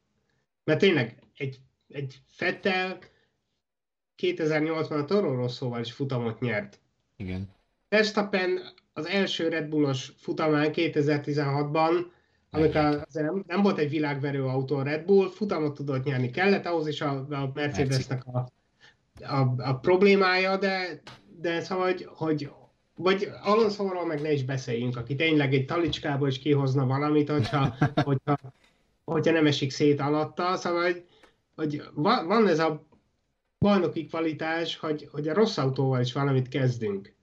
mert 0.64 0.80
tényleg 0.80 1.24
egy, 1.38 1.60
egy 1.88 2.22
Fettel 2.28 3.00
2008-ban 4.22 5.00
a 5.02 5.06
Toro 5.06 5.36
Rosszóval 5.36 5.80
is 5.80 5.92
futamot 5.92 6.40
nyert. 6.40 6.80
Igen. 7.18 7.50
Verstappen 7.90 8.60
az 8.94 9.06
első 9.06 9.48
Red 9.48 9.68
Bullos 9.68 10.12
futamán 10.18 10.70
2016-ban 10.74 12.06
amikor 12.52 13.06
azért 13.08 13.26
nem, 13.26 13.44
nem 13.48 13.62
volt 13.62 13.78
egy 13.78 13.90
világverő 13.90 14.44
autó 14.44 14.76
a 14.76 14.84
Red 14.84 15.06
Bull, 15.06 15.30
futamot 15.30 15.74
tudott 15.76 16.04
nyerni 16.04 16.30
kellett, 16.30 16.66
ahhoz 16.66 16.88
is 16.88 17.02
a, 17.02 17.26
a 17.30 17.52
Mercedesnek 17.54 18.26
a, 18.26 18.50
a, 19.22 19.54
a 19.58 19.80
problémája, 19.80 20.58
de, 20.58 21.02
de 21.42 21.62
szóval, 21.62 21.86
hogy, 21.86 22.08
hogy 22.10 22.50
vagy 22.96 23.30
Alonsoról 23.44 24.06
meg 24.06 24.22
ne 24.22 24.32
is 24.32 24.44
beszéljünk, 24.44 24.98
aki 24.98 25.16
tényleg 25.16 25.54
egy 25.54 25.66
talicskából 25.66 26.28
is 26.28 26.40
kihozna 26.40 26.86
valamit, 26.86 27.30
hogyha, 27.30 27.76
hogyha, 28.10 28.38
hogyha 29.04 29.34
nem 29.34 29.46
esik 29.46 29.72
szét 29.72 30.00
alatta, 30.00 30.56
szóval, 30.56 30.82
hogy, 30.84 31.04
hogy 31.56 31.84
van 31.94 32.48
ez 32.48 32.60
a 32.60 32.88
bajnoki 33.60 34.06
kvalitás, 34.06 34.78
hogy, 34.78 35.08
hogy 35.12 35.28
a 35.28 35.34
rossz 35.34 35.58
autóval 35.58 36.02
is 36.02 36.14
valamit 36.14 36.48
kezdünk. 36.48 37.14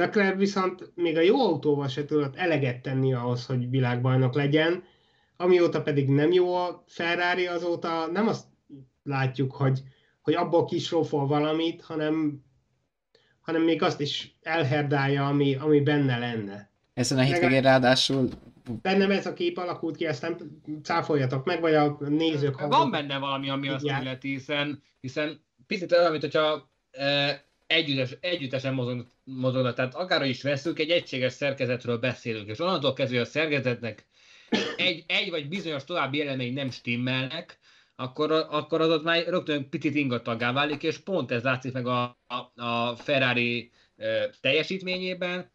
Leclerc 0.00 0.36
viszont 0.36 0.92
még 0.94 1.16
a 1.16 1.20
jó 1.20 1.40
autóval 1.40 1.88
se 1.88 2.04
tudott 2.04 2.36
eleget 2.36 2.82
tenni 2.82 3.14
ahhoz, 3.14 3.46
hogy 3.46 3.70
világbajnok 3.70 4.34
legyen, 4.34 4.84
amióta 5.36 5.82
pedig 5.82 6.08
nem 6.08 6.32
jó 6.32 6.54
a 6.54 6.84
Ferrari, 6.86 7.46
azóta 7.46 8.06
nem 8.06 8.28
azt 8.28 8.44
látjuk, 9.02 9.52
hogy, 9.52 9.82
hogy 10.20 10.34
abból 10.34 10.64
kisrófol 10.64 11.26
valamit, 11.26 11.82
hanem, 11.82 12.42
hanem 13.40 13.62
még 13.62 13.82
azt 13.82 14.00
is 14.00 14.36
elherdálja, 14.42 15.26
ami, 15.26 15.54
ami 15.54 15.80
benne 15.80 16.18
lenne. 16.18 16.70
Ezen 16.94 17.18
a 17.18 17.22
hétvégén 17.22 17.62
ráadásul... 17.62 18.28
Bennem 18.82 19.10
ez 19.10 19.26
a 19.26 19.32
kép 19.32 19.58
alakult 19.58 19.96
ki, 19.96 20.06
ezt 20.06 20.22
nem 20.22 20.36
cáfoljatok 20.82 21.44
meg, 21.44 21.60
vagy 21.60 21.74
a 21.74 21.96
nézők... 22.08 22.60
Van 22.60 22.90
benne 22.90 23.18
valami, 23.18 23.48
ami 23.50 23.68
azt 23.68 23.84
illeti, 23.84 24.28
hiszen, 24.28 24.82
hiszen 25.00 25.44
picit 25.66 25.92
olyan, 25.92 26.10
mint 26.10 26.22
hogyha 26.22 26.70
e, 26.90 27.44
együttes, 27.66 28.16
együttesen 28.20 28.74
mozog, 28.74 29.06
mozognak. 29.24 29.74
Tehát 29.74 29.94
akár 29.94 30.26
is 30.26 30.42
veszünk, 30.42 30.78
egy 30.78 30.90
egységes 30.90 31.32
szerkezetről 31.32 31.98
beszélünk, 31.98 32.48
és 32.48 32.58
onnantól 32.58 32.92
kezdve 32.92 33.20
a 33.20 33.24
szerkezetnek 33.24 34.06
egy, 34.76 35.04
egy 35.06 35.30
vagy 35.30 35.48
bizonyos 35.48 35.84
további 35.84 36.20
elemei 36.20 36.50
nem 36.50 36.70
stimmelnek, 36.70 37.58
akkor, 37.96 38.32
akkor 38.32 38.80
az 38.80 38.90
ott 38.90 39.02
már 39.02 39.26
rögtön 39.26 39.68
picit 39.68 39.94
ingataggá 39.94 40.52
válik, 40.52 40.82
és 40.82 40.98
pont 40.98 41.30
ez 41.30 41.42
látszik 41.42 41.72
meg 41.72 41.86
a, 41.86 42.02
a, 42.26 42.62
a 42.62 42.96
Ferrari 42.96 43.70
e, 43.96 44.30
teljesítményében, 44.40 45.50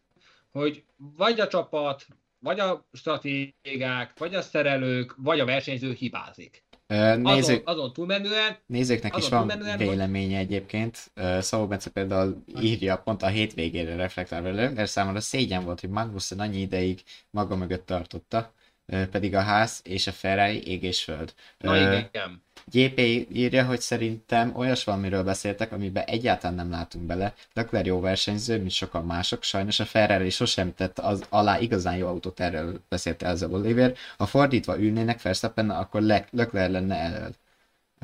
hogy 0.50 0.84
vagy 0.96 1.40
a 1.40 1.48
csapat, 1.48 2.06
vagy 2.38 2.60
a 2.60 2.88
stratégák, 2.92 4.18
vagy 4.18 4.34
a 4.34 4.42
szerelők, 4.42 5.14
vagy 5.16 5.40
a 5.40 5.44
versenyző 5.44 5.92
hibázik. 5.92 6.64
Nézők, 6.86 7.24
azon, 7.24 7.62
azon 7.64 7.92
túlmenően... 7.92 8.56
Nézőknek 8.66 9.16
azon 9.16 9.48
is 9.48 9.56
van 9.58 9.76
véleménye 9.78 10.38
egyébként. 10.38 11.12
Szabó 11.40 11.66
Bence 11.66 11.90
például 11.90 12.44
írja 12.60 12.96
pont 12.96 13.22
a 13.22 13.26
hétvégére 13.26 13.96
reflektálva, 13.96 14.52
mert 14.52 14.86
számomra 14.86 15.20
szégyen 15.20 15.64
volt, 15.64 15.80
hogy 15.80 15.90
Magnussen 15.90 16.40
annyi 16.40 16.60
ideig 16.60 17.02
maga 17.30 17.56
mögött 17.56 17.86
tartotta, 17.86 18.52
pedig 18.86 19.34
a 19.34 19.40
ház 19.40 19.80
és 19.84 20.06
a 20.06 20.12
Ferrari 20.12 20.66
ég 20.66 20.82
és 20.82 21.04
föld. 21.04 21.34
Na 21.58 21.76
igen. 21.76 22.42
JP 22.70 22.98
írja, 23.32 23.64
hogy 23.64 23.80
szerintem 23.80 24.56
olyas 24.56 24.84
valamiről 24.84 25.22
beszéltek, 25.22 25.72
amiben 25.72 26.04
egyáltalán 26.04 26.56
nem 26.56 26.70
látunk 26.70 27.04
bele. 27.04 27.34
Leclerc 27.52 27.86
jó 27.86 28.00
versenyző, 28.00 28.58
mint 28.58 28.70
sokan 28.70 29.04
mások, 29.04 29.42
sajnos 29.42 29.80
a 29.80 29.84
Ferrari 29.84 30.30
sosem 30.30 30.74
tett 30.74 30.98
az 30.98 31.24
alá 31.28 31.58
igazán 31.58 31.96
jó 31.96 32.06
autót, 32.06 32.40
erről 32.40 32.80
beszélt 32.88 33.22
el 33.22 33.36
Oliver. 33.50 33.94
Ha 34.16 34.26
fordítva 34.26 34.78
ülnének 34.78 35.22
Verstappen, 35.22 35.70
akkor 35.70 36.00
Le- 36.00 36.28
Leclerc 36.30 36.72
lenne 36.72 36.96
elől. 36.96 37.34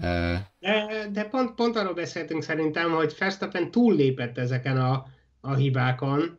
Uh... 0.02 0.38
De, 0.58 1.08
de 1.12 1.24
pont, 1.24 1.54
pont 1.54 1.76
arról 1.76 1.94
beszéltünk 1.94 2.42
szerintem, 2.42 2.90
hogy 2.90 3.14
Verstappen 3.18 3.70
túllépett 3.70 4.38
ezeken 4.38 4.80
a, 4.80 5.06
a 5.40 5.54
hibákon, 5.54 6.38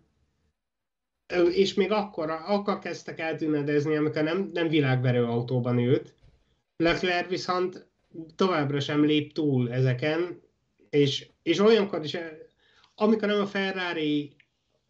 és 1.52 1.74
még 1.74 1.92
akkor, 1.92 2.30
akkor 2.30 2.80
kezdtek 2.80 3.20
eltűnedezni, 3.20 3.96
amikor 3.96 4.24
nem, 4.24 4.50
nem 4.54 4.68
világverő 4.68 5.24
autóban 5.24 5.80
ült. 5.80 6.14
Leclerc 6.78 7.30
viszont 7.30 7.88
továbbra 8.36 8.80
sem 8.80 9.06
lép 9.06 9.34
túl 9.34 9.72
ezeken, 9.72 10.42
és, 10.90 11.30
és 11.44 11.60
olyankor 11.60 12.04
is, 12.04 12.18
amikor 12.96 13.28
nem 13.28 13.42
a 13.42 13.46
Ferrari 13.46 14.36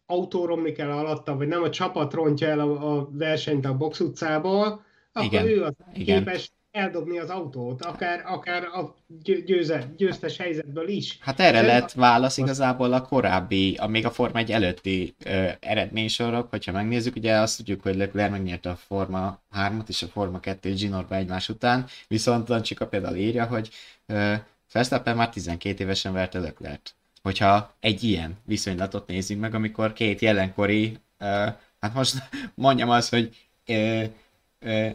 autó 0.06 0.44
romlik 0.44 0.78
el 0.78 0.90
alatta, 0.90 1.36
vagy 1.36 1.48
nem 1.48 1.62
a 1.62 1.70
csapat 1.70 2.12
rontja 2.12 2.48
el 2.48 2.60
a, 2.60 2.96
a 2.96 3.08
versenyt 3.12 3.64
a 3.64 3.76
box 3.76 4.00
utcából, 4.00 4.84
akkor 5.12 5.24
igen, 5.26 5.46
ő 5.46 5.62
az 5.62 5.74
igen. 5.94 6.24
képes 6.24 6.52
eldobni 6.72 7.18
az 7.18 7.30
autót, 7.30 7.84
akár, 7.84 8.22
akár 8.26 8.64
a 8.64 8.94
győze, 9.22 9.92
győztes 9.96 10.36
helyzetből 10.36 10.88
is. 10.88 11.18
Hát 11.20 11.40
erre 11.40 11.60
lett 11.60 11.92
válasz 11.92 12.36
igazából 12.36 12.92
a 12.92 13.02
korábbi, 13.02 13.74
a 13.74 13.86
még 13.86 14.06
a 14.06 14.10
Forma 14.10 14.38
1 14.38 14.52
előtti 14.52 15.14
ö, 15.24 15.48
eredménysorok, 15.60 16.50
hogyha 16.50 16.72
megnézzük, 16.72 17.16
ugye 17.16 17.34
azt 17.34 17.56
tudjuk, 17.56 17.82
hogy 17.82 17.96
Leclerc 17.96 18.30
megnyerte 18.30 18.70
a 18.70 18.76
Forma 18.76 19.40
3-at 19.56 19.88
és 19.88 20.02
a 20.02 20.06
Forma 20.06 20.40
2 20.40 20.74
Ginorba 20.74 21.14
egymás 21.14 21.48
után, 21.48 21.86
viszont 22.08 22.48
Lancsika 22.48 22.86
például 22.86 23.16
írja, 23.16 23.46
hogy 23.46 23.70
ö, 24.06 24.34
Verstappen 24.72 25.16
már 25.16 25.28
12 25.28 25.84
évesen 25.84 26.12
verte 26.12 26.38
Leclerc. 26.38 26.90
Hogyha 27.22 27.74
egy 27.80 28.02
ilyen 28.02 28.36
viszonylatot 28.44 29.06
nézzünk 29.06 29.40
meg, 29.40 29.54
amikor 29.54 29.92
két 29.92 30.20
jelenkori, 30.20 30.96
ö, 31.18 31.46
hát 31.80 31.94
most 31.94 32.14
mondjam 32.54 32.90
azt, 32.90 33.10
hogy 33.10 33.36
ö, 33.66 34.04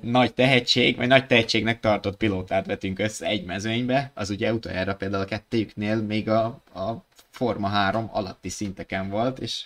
nagy 0.01 0.34
tehetség, 0.34 0.95
vagy 0.95 1.07
nagy 1.07 1.28
tehetségnek 1.28 1.80
tartott 1.80 2.18
pilótát 2.18 2.66
vetünk 2.66 2.99
össze 2.99 3.26
egy 3.26 3.45
mezőnybe, 3.45 4.11
az 4.13 4.30
ugye 4.30 4.53
utoljára 4.53 4.95
például 4.95 5.24
a 5.24 5.26
kettőjüknél 5.26 6.01
még 6.01 6.30
a, 6.30 6.45
a 6.74 7.03
Forma 7.30 7.68
3 7.68 8.09
alatti 8.11 8.49
szinteken 8.49 9.09
volt, 9.09 9.39
és 9.39 9.66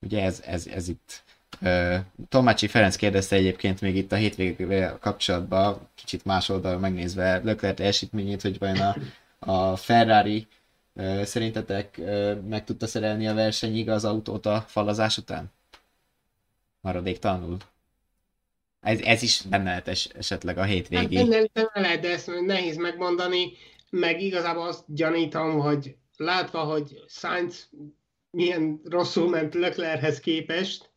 ugye 0.00 0.22
ez, 0.22 0.42
ez, 0.46 0.66
ez 0.66 0.88
itt 0.88 1.22
Tomácsi 2.28 2.66
Ferenc 2.66 2.96
kérdezte 2.96 3.36
egyébként 3.36 3.80
még 3.80 3.96
itt 3.96 4.12
a 4.12 4.16
hétvégével 4.16 4.98
kapcsolatban, 4.98 5.88
kicsit 5.94 6.24
más 6.24 6.48
oldalon 6.48 6.80
megnézve 6.80 7.40
Leclerc 7.44 7.76
teljesítményét, 7.76 8.42
hogy 8.42 8.58
vajon 8.58 8.80
a, 8.80 8.96
a 9.38 9.76
Ferrari 9.76 10.46
szerintetek 11.22 12.00
meg 12.48 12.64
tudta 12.64 12.86
szerelni 12.86 13.28
a 13.28 13.34
versenyig 13.34 13.90
az 13.90 14.04
autót 14.04 14.46
a 14.46 14.64
falazás 14.68 15.16
után? 15.16 15.50
Maradéktalanul? 16.80 17.56
Ez, 18.80 19.00
ez 19.00 19.22
is 19.22 19.42
benne 19.42 19.64
lehet 19.64 19.88
es, 19.88 20.04
esetleg 20.04 20.58
a 20.58 20.62
hétvégi. 20.62 21.16
Hát 21.16 21.50
nem 21.52 21.68
lehet, 21.72 22.00
de 22.00 22.10
ezt 22.10 22.30
nehéz 22.46 22.76
megmondani, 22.76 23.52
meg 23.90 24.22
igazából 24.22 24.66
azt 24.66 24.84
gyanítom, 24.86 25.58
hogy 25.58 25.96
látva, 26.16 26.58
hogy 26.58 27.04
Sainz 27.08 27.70
milyen 28.30 28.80
rosszul 28.84 29.28
ment 29.28 29.54
Leclerchez 29.54 30.20
képest, 30.20 30.90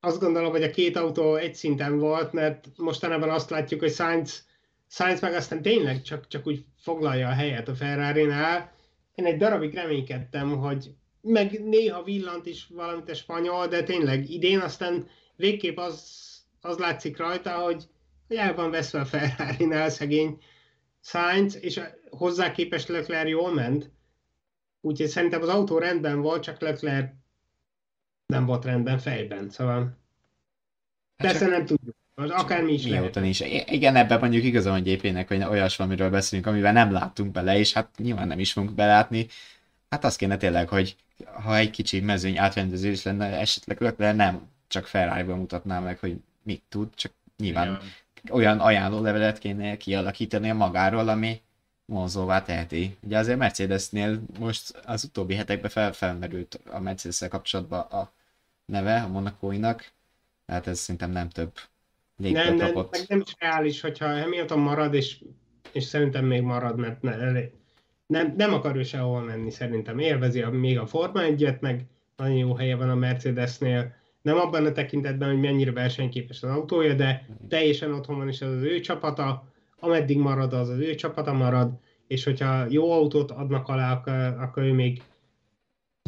azt 0.00 0.20
gondolom, 0.20 0.50
hogy 0.50 0.62
a 0.62 0.70
két 0.70 0.96
autó 0.96 1.34
egy 1.34 1.54
szinten 1.54 1.98
volt, 1.98 2.32
mert 2.32 2.68
mostanában 2.76 3.30
azt 3.30 3.50
látjuk, 3.50 3.80
hogy 3.80 3.92
Sainz, 3.92 4.46
Sainz 4.88 5.20
meg 5.20 5.34
aztán 5.34 5.62
tényleg 5.62 6.02
csak, 6.02 6.28
csak 6.28 6.46
úgy 6.46 6.64
foglalja 6.78 7.28
a 7.28 7.32
helyet 7.32 7.68
a 7.68 7.74
Ferrari-nál. 7.74 8.72
Én 9.14 9.24
egy 9.24 9.36
darabig 9.36 9.74
reménykedtem, 9.74 10.58
hogy 10.58 10.90
meg 11.20 11.64
néha 11.64 12.02
villant 12.02 12.46
is 12.46 12.66
valamit 12.74 13.10
a 13.10 13.14
spanyol, 13.14 13.66
de 13.66 13.82
tényleg 13.82 14.30
idén 14.30 14.60
aztán 14.60 15.08
végképp 15.36 15.76
az 15.76 16.25
az 16.66 16.78
látszik 16.78 17.16
rajta, 17.16 17.50
hogy, 17.50 17.88
hogy 18.28 18.36
el 18.36 18.54
van 18.54 18.70
veszve 18.70 19.00
a 19.00 19.04
Ferrari-nál 19.04 19.88
szegény 19.88 20.38
Sainz, 21.00 21.62
és 21.62 21.80
hozzá 22.10 22.50
képest 22.50 22.88
Leclerc 22.88 23.28
jól 23.28 23.54
ment. 23.54 23.90
Úgyhogy 24.80 25.08
szerintem 25.08 25.42
az 25.42 25.48
autó 25.48 25.78
rendben 25.78 26.20
volt, 26.20 26.42
csak 26.42 26.60
Leclerc 26.60 27.10
nem 28.26 28.46
volt 28.46 28.64
rendben 28.64 28.98
fejben, 28.98 29.50
szóval 29.50 29.78
hát 31.16 31.30
persze 31.30 31.46
nem 31.46 31.66
tudjuk. 31.66 31.96
Az 32.14 32.30
akármi 32.30 32.72
is 32.72 32.86
Mióta 32.86 33.24
is. 33.24 33.40
Igen, 33.66 33.96
ebben 33.96 34.18
mondjuk 34.18 34.44
igazán, 34.44 34.72
hogy 34.72 34.86
JP-nek, 34.86 35.28
hogy 35.28 35.42
olyas 35.42 35.78
amiről 35.78 36.10
beszélünk, 36.10 36.48
amivel 36.48 36.72
nem 36.72 36.92
láttunk 36.92 37.32
bele, 37.32 37.58
és 37.58 37.72
hát 37.72 37.90
nyilván 37.96 38.26
nem 38.26 38.38
is 38.38 38.52
fogunk 38.52 38.74
belátni. 38.74 39.26
Hát 39.90 40.04
azt 40.04 40.16
kéne 40.16 40.36
tényleg, 40.36 40.68
hogy 40.68 40.96
ha 41.42 41.56
egy 41.56 41.70
kicsi 41.70 42.00
mezőny 42.00 42.38
átrendezés 42.38 43.02
lenne, 43.02 43.38
esetleg 43.38 43.80
Leclerc 43.80 44.16
nem 44.16 44.48
csak 44.68 44.86
ferrari 44.86 45.22
mutatná 45.22 45.78
meg, 45.78 45.98
hogy 45.98 46.16
mit 46.46 46.62
tud, 46.68 46.94
csak 46.94 47.12
nyilván 47.36 47.66
Igen. 47.66 47.80
olyan 48.30 48.60
ajánlólevelet 48.60 49.38
kéne 49.38 49.76
kialakítani 49.76 50.52
magáról, 50.52 51.08
ami 51.08 51.40
vonzóvá 51.84 52.42
teheti. 52.42 52.96
Ugye 53.00 53.18
azért 53.18 53.38
Mercedesnél 53.38 54.20
most 54.38 54.80
az 54.84 55.04
utóbbi 55.04 55.34
hetekben 55.34 55.70
fel, 55.70 55.92
felmerült 55.92 56.60
a 56.70 56.80
mercedes 56.80 57.28
kapcsolatban 57.28 57.80
a 57.80 58.12
neve 58.64 59.02
a 59.02 59.08
monakóinak, 59.08 59.92
tehát 60.46 60.66
ez 60.66 60.78
szerintem 60.78 61.10
nem 61.10 61.28
több 61.28 61.52
nem, 62.16 62.54
nem, 62.54 62.72
meg 62.90 63.00
nem 63.08 63.20
is 63.20 63.36
reális, 63.38 63.80
hogyha 63.80 64.20
Hamilton 64.20 64.58
marad, 64.58 64.94
és, 64.94 65.24
és 65.72 65.84
szerintem 65.84 66.24
még 66.24 66.42
marad, 66.42 66.78
mert 66.78 67.02
ne, 67.02 67.16
nem, 68.06 68.34
nem 68.36 68.54
akar 68.54 68.76
ő 68.76 68.82
sehol 68.82 69.20
menni 69.20 69.50
szerintem. 69.50 69.98
Élvezi 69.98 70.42
a, 70.42 70.50
még 70.50 70.78
a 70.78 70.86
Forma 70.86 71.22
1 71.22 71.56
meg 71.60 71.84
nagyon 72.16 72.36
jó 72.36 72.54
helye 72.54 72.76
van 72.76 72.90
a 72.90 72.94
Mercedesnél. 72.94 73.94
Nem 74.26 74.38
abban 74.38 74.66
a 74.66 74.72
tekintetben, 74.72 75.28
hogy 75.28 75.40
mennyire 75.40 75.72
versenyképes 75.72 76.42
az 76.42 76.50
autója, 76.50 76.94
de 76.94 77.26
teljesen 77.48 77.92
otthon 77.92 78.16
van 78.16 78.28
is 78.28 78.42
az, 78.42 78.52
az 78.52 78.62
ő 78.62 78.80
csapata, 78.80 79.52
ameddig 79.78 80.18
marad, 80.18 80.52
az 80.52 80.68
az 80.68 80.78
ő 80.78 80.94
csapata 80.94 81.32
marad, 81.32 81.78
és 82.06 82.24
hogyha 82.24 82.66
jó 82.68 82.92
autót 82.92 83.30
adnak 83.30 83.68
alá, 83.68 83.92
akkor 84.38 84.62
ő 84.62 84.72
még 84.72 85.02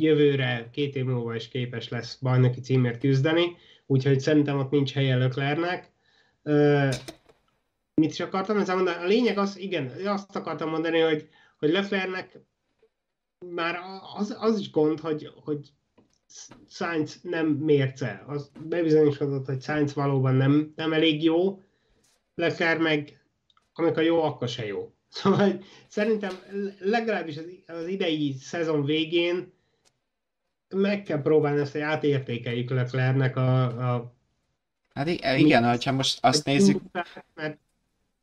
jövőre, 0.00 0.68
két 0.72 0.96
év 0.96 1.04
múlva 1.04 1.34
is 1.34 1.48
képes 1.48 1.88
lesz 1.88 2.18
bajnoki 2.22 2.60
címért 2.60 3.00
küzdeni, 3.00 3.56
úgyhogy 3.86 4.20
szerintem 4.20 4.58
ott 4.58 4.70
nincs 4.70 4.92
helye 4.92 5.16
Löklernek. 5.16 5.92
Mit 7.94 8.10
is 8.10 8.20
akartam 8.20 8.58
ezzel 8.58 8.76
mondani? 8.76 9.04
A 9.04 9.06
lényeg 9.06 9.38
az, 9.38 9.58
igen, 9.58 9.92
azt 10.04 10.36
akartam 10.36 10.70
mondani, 10.70 10.98
hogy, 10.98 11.28
hogy 11.58 11.70
Löklernek 11.70 12.40
már 13.50 13.78
az, 14.16 14.36
az 14.40 14.58
is 14.58 14.70
gond, 14.70 15.00
hogy, 15.00 15.30
hogy 15.44 15.72
Sainz 16.68 17.18
nem 17.22 17.46
mérce. 17.46 18.24
Az 18.26 18.50
bebizonyosodott, 18.64 19.46
hogy 19.46 19.62
Sainz 19.62 19.94
valóban 19.94 20.34
nem, 20.34 20.72
nem 20.76 20.92
elég 20.92 21.22
jó, 21.22 21.62
Leclerc 22.34 22.80
meg 22.80 23.18
amikor 23.78 24.02
jó, 24.02 24.22
akkor 24.22 24.48
se 24.48 24.66
jó. 24.66 24.92
Szóval 25.10 25.64
szerintem 25.88 26.34
legalábbis 26.78 27.36
az, 27.66 27.86
idei 27.86 28.32
szezon 28.40 28.84
végén 28.84 29.52
meg 30.68 31.02
kell 31.02 31.22
próbálni 31.22 31.60
ezt, 31.60 31.72
hogy 31.72 31.80
átértékeljük 31.80 32.70
Leclercnek 32.70 33.36
a, 33.36 33.64
a 33.94 34.14
Hát 34.94 35.08
igen, 35.38 35.78
ha 35.78 35.92
most 35.92 36.18
azt 36.22 36.44
nézzük, 36.44 36.80
mert 37.34 37.58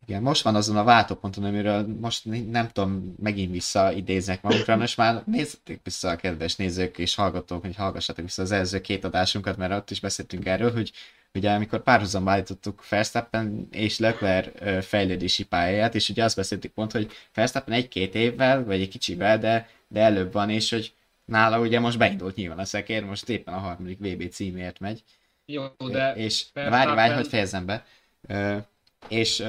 igen, 0.07 0.21
most 0.21 0.43
van 0.43 0.55
azon 0.55 0.77
a 0.77 0.83
váltóponton, 0.83 1.43
amiről 1.43 1.87
most 1.99 2.25
nem 2.51 2.69
tudom, 2.71 3.15
megint 3.21 3.51
visszaidézek 3.51 4.41
magunkra, 4.41 4.75
most 4.75 4.97
már 4.97 5.23
nézzétek 5.25 5.79
vissza 5.83 6.09
a 6.09 6.15
kedves 6.15 6.55
nézők 6.55 6.97
és 6.97 7.15
hallgatók, 7.15 7.61
hogy 7.61 7.75
hallgassatok 7.75 8.25
vissza 8.25 8.41
az 8.41 8.51
előző 8.51 8.81
két 8.81 9.03
adásunkat, 9.03 9.57
mert 9.57 9.73
ott 9.73 9.91
is 9.91 9.99
beszéltünk 9.99 10.45
erről, 10.45 10.71
hogy 10.73 10.91
ugye 11.33 11.51
amikor 11.51 11.83
párhuzamba 11.83 12.31
állítottuk 12.31 12.89
Verstappen 12.89 13.67
és 13.71 13.99
Leclerc 13.99 14.85
fejlődési 14.85 15.43
pályáját, 15.43 15.95
és 15.95 16.09
ugye 16.09 16.23
azt 16.23 16.35
beszéltük 16.35 16.71
pont, 16.71 16.91
hogy 16.91 17.11
Verstappen 17.33 17.73
egy-két 17.73 18.15
évvel, 18.15 18.63
vagy 18.63 18.81
egy 18.81 18.89
kicsivel, 18.89 19.37
de, 19.37 19.69
de 19.87 20.01
előbb 20.01 20.31
van, 20.31 20.49
és 20.49 20.69
hogy 20.69 20.93
nála 21.25 21.59
ugye 21.59 21.79
most 21.79 21.97
beindult 21.97 22.35
nyilván 22.35 22.59
a 22.59 22.65
szekér, 22.65 23.03
most 23.03 23.29
éppen 23.29 23.53
a 23.53 23.57
harmadik 23.57 23.97
VB 23.99 24.29
címért 24.29 24.79
megy. 24.79 25.03
Jó, 25.45 25.63
de... 25.91 26.13
És 26.15 26.45
várj, 26.53 26.95
várj, 26.95 27.13
hogy 27.13 27.27
fejezem 27.27 27.65
be. 27.65 27.85
és 29.07 29.43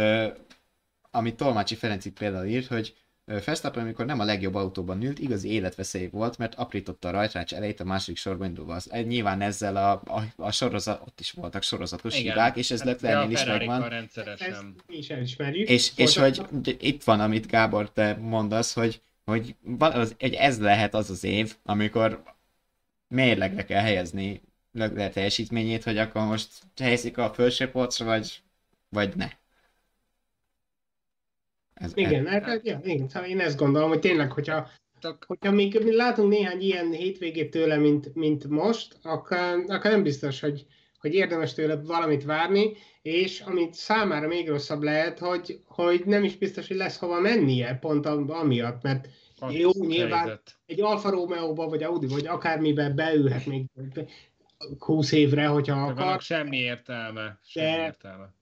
amit 1.17 1.37
Tolmácsi 1.37 1.75
Ferenc 1.75 2.05
itt 2.05 2.19
például 2.19 2.47
írt, 2.47 2.67
hogy 2.67 2.95
Verstappen, 3.45 3.83
amikor 3.83 4.07
nem 4.07 4.21
a 4.21 4.25
legjobb 4.25 4.55
autóban 4.55 5.03
ült, 5.03 5.19
igazi 5.19 5.49
életveszély 5.51 6.09
volt, 6.13 6.39
mert 6.39 6.55
aprította 6.55 7.09
a 7.09 7.11
rajtrács 7.11 7.55
elejét 7.55 7.81
a 7.81 7.85
második 7.85 8.17
sorban 8.17 8.47
indulva. 8.47 8.75
Az, 8.75 8.91
nyilván 9.07 9.41
ezzel 9.41 9.77
a, 9.77 9.91
a, 9.91 10.23
a 10.37 10.53
sorozat, 10.53 11.03
ott 11.07 11.21
is 11.21 11.31
voltak 11.31 11.63
sorozatos 11.63 12.19
Igen. 12.19 12.33
hibák, 12.33 12.57
és 12.57 12.71
ez 12.71 12.83
hát 12.83 12.89
Leclercnél 12.89 13.31
is 13.31 13.45
megvan. 13.45 13.93
Ezt 13.93 14.65
is 14.87 15.11
elismerjük. 15.11 15.69
És, 15.69 15.93
és 15.97 16.17
hogy 16.17 16.43
itt 16.79 17.05
van, 17.05 17.21
amit 17.21 17.47
Gábor, 17.47 17.91
te 17.91 18.15
mondasz, 18.15 18.75
hogy, 18.75 19.01
hogy, 19.25 19.55
az, 19.79 20.15
hogy 20.19 20.35
ez 20.35 20.61
lehet 20.61 20.95
az 20.95 21.11
az 21.11 21.25
év, 21.25 21.57
amikor 21.65 22.23
mérlegre 23.09 23.65
kell 23.65 23.83
helyezni 23.83 24.43
Leclerc 24.73 25.15
teljesítményét, 25.15 25.85
hogy 25.85 25.99
akkor 25.99 26.27
most 26.27 26.49
helyezik 26.77 27.19
a 27.19 27.33
felső 27.35 27.71
vagy, 27.99 28.43
vagy 28.89 29.17
ne. 29.17 29.29
Ez, 31.81 31.93
igen, 31.95 32.27
ez... 32.27 32.43
Hát, 32.43 32.67
ja, 32.67 32.81
igen, 32.85 33.09
szóval 33.09 33.29
én 33.29 33.41
ezt 33.41 33.59
gondolom, 33.59 33.89
hogy 33.89 33.99
tényleg, 33.99 34.33
hogyha, 34.33 34.69
hogyha 35.27 35.51
még 35.51 35.75
látunk 35.75 36.31
néhány 36.31 36.61
ilyen 36.61 36.91
hétvégét 36.91 37.51
tőle, 37.51 37.77
mint, 37.77 38.15
mint 38.15 38.49
most, 38.49 38.99
akkor, 39.03 39.65
akkor 39.67 39.91
nem 39.91 40.03
biztos, 40.03 40.41
hogy, 40.41 40.67
hogy 40.99 41.15
érdemes 41.15 41.55
tőle 41.55 41.77
valamit 41.77 42.25
várni, 42.25 42.73
és 43.03 43.41
amit 43.41 43.75
számára 43.75 44.27
még 44.27 44.49
rosszabb 44.49 44.83
lehet, 44.83 45.19
hogy, 45.19 45.61
hogy 45.65 46.03
nem 46.05 46.25
is 46.25 46.37
biztos, 46.37 46.69
hogy 46.69 46.77
lesz 46.77 46.99
hova 46.99 47.21
mennie, 47.21 47.75
pont 47.75 48.07
amiatt, 48.07 48.83
mert 48.83 49.09
a 49.39 49.51
jó, 49.51 49.71
nyilván 49.87 50.19
helyzet. 50.19 50.59
egy 50.67 50.81
Alfa 50.81 51.11
Romeo-ba, 51.11 51.69
vagy 51.69 51.83
Audi, 51.83 52.07
vagy 52.07 52.27
akármiben 52.27 52.95
beülhet 52.95 53.47
még 53.47 53.65
20 54.79 55.13
évre, 55.13 55.47
hogyha 55.47 55.87
akar. 55.87 56.21
semmi 56.21 56.57
értelme. 56.57 57.39
Semmi 57.45 57.77
de, 57.77 57.85
értelme. 57.85 58.35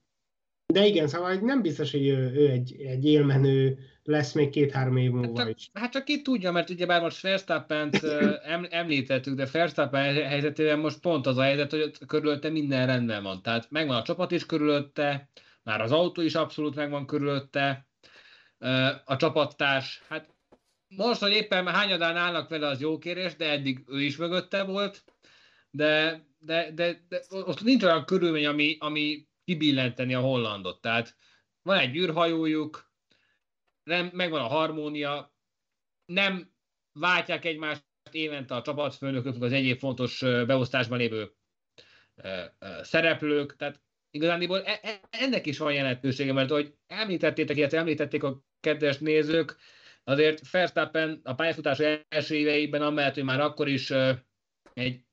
De 0.75 0.87
igen, 0.87 1.09
szóval 1.09 1.35
nem 1.35 1.63
biztos, 1.63 1.91
hogy 1.91 2.07
ő, 2.07 2.33
ő 2.35 2.51
egy, 2.51 2.81
egy 2.81 3.05
élmenő 3.05 3.79
lesz 4.03 4.33
még 4.33 4.51
két-három 4.51 4.97
év 4.97 5.11
múlva 5.11 5.39
hát, 5.39 5.55
is. 5.57 5.71
Hát 5.73 5.93
csak 5.93 6.05
ki 6.05 6.23
tudja, 6.23 6.53
mert 6.53 6.71
ugye 6.71 6.87
bár 6.87 7.03
most 7.03 7.21
verstappen 7.21 7.91
említettük, 8.71 9.35
de 9.35 9.49
Verstappen 9.53 10.15
helyzetében 10.15 10.79
most 10.79 11.01
pont 11.01 11.27
az 11.27 11.37
a 11.37 11.43
helyzet, 11.43 11.71
hogy 11.71 11.93
körülötte 12.07 12.51
minden 12.51 12.87
rendben 12.87 13.23
van. 13.23 13.43
Tehát 13.43 13.71
megvan 13.71 13.97
a 13.97 14.03
csapat 14.03 14.31
is 14.31 14.47
körülötte, 14.47 15.29
már 15.63 15.81
az 15.81 15.93
autó 15.93 16.23
is 16.23 16.35
abszolút 16.35 16.75
megvan 16.75 17.07
körülötte, 17.07 17.89
a 19.05 19.17
csapattárs, 19.17 20.03
hát 20.09 20.35
most, 20.89 21.21
hogy 21.21 21.33
éppen 21.33 21.67
hányadán 21.67 22.17
állnak 22.17 22.49
vele, 22.49 22.67
az 22.67 22.81
jó 22.81 22.99
kérés, 22.99 23.37
de 23.37 23.51
eddig 23.51 23.85
ő 23.87 24.03
is 24.03 24.17
mögötte 24.17 24.63
volt, 24.63 25.05
de, 25.71 26.25
de, 26.39 26.71
de, 26.75 27.05
de 27.09 27.21
ott 27.31 27.63
nincs 27.63 27.83
olyan 27.83 28.05
körülmény, 28.05 28.47
ami, 28.47 28.77
ami 28.81 29.27
kibillenteni 29.45 30.15
a 30.15 30.21
hollandot. 30.21 30.81
Tehát 30.81 31.17
van 31.63 31.79
egy 31.79 31.97
űrhajójuk, 31.97 32.93
nem, 33.83 34.11
megvan 34.13 34.41
a 34.41 34.47
harmónia, 34.47 35.35
nem 36.05 36.53
váltják 36.93 37.45
egymást 37.45 37.85
évente 38.11 38.55
a 38.55 38.63
csapatfőnökök, 38.63 39.43
az 39.43 39.53
egyéb 39.53 39.79
fontos 39.79 40.21
beosztásban 40.21 40.99
lévő 40.99 41.33
szereplők, 42.83 43.57
tehát 43.57 43.83
igazániból 44.11 44.65
e, 44.65 44.79
e, 44.83 45.01
ennek 45.11 45.47
is 45.47 45.59
van 45.59 45.73
jelentősége, 45.73 46.33
mert 46.33 46.51
ahogy 46.51 46.75
említettétek, 46.87 47.57
illetve 47.57 47.79
említették 47.79 48.23
a 48.23 48.43
kedves 48.61 48.99
nézők, 48.99 49.57
azért 50.05 50.51
Verstappen 50.51 51.21
a 51.25 51.35
pályafutás 51.35 51.79
első 52.09 52.35
éveiben, 52.35 52.83
amellett, 52.83 53.15
hogy 53.15 53.25
már 53.25 53.41
akkor 53.41 53.69
is 53.69 53.91
egy 54.73 55.05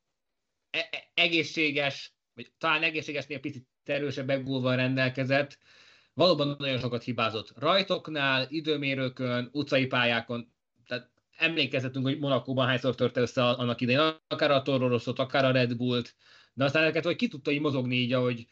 e, 0.69 1.11
egészséges, 1.13 2.13
vagy 2.33 2.51
talán 2.57 2.83
egészségesnél 2.83 3.39
picit 3.39 3.70
erősebb 3.89 4.27
backbullval 4.27 4.75
rendelkezett, 4.75 5.57
valóban 6.13 6.55
nagyon 6.59 6.79
sokat 6.79 7.03
hibázott 7.03 7.53
rajtoknál, 7.59 8.47
időmérőkön, 8.49 9.49
utcai 9.51 9.85
pályákon, 9.85 10.51
tehát 10.87 11.09
emlékezhetünk, 11.37 12.05
hogy 12.05 12.19
Monakóban 12.19 12.67
hányszor 12.67 12.95
törte 12.95 13.21
össze 13.21 13.43
annak 13.43 13.81
idején, 13.81 14.11
akár 14.27 14.51
a 14.51 14.61
Toro 14.61 14.99
akár 15.15 15.45
a 15.45 15.51
Red 15.51 15.77
Bullt, 15.77 16.15
de 16.53 16.63
aztán 16.63 16.83
ezeket, 16.83 17.03
hogy 17.03 17.15
ki 17.15 17.27
tudta 17.27 17.51
így 17.51 17.61
mozogni 17.61 17.95
így, 17.95 18.13
ahogy, 18.13 18.47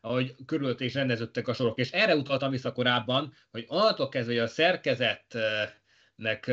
ahogy 0.00 0.34
körülött 0.46 0.80
és 0.80 0.94
rendeződtek 0.94 1.48
a 1.48 1.52
sorok. 1.52 1.78
És 1.78 1.90
erre 1.90 2.16
utaltam 2.16 2.50
vissza 2.50 2.72
korábban, 2.72 3.32
hogy 3.50 3.64
onnantól 3.68 4.08
kezdve, 4.08 4.32
hogy 4.32 4.42
a 4.42 4.46
szerkezetnek 4.46 6.50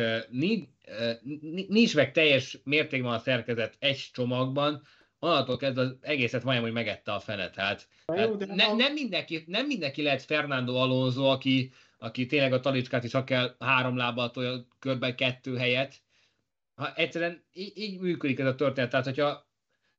nincs 1.67 1.95
meg 1.95 2.11
teljes 2.11 2.59
mértékben 2.63 3.13
a 3.13 3.19
szerkezet 3.19 3.75
egy 3.79 4.09
csomagban, 4.11 4.81
onnantól 5.19 5.57
kezdve 5.57 5.81
az 5.81 5.95
egészet 6.01 6.43
majdnem, 6.43 6.65
hogy 6.65 6.73
megette 6.73 7.13
a 7.13 7.19
fenet. 7.19 7.55
Hát, 7.55 7.87
hát 8.07 8.37
ne, 8.37 8.73
nem, 8.73 8.93
mindenki, 8.93 9.43
nem 9.47 9.65
mindenki 9.65 10.01
lehet 10.01 10.21
Fernando 10.21 10.75
Alonso, 10.75 11.23
aki, 11.23 11.73
aki 11.97 12.25
tényleg 12.25 12.53
a 12.53 12.59
talicskát 12.59 13.03
is 13.03 13.13
akár 13.13 13.55
három 13.59 13.97
lábbal 13.97 14.31
tolja 14.31 14.67
körbe 14.79 15.15
kettő 15.15 15.57
helyet. 15.57 15.95
Ha 16.75 16.93
egyszerűen 16.93 17.43
így, 17.53 17.71
így 17.75 17.99
működik 17.99 18.39
ez 18.39 18.47
a 18.47 18.55
történet. 18.55 18.89
Tehát, 18.89 19.05
hogyha 19.05 19.47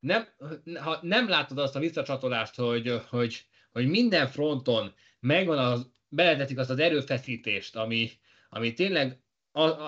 nem, 0.00 0.28
ha 0.74 0.98
nem 1.02 1.28
látod 1.28 1.58
azt 1.58 1.76
a 1.76 1.80
visszacsatolást, 1.80 2.54
hogy, 2.54 3.00
hogy, 3.08 3.44
hogy 3.72 3.86
minden 3.86 4.26
fronton 4.26 4.94
megvan 5.20 5.58
az, 5.58 5.90
beletetik 6.08 6.58
azt 6.58 6.70
az 6.70 6.78
erőfeszítést, 6.78 7.76
ami, 7.76 8.10
ami 8.48 8.72
tényleg 8.72 9.20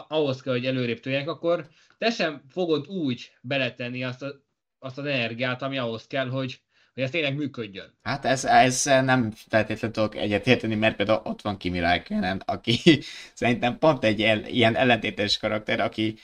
ahhoz 0.08 0.42
kell, 0.42 0.52
hogy 0.52 0.66
előrébb 0.66 1.00
tolják, 1.00 1.28
akkor 1.28 1.68
te 1.98 2.10
sem 2.10 2.42
fogod 2.48 2.88
úgy 2.88 3.32
beletenni 3.40 4.04
azt 4.04 4.22
a 4.22 4.48
azt 4.80 4.98
az 4.98 5.04
energiát, 5.04 5.62
ami 5.62 5.78
ahhoz 5.78 6.06
kell, 6.06 6.28
hogy, 6.28 6.60
hogy 6.94 7.02
ez 7.02 7.10
tényleg 7.10 7.36
működjön. 7.36 7.94
Hát 8.02 8.24
ez, 8.24 8.44
ez 8.44 8.84
nem 8.84 9.30
feltétlenül 9.30 9.96
tudok 9.96 10.14
egyetérteni, 10.16 10.74
mert 10.74 10.96
például 10.96 11.20
ott 11.24 11.42
van 11.42 11.56
Kimi 11.56 11.78
Räikkönen, 11.80 12.42
aki 12.44 12.78
szerintem 13.34 13.78
pont 13.78 14.04
egy 14.04 14.22
el, 14.22 14.44
ilyen 14.44 14.76
ellentétes 14.76 15.38
karakter, 15.38 15.80
aki 15.80 16.18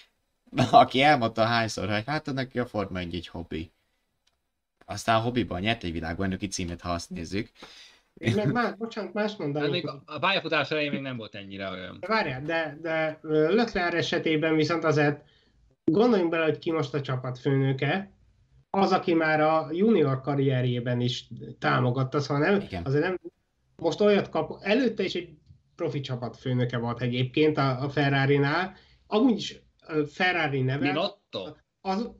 aki 0.70 1.02
elmondta 1.02 1.44
hányszor, 1.44 1.88
hogy 1.88 2.02
hát 2.06 2.32
neki 2.32 2.58
a 2.58 2.66
Forma 2.66 2.98
1 2.98 3.14
egy 3.14 3.26
hobbi. 3.28 3.70
Aztán 4.84 5.16
a 5.16 5.20
hobbiban 5.20 5.60
nyert 5.60 5.84
egy 5.84 5.92
világbajnoki 5.92 6.46
címet, 6.48 6.80
ha 6.80 6.90
azt 6.90 7.10
nézzük. 7.10 7.50
Én 8.14 8.34
meg 8.34 8.52
más, 8.52 8.74
bocsánat, 8.74 9.12
más 9.12 9.30
Hát 9.30 9.38
mondani. 9.38 9.70
még 9.70 9.86
a- 9.88 10.18
pályafutás 10.18 10.70
elején 10.70 10.90
még 10.90 11.00
nem 11.00 11.16
volt 11.16 11.34
ennyire 11.34 11.70
olyan. 11.70 11.98
Várjál, 12.06 12.42
de, 12.42 12.78
de 12.82 13.18
ö, 13.22 13.54
Leclerc 13.54 13.94
esetében 13.94 14.56
viszont 14.56 14.84
azért 14.84 15.24
gondoljunk 15.84 16.30
bele, 16.30 16.44
hogy 16.44 16.58
ki 16.58 16.70
most 16.70 16.94
a 16.94 17.00
csapatfőnöke, 17.00 18.10
az, 18.76 18.92
aki 18.92 19.14
már 19.14 19.40
a 19.40 19.68
junior 19.72 20.20
karrierjében 20.20 21.00
is 21.00 21.28
támogatta, 21.58 22.20
szóval 22.20 22.50
nem, 22.50 22.60
Igen. 22.60 22.84
azért 22.84 23.02
nem, 23.02 23.18
most 23.76 24.00
olyat 24.00 24.28
kap, 24.28 24.58
előtte 24.62 25.02
is 25.02 25.14
egy 25.14 25.38
profi 25.76 26.00
csapatfőnöke 26.00 26.78
volt 26.78 27.00
egyébként 27.00 27.56
a, 27.58 27.82
a 27.82 27.88
Ferrari-nál, 27.88 28.74
amúgy 29.06 29.36
is 29.36 29.60
Ferrari 30.06 30.62
neve, 30.62 30.86
Binotto? 30.86 31.54
az, 31.80 32.10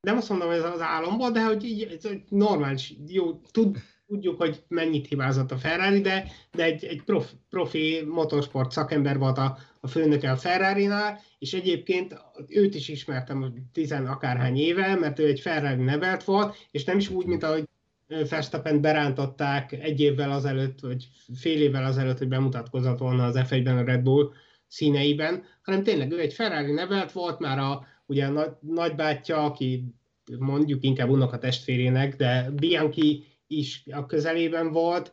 nem 0.00 0.16
azt 0.16 0.28
mondom, 0.28 0.48
hogy 0.48 0.56
ez 0.56 0.64
az 0.64 0.80
álomból, 0.80 1.30
de 1.30 1.44
hogy 1.44 1.64
így 1.64 1.82
ez 1.82 2.04
egy 2.04 2.22
normális, 2.28 2.94
jó, 3.06 3.32
tud, 3.32 3.76
tudjuk, 4.06 4.40
hogy 4.40 4.62
mennyit 4.68 5.06
hibázott 5.06 5.50
a 5.50 5.56
Ferrari, 5.56 6.00
de, 6.00 6.24
de 6.52 6.64
egy, 6.64 6.84
egy 6.84 7.02
prof, 7.02 7.32
profi 7.50 8.04
motorsport 8.08 8.70
szakember 8.70 9.18
volt 9.18 9.38
a, 9.38 9.58
a 9.80 9.86
főnöke 9.86 10.30
a 10.30 10.36
Ferrari-nál, 10.36 11.20
és 11.38 11.52
egyébként 11.52 12.16
őt 12.48 12.74
is 12.74 12.88
ismertem 12.88 13.68
tizen 13.72 14.06
akárhány 14.06 14.56
éve, 14.56 14.94
mert 14.94 15.18
ő 15.18 15.26
egy 15.26 15.40
Ferrari 15.40 15.82
nevelt 15.82 16.24
volt, 16.24 16.56
és 16.70 16.84
nem 16.84 16.98
is 16.98 17.08
úgy, 17.08 17.26
mint 17.26 17.42
ahogy 17.42 17.68
Verstappen 18.06 18.80
berántották 18.80 19.72
egy 19.72 20.00
évvel 20.00 20.30
azelőtt, 20.30 20.80
vagy 20.80 21.08
fél 21.34 21.60
évvel 21.60 21.84
azelőtt, 21.84 22.18
hogy 22.18 22.28
bemutatkozott 22.28 22.98
volna 22.98 23.24
az 23.24 23.38
F1-ben 23.38 23.78
a 23.78 23.84
Red 23.84 24.02
Bull 24.02 24.32
színeiben, 24.66 25.42
hanem 25.62 25.82
tényleg 25.82 26.12
ő 26.12 26.20
egy 26.20 26.32
Ferrari 26.32 26.72
nevelt 26.72 27.12
volt, 27.12 27.38
már 27.38 27.58
a, 27.58 27.86
ugye 28.06 28.26
a 28.26 28.30
nagy, 28.30 28.50
nagybátyja, 28.60 29.44
aki 29.44 29.94
mondjuk 30.38 30.84
inkább 30.84 31.08
unoka 31.08 31.38
testvérének, 31.38 32.16
de 32.16 32.50
Bianchi 32.50 33.24
is 33.58 33.82
a 33.92 34.06
közelében 34.06 34.72
volt. 34.72 35.12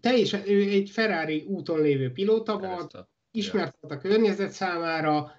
Teljesen, 0.00 0.48
ő 0.48 0.60
egy 0.70 0.90
Ferrari 0.90 1.44
úton 1.48 1.80
lévő 1.80 2.12
pilóta 2.12 2.58
volt, 2.58 3.06
ismert 3.30 3.76
volt 3.80 3.94
a 3.94 3.98
környezet 3.98 4.50
számára, 4.50 5.32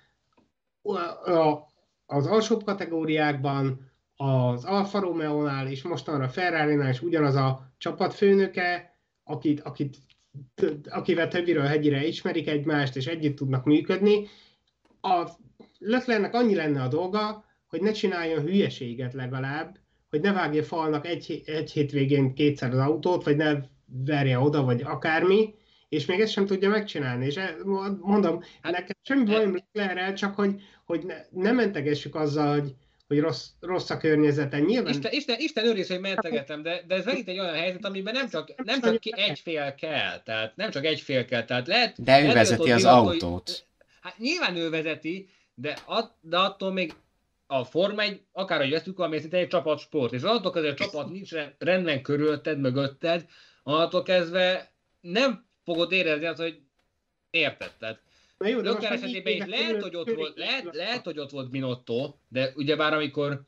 a- 0.82 1.74
az 2.06 2.28
alsóbb 2.28 2.64
kategóriákban, 2.64 3.92
az 4.16 4.64
Alfa 4.64 5.00
Romeo-nál 5.00 5.68
és 5.68 5.84
mostanra 5.84 6.24
a 6.24 6.30
Ferrari-nál 6.30 6.90
is 6.90 7.02
ugyanaz 7.02 7.36
a 7.36 7.74
csapatfőnöke, 7.78 9.00
akit, 9.24 9.62
akit, 9.62 9.98
akivel 10.90 11.28
többiről 11.28 11.64
hegyire 11.66 12.06
ismerik 12.06 12.48
egymást, 12.48 12.96
és 12.96 13.08
együtt 13.08 13.36
tudnak 13.36 13.66
működni. 13.66 14.28
A 15.02 15.30
Leclercnek 15.80 16.34
annyi 16.34 16.56
lenne 16.56 16.82
a 16.82 16.88
dolga, 16.88 17.46
hogy 17.68 17.82
ne 17.82 17.92
csináljon 17.92 18.42
hülyeséget 18.42 19.14
legalább, 19.14 19.78
hogy 20.16 20.24
ne 20.24 20.34
vágja 20.34 20.64
falnak 20.64 21.08
egy, 21.08 21.42
egy 21.46 21.72
hétvégén 21.72 22.34
kétszer 22.34 22.72
az 22.72 22.80
autót, 22.80 23.24
vagy 23.24 23.36
ne 23.36 23.54
verje 24.06 24.40
oda, 24.40 24.64
vagy 24.64 24.82
akármi, 24.82 25.54
és 25.90 26.06
még 26.06 26.20
ezt 26.20 26.32
sem 26.32 26.46
tudja 26.46 26.70
megcsinálni. 26.70 27.26
És 27.26 27.36
e- 27.36 27.56
mondom, 28.02 28.44
Hát- 28.62 28.72
nekem 28.72 28.96
semmi 29.02 29.24
bajom 29.24 29.54
Leclerrel, 29.54 30.14
csak 30.14 30.36
hogy, 30.36 30.62
hogy 30.86 31.04
ne, 31.06 31.16
ne 31.30 31.52
mentegessük 31.52 32.16
azzal, 32.16 32.60
hogy, 32.60 32.74
hogy 33.08 33.20
rossz, 33.20 33.48
rossz 33.60 33.90
a 33.90 33.98
környezete. 33.98 34.60
Nyilván 34.60 34.94
Isten, 34.94 35.12
Isten, 35.12 35.36
Isten 35.40 35.66
őriz, 35.66 35.88
hogy 35.90 36.00
mentegetem, 36.00 36.62
de, 36.62 36.82
de 36.88 36.96
ez 36.96 37.06
megint 37.06 37.28
egy 37.28 37.40
olyan 37.40 37.56
helyzet, 37.56 37.86
amiben 37.86 38.14
nem 38.14 38.30
csak, 38.30 38.64
nem 38.64 38.82
csak 38.82 39.00
ki 39.00 39.14
egy 39.16 39.40
fél 39.40 39.76
kell, 39.76 40.22
tehát 40.24 40.56
nem 40.56 40.70
csak 40.72 40.86
egy 40.86 41.02
fél 41.02 41.26
kell, 41.26 41.46
tehát 41.46 41.68
lehet... 41.68 42.04
De 42.04 42.22
ő 42.22 42.34
vezeti 42.34 42.72
az 42.72 42.82
Binotto- 42.82 43.06
hogy- 43.08 43.22
autót. 43.24 43.66
Hát 44.02 44.18
nyilván 44.18 44.56
ő 44.56 44.70
vezeti, 44.70 45.30
de, 45.54 45.78
at, 45.86 46.12
de 46.22 46.38
attól 46.38 46.72
még 46.74 46.94
a 47.48 47.64
Forma 47.64 48.02
egy, 48.02 48.22
akár 48.32 48.60
hogy 48.60 48.70
veszük, 48.70 49.00
ami 49.00 49.20
szinte 49.20 49.38
egy 49.38 49.48
csapatsport, 49.48 50.14
és 50.14 50.22
attól 50.22 50.52
kezdve 50.52 50.72
a 50.72 50.76
csapat 50.76 51.10
nincs 51.10 51.32
re- 51.32 51.56
rendben 51.60 52.02
körülötted, 52.02 52.60
mögötted, 52.60 53.26
attól 53.64 54.04
kezdve 54.04 54.72
nem 55.02 55.46
fogod 55.64 55.92
érezni 55.92 56.26
azt, 56.26 56.42
hogy 56.42 56.60
érted, 57.30 57.72
tehát 57.80 58.02
Na 58.38 58.48
jó, 58.48 58.62
de 58.62 58.90
esetében 58.90 59.34
is 59.34 59.46
lehet, 59.46 59.82
hogy 59.82 59.96
ott 59.96 60.12
volt, 60.12 60.38
lehet, 60.38 60.70
lehet, 60.72 61.04
hogy 61.04 61.20
ott 61.20 61.32
volt 61.32 61.50
Binotto, 61.50 62.16
de 62.28 62.52
ugyebár 62.56 62.94
amikor 62.94 63.42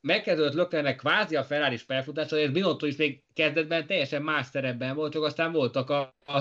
megkezdődött 0.00 0.54
Löklernek 0.54 0.96
kvázi 0.96 1.36
a 1.36 1.44
Ferrari 1.44 1.76
felfutása, 1.76 2.38
és 2.38 2.50
Binotto 2.50 2.86
is 2.86 2.96
még 2.96 3.22
kezdetben 3.34 3.86
teljesen 3.86 4.22
más 4.22 4.46
szerepben 4.46 4.94
volt, 4.94 5.12
csak 5.12 5.22
aztán 5.22 5.52
voltak 5.52 5.90
a, 5.90 6.14
a 6.26 6.40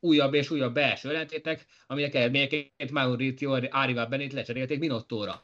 újabb 0.00 0.34
és 0.34 0.50
újabb 0.50 0.74
belső 0.74 1.08
ellentétek, 1.08 1.66
aminek 1.86 2.14
eredményeként 2.14 2.90
Maurizio 2.90 3.58
Arriva 3.70 4.06
Benit 4.06 4.32
lecserélték 4.32 4.78
Binottóra. 4.78 5.42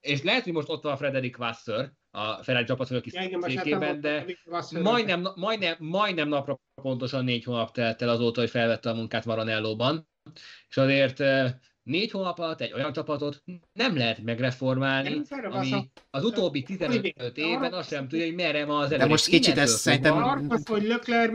És 0.00 0.22
lehet, 0.22 0.44
hogy 0.44 0.52
most 0.52 0.68
ott 0.68 0.82
van 0.82 0.96
Frederik 0.96 1.38
Wasser, 1.38 1.92
a 2.10 2.42
Ferrari 2.42 2.64
igen, 2.64 3.38
most 3.38 3.54
hát 3.54 3.64
székében, 3.64 4.00
de 4.00 4.24
majdnem, 4.82 5.32
majdnem, 5.34 5.76
majdnem 5.78 6.28
napra 6.28 6.60
pontosan 6.82 7.24
négy 7.24 7.44
hónap 7.44 7.72
telt 7.72 8.02
el 8.02 8.08
azóta, 8.08 8.40
hogy 8.40 8.50
felvette 8.50 8.90
a 8.90 8.94
munkát 8.94 9.24
Maranellóban, 9.24 10.08
és 10.68 10.76
azért 10.76 11.22
négy 11.82 12.10
hónap 12.10 12.38
alatt 12.38 12.60
egy 12.60 12.72
olyan 12.72 12.92
csapatot 12.92 13.42
nem 13.72 13.96
lehet 13.96 14.22
megreformálni, 14.22 15.22
Nem, 15.28 15.52
ami 15.52 15.90
az 16.10 16.24
utóbbi 16.24 16.62
15 16.62 17.04
évben 17.34 17.72
azt 17.72 17.88
sem 17.88 18.08
tudja, 18.08 18.24
hogy 18.24 18.34
merre 18.34 18.64
van 18.64 18.82
az 18.82 18.92
elő. 18.92 19.06
most 19.06 19.26
És 19.26 19.32
kicsit 19.32 19.56
ez 19.56 19.70
szerintem- 19.70 20.16
Arra 20.16 20.58
hogy 20.66 20.82
Lökler, 20.82 21.30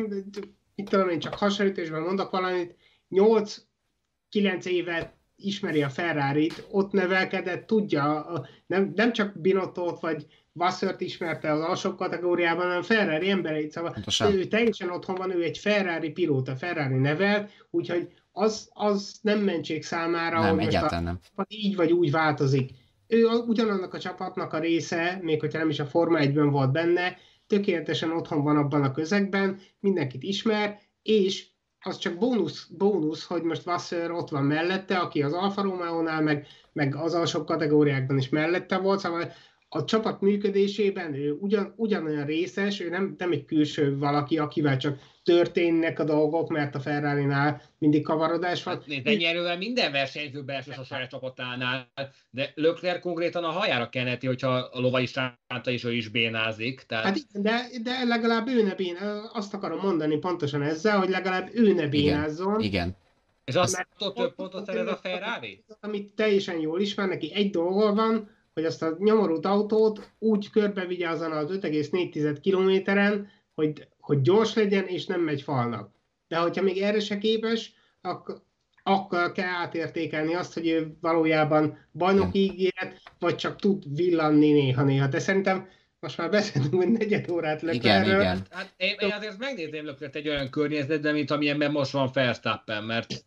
mit 0.76 0.89
tudom 0.89 1.09
én, 1.09 1.20
csak 1.20 1.34
hasonlításban 1.34 2.01
mondok 2.01 2.30
valamit, 2.32 2.76
8-9 3.09 4.66
évet 4.66 5.20
ismeri 5.46 5.84
a 5.84 5.89
Ferrari-t, 5.89 6.68
ott 6.72 6.92
nevelkedett, 6.92 7.68
tudja, 7.68 8.26
nem, 8.68 8.92
nem 8.96 9.14
csak 9.14 9.42
Binottót 9.42 10.00
vagy 10.00 10.26
Vassert 10.54 11.02
ismerte 11.02 11.52
az 11.52 11.60
alsóbb 11.62 11.98
kategóriában, 11.98 12.66
hanem 12.66 12.82
Ferrari 12.82 13.30
embereit, 13.30 13.72
szóval 13.72 13.92
Pontosan. 13.92 14.34
ő 14.34 14.46
teljesen 14.46 14.89
otthon 14.89 15.16
van, 15.16 15.36
ő 15.36 15.44
egy 15.44 15.58
Ferrari 15.58 16.10
pilóta, 16.10 16.56
Ferrari 16.56 16.96
nevel, 16.98 17.50
úgyhogy 17.70 18.08
az, 18.32 18.70
az 18.74 19.20
nem 19.22 19.39
mentség 19.39 19.84
számára, 19.84 20.39
Nem, 20.42 20.56
hogy 20.56 20.66
most 20.66 20.92
a, 20.92 21.00
nem. 21.00 21.20
így 21.48 21.76
vagy 21.76 21.92
úgy 21.92 22.12
változik. 22.12 22.72
Ő 23.08 23.28
a- 23.28 23.44
ugyanannak 23.48 23.94
a 23.94 24.00
csapatnak 24.00 24.54
a 24.54 24.60
része, 24.60 25.20
még 25.22 25.39
hogyha 25.39 25.60
nem 25.60 25.70
is 25.70 25.80
a 25.80 25.86
Forma 25.86 26.20
1-ben 26.22 26.50
volt 26.50 26.72
benne, 26.72 27.18
tökéletesen 27.48 28.12
otthon 28.12 28.44
van 28.44 28.58
abban 28.58 28.84
a 28.84 28.92
közegben, 28.92 29.60
mindenkit 29.80 30.24
ismer, 30.24 30.80
és 31.02 31.48
az 31.82 31.98
csak 31.98 32.18
bónusz, 32.18 32.68
bónusz 32.78 33.26
hogy 33.26 33.42
most 33.44 33.64
Vasseur 33.64 34.12
ott 34.12 34.30
van 34.30 34.44
mellette, 34.44 34.98
aki 34.98 35.24
az 35.24 35.34
Alfa 35.34 35.62
Romeo-nál, 35.62 36.22
meg, 36.22 36.48
meg 36.74 36.96
az 36.96 37.14
alsóbb 37.14 37.46
kategóriákban 37.46 38.18
is 38.18 38.30
mellette 38.30 38.78
volt, 38.78 39.00
szóval 39.00 39.32
a 39.70 39.84
csapat 39.84 40.22
működésében 40.22 41.14
ő 41.14 41.38
ugyan, 41.40 41.74
ugyanolyan 41.76 42.26
részes, 42.26 42.80
ő 42.80 42.90
nem, 42.90 43.16
nem 43.18 43.32
egy 43.32 43.46
külső 43.46 43.98
valaki, 43.98 44.38
akivel 44.38 44.78
csak 44.78 45.00
történnek 45.24 46.00
a 46.00 46.04
dolgok, 46.04 46.50
mert 46.50 46.76
a 46.76 46.80
Ferrari-nál 46.80 47.62
mindig 47.78 48.04
kavarodás 48.04 48.64
van. 48.64 48.74
Hát 48.74 48.86
nézd, 48.86 49.08
ennyi 49.08 49.26
erővel 49.26 49.58
minden 49.58 49.92
versenyző 49.92 50.44
belső 50.44 50.72
a 50.78 50.84
saját 50.84 51.10
csapatánál, 51.10 51.92
de 52.30 52.52
Lökler 52.56 53.00
konkrétan 53.00 53.44
a 53.44 53.50
hajára 53.50 53.90
keneti, 53.90 54.28
hogyha 54.28 54.50
a 54.50 54.80
lovai 54.80 55.06
sánta 55.06 55.72
is 55.72 55.84
ő 55.84 55.94
is 55.94 56.08
bénázik. 56.08 56.82
Tehát... 56.82 57.06
Hát 57.06 57.16
igen, 57.16 57.42
de, 57.42 57.68
de 57.84 58.04
legalább 58.04 58.48
ő 58.48 58.64
ne 58.64 58.76
bén, 58.76 58.98
azt 59.34 59.54
akarom 59.54 59.80
mondani 59.80 60.18
pontosan 60.18 60.62
ezzel, 60.62 60.98
hogy 60.98 61.10
legalább 61.10 61.50
ő 61.54 61.74
ne 61.74 61.88
bénázzon, 61.88 62.62
Igen. 62.62 62.96
és 63.44 63.56
azt 63.56 63.76
mert- 63.76 63.90
attól 63.98 64.14
több 64.14 64.36
pontot 64.36 64.66
szerez 64.66 64.88
a 64.88 64.96
Ferrari? 64.96 65.64
amit 65.80 66.14
teljesen 66.16 66.60
jól 66.60 66.82
ismer, 66.82 67.08
neki 67.08 67.34
egy 67.34 67.50
dolga 67.50 67.94
van, 67.94 68.30
hogy 68.54 68.66
azt 68.66 68.84
a 68.84 68.96
nyomorult 69.00 69.46
autót 69.46 70.12
úgy 70.20 70.50
körbevigye 70.50 71.10
azon 71.10 71.32
az 71.32 71.50
5,4 71.52 72.38
kilométeren, 72.42 73.30
hogy, 73.54 73.88
hogy 74.02 74.22
gyors 74.22 74.54
legyen, 74.54 74.88
és 74.88 75.06
nem 75.06 75.22
megy 75.22 75.41
falnak. 75.41 75.91
De 76.28 76.38
hogyha 76.38 76.62
még 76.62 76.78
erre 76.78 76.99
se 76.99 77.18
képes, 77.18 77.74
akkor, 78.02 78.41
akkor 78.84 79.32
kell 79.32 79.47
átértékelni 79.47 80.34
azt, 80.34 80.54
hogy 80.54 80.68
ő 80.68 80.97
valójában 81.02 81.78
bajnoki 81.93 82.39
ígéret, 82.39 83.02
vagy 83.20 83.36
csak 83.36 83.60
tud 83.60 83.84
villanni 83.95 84.52
néha-néha. 84.52 85.08
De 85.08 85.20
szerintem 85.20 85.68
most 85.99 86.18
már 86.18 86.30
beszéltünk, 86.30 86.74
hogy 86.74 86.91
negyed 86.91 87.30
órát 87.30 87.62
Igen, 87.62 87.76
Leclercről. 87.76 88.20
igen. 88.22 88.45
Hát 88.49 88.74
én, 88.78 88.95
én 88.99 89.12
azért 89.12 89.38
megnézném 89.38 89.86
Löklert 89.86 90.16
egy 90.16 90.30
olyan 90.30 90.49
környezetben, 90.49 91.14
mint 91.14 91.32
amilyenben 91.32 91.72
most 91.72 91.91
van 91.91 92.10
Verstappen, 92.14 92.84
mert 92.84 93.26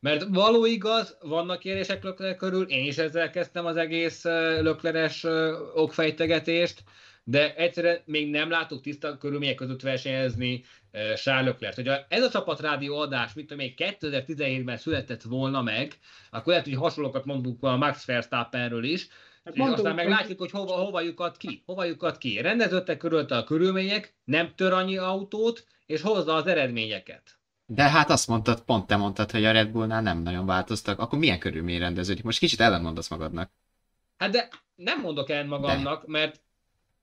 mert 0.00 0.26
való 0.28 0.66
igaz, 0.66 1.16
vannak 1.20 1.58
kérések 1.58 2.02
Lökler 2.02 2.36
körül, 2.36 2.68
én 2.68 2.84
is 2.84 2.98
ezzel 2.98 3.30
kezdtem 3.30 3.66
az 3.66 3.76
egész 3.76 4.24
Lökleres 4.60 5.26
okfejtegetést, 5.74 6.82
de 7.30 7.54
egyszerűen 7.54 7.98
még 8.04 8.30
nem 8.30 8.50
látok 8.50 8.80
tiszta 8.80 9.18
körülmények 9.18 9.54
között 9.54 9.80
versenyezni 9.80 10.64
Charles 11.14 11.46
Leclerc. 11.46 11.74
Hogyha 11.74 12.06
ez 12.08 12.22
a 12.22 12.30
csapatrádió 12.30 12.98
adás, 12.98 13.32
mit 13.34 13.46
tudom 13.46 13.64
én, 13.64 13.74
2017-ben 13.76 14.76
született 14.76 15.22
volna 15.22 15.62
meg, 15.62 15.98
akkor 16.30 16.46
lehet, 16.46 16.64
hogy 16.64 16.74
hasonlókat 16.74 17.24
mondunk 17.24 17.62
a 17.62 17.76
Max 17.76 18.04
Verstappenről 18.04 18.84
is, 18.84 19.08
Hát 19.44 19.54
és 19.54 19.58
mondtuk, 19.60 19.78
aztán 19.78 19.94
meg 19.94 20.04
hogy- 20.04 20.14
látjuk, 20.14 20.38
hogy 20.38 20.50
hova, 20.50 20.72
hova 20.72 21.00
lyukat 21.00 21.36
ki. 21.36 21.62
Hova 21.66 21.84
lyukat 21.84 22.18
ki. 22.18 22.40
Rendeződtek 22.40 22.96
körülte 22.98 23.36
a 23.36 23.44
körülmények, 23.44 24.14
nem 24.24 24.52
tör 24.54 24.72
annyi 24.72 24.96
autót, 24.96 25.66
és 25.86 26.00
hozza 26.00 26.34
az 26.34 26.46
eredményeket. 26.46 27.38
De 27.66 27.82
hát 27.90 28.10
azt 28.10 28.28
mondtad, 28.28 28.60
pont 28.60 28.86
te 28.86 28.96
mondtad, 28.96 29.30
hogy 29.30 29.44
a 29.44 29.52
Red 29.52 29.68
Bullnál 29.68 30.02
nem 30.02 30.18
nagyon 30.22 30.46
változtak. 30.46 30.98
Akkor 31.00 31.18
milyen 31.18 31.38
körülmény 31.38 31.78
rendeződik? 31.78 32.24
Most 32.24 32.38
kicsit 32.38 32.60
ellenmondasz 32.60 33.08
magadnak. 33.08 33.50
Hát 34.16 34.30
de 34.30 34.48
nem 34.74 35.00
mondok 35.00 35.30
el 35.30 35.46
magamnak, 35.46 36.06
mert 36.06 36.40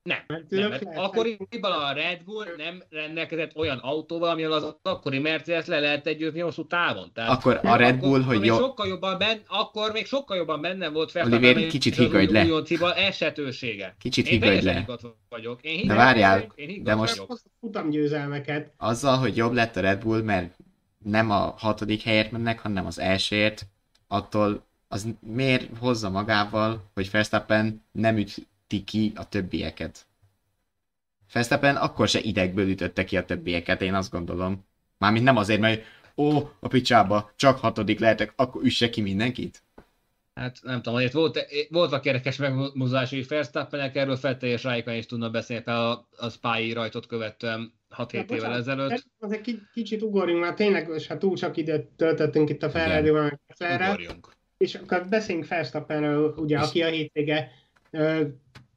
nem, 0.06 0.18
Mert 0.28 0.49
nem, 0.49 0.70
mert 0.70 0.84
akkoriban 0.95 1.72
a 1.72 1.91
Red 1.93 2.24
Bull 2.24 2.45
nem 2.58 2.84
rendelkezett 2.89 3.56
olyan 3.56 3.78
autóval, 3.78 4.30
amivel 4.30 4.51
az 4.51 4.76
akkori 4.82 5.20
Mercedes 5.20 5.66
le 5.66 5.80
lehet 5.80 6.08
egyőzni 6.08 6.39
hosszú 6.39 6.68
távon. 6.68 7.12
Tehát 7.14 7.32
Akkor 7.32 7.60
a 7.64 7.76
Red 7.76 7.99
Bull, 7.99 8.10
akkor 8.10 8.24
hogy 8.26 8.39
még 8.39 8.49
jó... 8.49 8.56
sokkal 8.58 8.88
jobban 8.88 9.18
ben, 9.18 9.41
akkor 9.47 9.91
még 9.91 10.06
sokkal 10.06 10.38
jobban 10.38 10.62
benne 10.62 10.89
volt 10.89 11.16
Oliver, 11.16 11.39
Verstappen 11.41 11.70
kicsit 11.70 11.95
higgadj 11.95 12.32
le. 12.32 12.43
Újoncival 12.43 12.93
esetősége. 12.93 13.95
Kicsit 13.99 14.28
higgadj 14.28 14.66
le. 14.66 14.86
vagyok. 15.30 15.62
Én 15.62 15.72
De 15.74 15.80
higgadt 15.80 15.97
várjál, 15.97 16.36
vagyok, 16.38 16.53
én 16.56 16.68
higgadt 16.68 16.86
de 16.86 16.95
most- 16.95 17.16
vagyok. 17.16 17.39
futamgyőzelmeket. 17.60 18.74
Azzal, 18.78 19.18
hogy 19.18 19.36
jobb 19.36 19.53
lett 19.53 19.76
a 19.76 19.82
Red 19.82 20.03
Bull, 20.03 20.22
mert 20.22 20.56
nem 21.03 21.32
a 21.32 21.53
hatodik 21.58 22.01
helyért 22.01 22.32
mennek, 22.32 22.60
hanem 22.60 22.86
az 22.86 22.99
elsőért, 22.99 23.68
attól 24.08 24.66
az 24.88 25.08
miért 25.20 25.70
hozza 25.80 26.10
magával, 26.10 26.91
hogy 26.93 27.12
Verstappen 27.12 27.86
nem 27.91 28.18
üti 28.18 28.47
ki 28.68 29.11
a 29.16 29.30
többieket? 29.30 30.05
Verstappen 31.34 31.76
akkor 31.76 32.07
se 32.07 32.20
idegből 32.20 32.70
ütötte 32.70 33.03
ki 33.03 33.18
a 33.18 33.26
többieket, 33.26 33.82
én 33.82 33.93
azt 33.93 34.11
gondolom. 34.11 34.66
Mármint 34.97 35.24
nem 35.24 35.38
azért, 35.38 35.59
mert 35.59 35.84
ó, 36.16 36.38
a 36.59 36.68
picsába, 36.68 37.32
csak 37.36 37.59
hatodik 37.59 37.99
lehetek, 37.99 38.34
akkor 38.36 38.63
üsse 38.63 38.89
ki 38.89 39.01
mindenkit? 39.01 39.63
Hát 40.34 40.59
nem 40.63 40.82
tudom, 40.82 40.95
azért 40.95 41.13
volt, 41.13 41.45
voltak 41.70 42.05
érdekes 42.05 42.38
megmozdulásai 42.38 43.24
Verstappenek, 43.24 43.95
erről 43.95 44.16
Fettel 44.16 44.49
és 44.49 44.68
is 44.86 45.05
tudna 45.05 45.30
beszélni 45.30 45.63
fel 45.63 45.91
a, 45.91 46.07
a 46.18 46.30
Spy 46.30 46.74
rajtot 46.74 47.05
követően 47.05 47.74
6-7 47.97 48.07
De 48.11 48.18
évvel 48.18 48.26
bocsánat, 48.28 48.57
ezelőtt. 48.57 49.05
Azért 49.20 49.41
ki- 49.41 49.61
kicsit 49.74 50.01
ugorjunk, 50.01 50.41
mert 50.41 50.55
tényleg, 50.55 50.89
és 50.95 51.07
hát 51.07 51.20
túl 51.20 51.36
csak 51.38 51.57
időt 51.57 51.86
töltöttünk 51.86 52.49
itt 52.49 52.63
a 52.63 52.70
Ferrari-val, 52.70 53.22
meg 53.22 53.39
a 53.47 53.53
Ferrari, 53.55 53.91
Ugorjunk. 54.03 54.28
és 54.57 54.76
akkor 54.76 55.07
beszéljünk 55.09 55.47
Verstappenről, 55.47 56.34
ugye, 56.38 56.59
aki 56.59 56.84
a 56.84 56.88
hétvége 56.88 57.51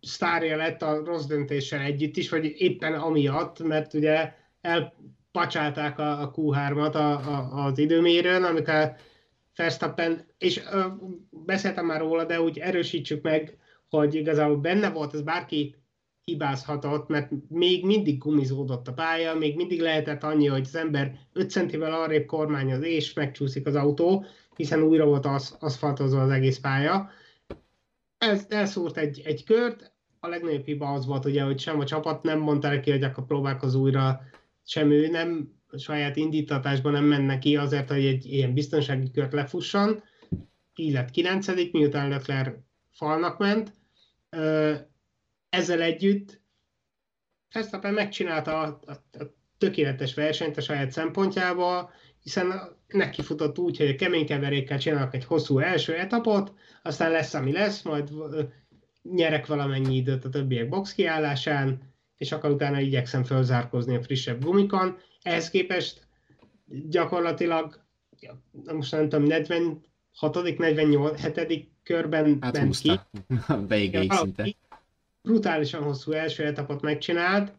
sztárja 0.01 0.57
lett 0.57 0.83
a 0.83 1.05
rossz 1.05 1.25
döntéssel 1.25 1.81
együtt 1.81 2.17
is, 2.17 2.29
vagy 2.29 2.55
éppen 2.57 2.95
amiatt, 2.95 3.63
mert 3.63 3.95
ugye 3.95 4.33
elpacsálták 4.61 5.99
a, 5.99 6.21
a 6.21 6.33
Q3-at 6.37 6.95
a, 6.95 6.99
a, 6.99 7.65
az 7.65 7.79
időmérőn, 7.79 8.45
amikor 8.45 8.95
Verstappen, 9.57 10.27
és 10.39 10.63
ö, 10.73 10.87
beszéltem 11.31 11.87
már 11.87 12.01
róla, 12.01 12.25
de 12.25 12.41
úgy 12.41 12.59
erősítsük 12.59 13.23
meg, 13.23 13.59
hogy 13.91 14.15
igazából 14.15 14.57
benne 14.57 14.91
volt, 14.91 15.15
ez 15.15 15.23
bárki 15.23 15.77
hibázhatott, 16.25 17.09
mert 17.09 17.31
még 17.49 17.85
mindig 17.85 18.19
gumizódott 18.19 18.89
a 18.89 18.93
pálya, 18.93 19.35
még 19.35 19.57
mindig 19.57 19.81
lehetett 19.81 20.23
annyi, 20.23 20.47
hogy 20.47 20.61
az 20.65 20.77
ember 20.77 21.19
5 21.33 21.51
centivel 21.51 21.93
arrébb 21.93 22.27
kormányoz, 22.27 22.83
és 22.83 23.13
megcsúszik 23.13 23.67
az 23.67 23.75
autó, 23.75 24.25
hiszen 24.57 24.83
újra 24.83 25.05
volt 25.05 25.27
az, 25.27 25.57
aszfaltozva 25.61 26.23
az 26.23 26.31
egész 26.31 26.59
pálya. 26.59 27.11
Ez 28.19 28.47
elszúrt 28.49 28.97
egy, 28.97 29.23
egy 29.25 29.45
kört, 29.45 29.93
a 30.21 30.29
legnagyobb 30.29 30.65
hiba 30.65 30.93
az 30.93 31.07
volt, 31.07 31.25
ugye, 31.25 31.43
hogy 31.43 31.59
sem 31.59 31.81
a 31.81 31.85
csapat 31.85 32.23
nem 32.23 32.39
mondta 32.39 32.69
neki, 32.69 32.91
hogy 32.91 33.03
akkor 33.03 33.27
próbálkoz 33.27 33.75
újra, 33.75 34.21
sem 34.65 34.91
ő 34.91 35.09
nem 35.09 35.57
saját 35.77 36.17
indítatásban 36.17 36.93
nem 36.93 37.05
menne 37.05 37.39
ki 37.39 37.57
azért, 37.57 37.89
hogy 37.89 38.05
egy 38.05 38.27
ilyen 38.27 38.55
biztonsági 38.55 39.11
kört 39.11 39.33
lefusson. 39.33 40.03
Így 40.75 40.93
lett 40.93 41.11
9 41.11 41.73
miután 41.73 42.09
Leclerc 42.09 42.59
falnak 42.91 43.39
ment. 43.39 43.73
Ezzel 45.49 45.81
együtt 45.81 46.41
Verstappen 47.53 47.95
megcsinálta 47.95 48.61
a, 48.61 48.81
a, 48.87 48.93
a 48.93 49.35
tökéletes 49.59 50.15
versenyt 50.15 50.57
a 50.57 50.61
saját 50.61 50.91
szempontjából, 50.91 51.91
hiszen 52.23 52.78
neki 52.89 53.23
futott 53.23 53.59
úgy, 53.59 53.77
hogy 53.77 53.89
a 53.89 53.95
kemény 53.95 54.27
keverékkel 54.27 54.79
csinálnak 54.79 55.15
egy 55.15 55.25
hosszú 55.25 55.59
első 55.59 55.95
etapot, 55.95 56.53
aztán 56.83 57.11
lesz, 57.11 57.35
ami 57.35 57.53
lesz, 57.53 57.83
majd 57.83 58.11
nyerek 59.03 59.47
valamennyi 59.47 59.97
időt 59.97 60.25
a 60.25 60.29
többiek 60.29 60.69
box 60.69 60.95
kiállásán, 60.95 61.81
és 62.17 62.33
akkor 62.33 62.51
utána 62.51 62.81
igyekszem 62.81 63.25
fölzárkózni 63.25 63.97
a 63.97 64.03
frissebb 64.03 64.45
gumikon. 64.45 64.97
Ehhez 65.23 65.51
képest 65.51 66.07
gyakorlatilag, 66.89 67.81
most 68.73 68.93
nem 68.93 69.09
tudom, 69.09 69.25
46 69.25 70.59
47 70.59 71.69
körben 71.83 72.39
Hát 72.41 72.53
ment 72.53 72.79
ki. 72.79 73.01
Végéig 73.69 74.13
szinte. 74.21 74.49
Brutálisan 75.23 75.83
hosszú 75.83 76.13
első 76.13 76.45
etapot 76.45 76.81
megcsinált, 76.81 77.53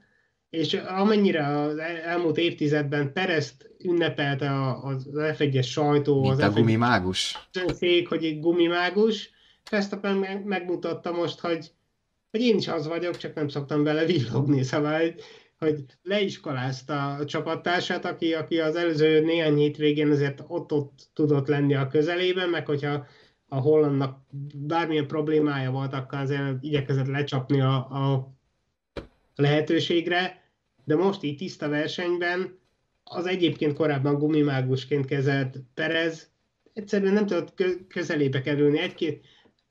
és 0.49 0.73
amennyire 0.73 1.47
az 1.59 1.77
el- 1.77 1.97
elmúlt 2.01 2.37
évtizedben 2.37 3.13
Perezt 3.13 3.69
ünnepelte 3.83 4.73
az 4.81 5.09
F1-es 5.13 5.65
sajtó, 5.67 6.21
Mint 6.21 6.33
az 6.33 6.39
a 6.39 6.49
F1 6.51 6.53
gumimágus. 6.55 7.49
szék, 7.67 8.07
hogy 8.07 8.25
egy 8.25 8.39
gumimágus, 8.39 9.29
meg- 10.01 10.43
megmutatta 10.45 11.11
most, 11.11 11.39
hogy, 11.39 11.71
hogy 12.31 12.41
én 12.41 12.57
is 12.57 12.67
az 12.67 12.87
vagyok, 12.87 13.17
csak 13.17 13.33
nem 13.33 13.47
szoktam 13.47 13.83
bele 13.83 14.05
villogni, 14.05 14.63
szóval, 14.63 14.99
hogy, 14.99 15.15
hogy 15.57 15.83
leiskolázta 16.03 17.13
a 17.13 17.25
csapattársát, 17.25 18.05
aki, 18.05 18.33
aki 18.33 18.59
az 18.59 18.75
előző 18.75 19.21
néhány 19.25 19.55
hétvégén 19.55 20.11
azért 20.11 20.43
ott-ott 20.47 21.09
tudott 21.13 21.47
lenni 21.47 21.75
a 21.75 21.87
közelében, 21.87 22.49
meg 22.49 22.65
hogyha 22.65 23.05
a 23.47 23.55
hollandnak 23.59 24.19
bármilyen 24.55 25.07
problémája 25.07 25.71
volt, 25.71 25.93
akkor 25.93 26.17
azért 26.19 26.55
igyekezett 26.61 27.07
lecsapni 27.07 27.61
a, 27.61 27.75
a 27.75 28.37
lehetőségre, 29.39 30.51
de 30.83 30.95
most 30.95 31.23
így 31.23 31.37
tiszta 31.37 31.69
versenyben 31.69 32.59
az 33.03 33.25
egyébként 33.25 33.73
korábban 33.73 34.17
gumimágusként 34.17 35.05
kezelt 35.05 35.57
Perez 35.73 36.29
egyszerűen 36.79 37.13
nem 37.13 37.25
tudott 37.25 37.53
kö- 37.53 37.87
közelébe 37.87 38.41
kerülni. 38.41 38.79
Egy-két 38.79 39.25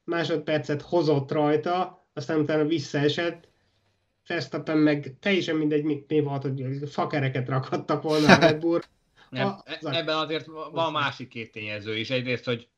másodpercet 0.04 0.82
hozott 0.82 1.32
rajta, 1.32 2.06
aztán 2.12 2.38
utána 2.38 2.64
visszaesett. 2.64 3.48
Verstappen 4.26 4.78
meg 4.78 5.16
teljesen 5.20 5.56
mindegy, 5.56 5.84
mi, 5.84 6.04
mi 6.08 6.20
volt, 6.20 6.42
hogy 6.42 6.88
fakereket 6.90 7.48
rakhattak 7.48 8.02
volna 8.02 8.34
a 8.34 8.38
Red 8.38 8.60
Bull. 8.60 8.80
Nem, 9.30 9.46
A- 9.46 9.62
ebben 9.82 10.16
azért 10.16 10.46
van 10.72 10.92
másik 10.92 11.28
két 11.28 11.52
tényező 11.52 11.96
is. 11.96 12.10
Egyrészt, 12.10 12.44
hogy 12.44 12.68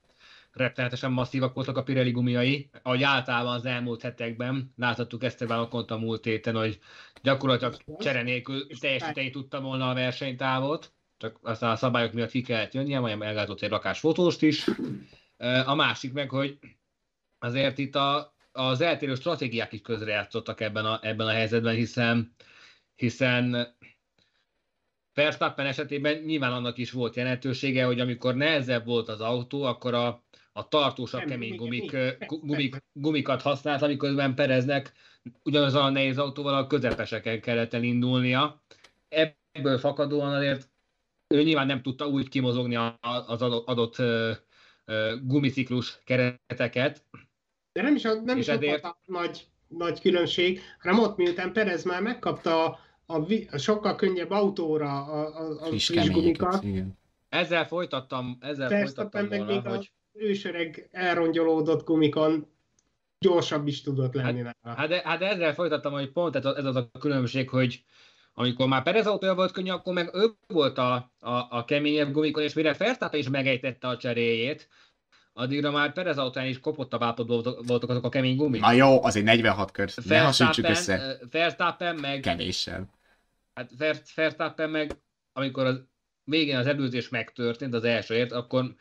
rettenetesen 0.53 1.13
masszívak 1.13 1.55
voltak 1.55 1.77
a 1.77 1.83
Pirelli 1.83 2.11
gumiai, 2.11 2.71
ahogy 2.83 3.03
általában 3.03 3.55
az 3.55 3.65
elmúlt 3.65 4.03
hetekben, 4.03 4.73
láthattuk 4.77 5.25
Esteban 5.25 5.59
Okont 5.59 5.91
a 5.91 5.99
múlt 5.99 6.25
héten, 6.25 6.55
hogy 6.55 6.79
gyakorlatilag 7.23 7.77
csere 7.99 8.23
nélkül 8.23 8.67
teljesíteni 8.81 9.31
tudta 9.31 9.61
volna 9.61 9.91
a 9.91 9.95
versenytávot, 9.95 10.93
csak 11.19 11.39
aztán 11.43 11.71
a 11.71 11.77
szabályok 11.77 12.13
miatt 12.13 12.31
ki 12.31 12.41
kellett 12.41 12.75
jönnie, 12.75 13.01
majd 13.01 13.23
elgátott 13.23 13.61
egy 13.61 13.71
rakás 13.71 13.99
fotóst 13.99 14.43
is. 14.43 14.67
A 15.65 15.75
másik 15.75 16.13
meg, 16.13 16.31
hogy 16.31 16.59
azért 17.39 17.79
itt 17.79 17.95
a, 17.95 18.35
az 18.53 18.81
eltérő 18.81 19.15
stratégiák 19.15 19.73
is 19.73 19.81
közrejátszottak 19.81 20.61
ebben 20.61 20.85
a, 20.85 20.99
ebben 21.03 21.27
a 21.27 21.31
helyzetben, 21.31 21.75
hiszen, 21.75 22.35
hiszen 22.97 23.77
Verstappen 25.15 25.67
esetében 25.67 26.19
nyilván 26.19 26.53
annak 26.53 26.79
is 26.79 26.91
volt 26.91 27.17
jelentősége, 27.17 27.85
hogy 27.85 28.01
amikor 28.01 28.35
nehezebb 28.35 28.85
volt 28.85 29.09
az 29.09 29.21
autó, 29.21 29.63
akkor 29.63 29.95
a, 29.95 30.25
a 30.53 30.69
tartósabb 30.69 31.25
kemény 31.25 31.57
gumik, 31.57 31.97
gumik, 32.29 32.85
gumikat 32.93 33.43
használt, 33.43 33.83
amiközben 33.83 34.35
Pereznek 34.35 34.93
ugyanazon 35.45 35.83
a 35.83 35.91
nehéz 35.91 36.19
autóval 36.19 36.55
a 36.55 36.67
közepeseken 36.67 37.41
kellett 37.41 37.75
elindulnia. 37.75 38.63
Ebből 39.09 39.79
fakadóan 39.79 40.35
azért 40.35 40.69
ő 41.29 41.43
nyilván 41.43 41.67
nem 41.67 41.83
tudta 41.83 42.07
úgy 42.09 42.29
kimozogni 42.29 42.77
a- 42.77 42.99
az 43.27 43.43
adott, 43.43 43.97
gumiciklus 45.23 45.99
kereteket, 46.05 47.05
De 47.73 47.83
nem 47.83 47.95
is, 47.95 48.05
a, 48.05 48.15
nem 48.15 48.39
is 48.39 48.49
ott 48.49 48.55
ezért- 48.55 48.83
volt 48.83 48.95
a 48.95 49.01
nagy, 49.07 49.47
nagy 49.69 50.01
különbség, 50.01 50.61
hanem 50.79 50.99
ott 50.99 51.17
miután 51.17 51.53
Perez 51.53 51.85
már 51.85 52.03
megkapta 52.03 52.65
a, 52.65 52.79
a, 53.07 53.25
vi- 53.25 53.49
a 53.53 53.59
sokkal 53.59 53.95
könnyebb 53.95 54.31
autóra 54.31 55.05
a, 55.05 55.37
a, 55.41 55.61
a 55.61 55.67
Friss 55.67 56.09
gumikat. 56.09 56.63
Igen. 56.65 56.99
Ezzel 57.29 57.67
folytattam, 57.67 58.37
ezzel 58.41 58.69
folytattam 58.69 59.27
meg 59.27 59.39
volna, 59.39 59.53
még 59.55 59.67
a 59.67 59.69
hogy 59.69 59.93
ősöreg 60.15 60.89
elrongyolódott 60.93 61.85
gumikon 61.85 62.47
gyorsabb 63.19 63.67
is 63.67 63.83
tudott 63.83 64.15
lenni 64.15 64.41
nála. 64.41 64.77
Hát 64.79 64.89
de, 64.89 65.01
hát 65.05 65.19
de 65.19 65.29
ezzel 65.29 65.55
folytattam, 65.55 65.93
hogy 65.93 66.11
pont 66.13 66.37
ez, 66.37 66.45
az- 66.45 66.57
ez 66.57 66.65
az 66.65 66.77
a 66.77 66.91
különbség, 66.99 67.49
hogy 67.49 67.85
amikor 68.35 68.69
már 68.69 68.83
Perez 68.83 69.07
autója 69.07 69.35
volt 69.35 69.53
könnyű, 69.53 69.71
akkor 69.71 69.95
meg 69.95 70.11
ő 70.15 70.27
volt 70.47 70.79
a, 70.79 71.13
a, 71.19 71.31
a 71.51 71.65
keményebb 71.65 72.13
gumikon, 72.13 72.43
és 72.43 72.53
mire 72.53 72.73
Verstappen 72.73 73.21
is 73.21 73.29
megejtette 73.29 73.89
a 73.89 73.97
cseréjét, 73.97 74.69
addigra 75.33 75.71
már 75.71 75.93
Perez 75.93 76.19
autóján 76.19 76.49
is 76.49 76.61
kopottabb 76.61 77.03
állapotban 77.03 77.43
voltak, 77.43 77.67
voltak 77.67 77.91
azok 77.91 78.05
a 78.05 78.09
kemény 78.09 78.37
gumik. 78.37 78.61
Na 78.61 78.73
jó, 78.73 79.05
azért 79.05 79.25
46 79.25 79.71
kör. 79.71 79.91
Ne 80.05 80.21
hasonlítsuk 80.21 80.69
össze. 80.69 81.19
Verstappen, 81.31 81.97
meg, 81.97 82.21
Kevéssel. 82.21 82.91
hát 83.55 83.71
Ver- 83.79 84.15
Verstappen 84.15 84.71
meg, 84.71 84.91
amikor 85.33 85.65
az 85.67 85.83
végén 86.25 86.57
az 86.57 86.67
előzés 86.67 87.09
megtörtént, 87.09 87.75
az 87.75 87.85
elsőért, 87.85 88.33
akkor 88.33 88.75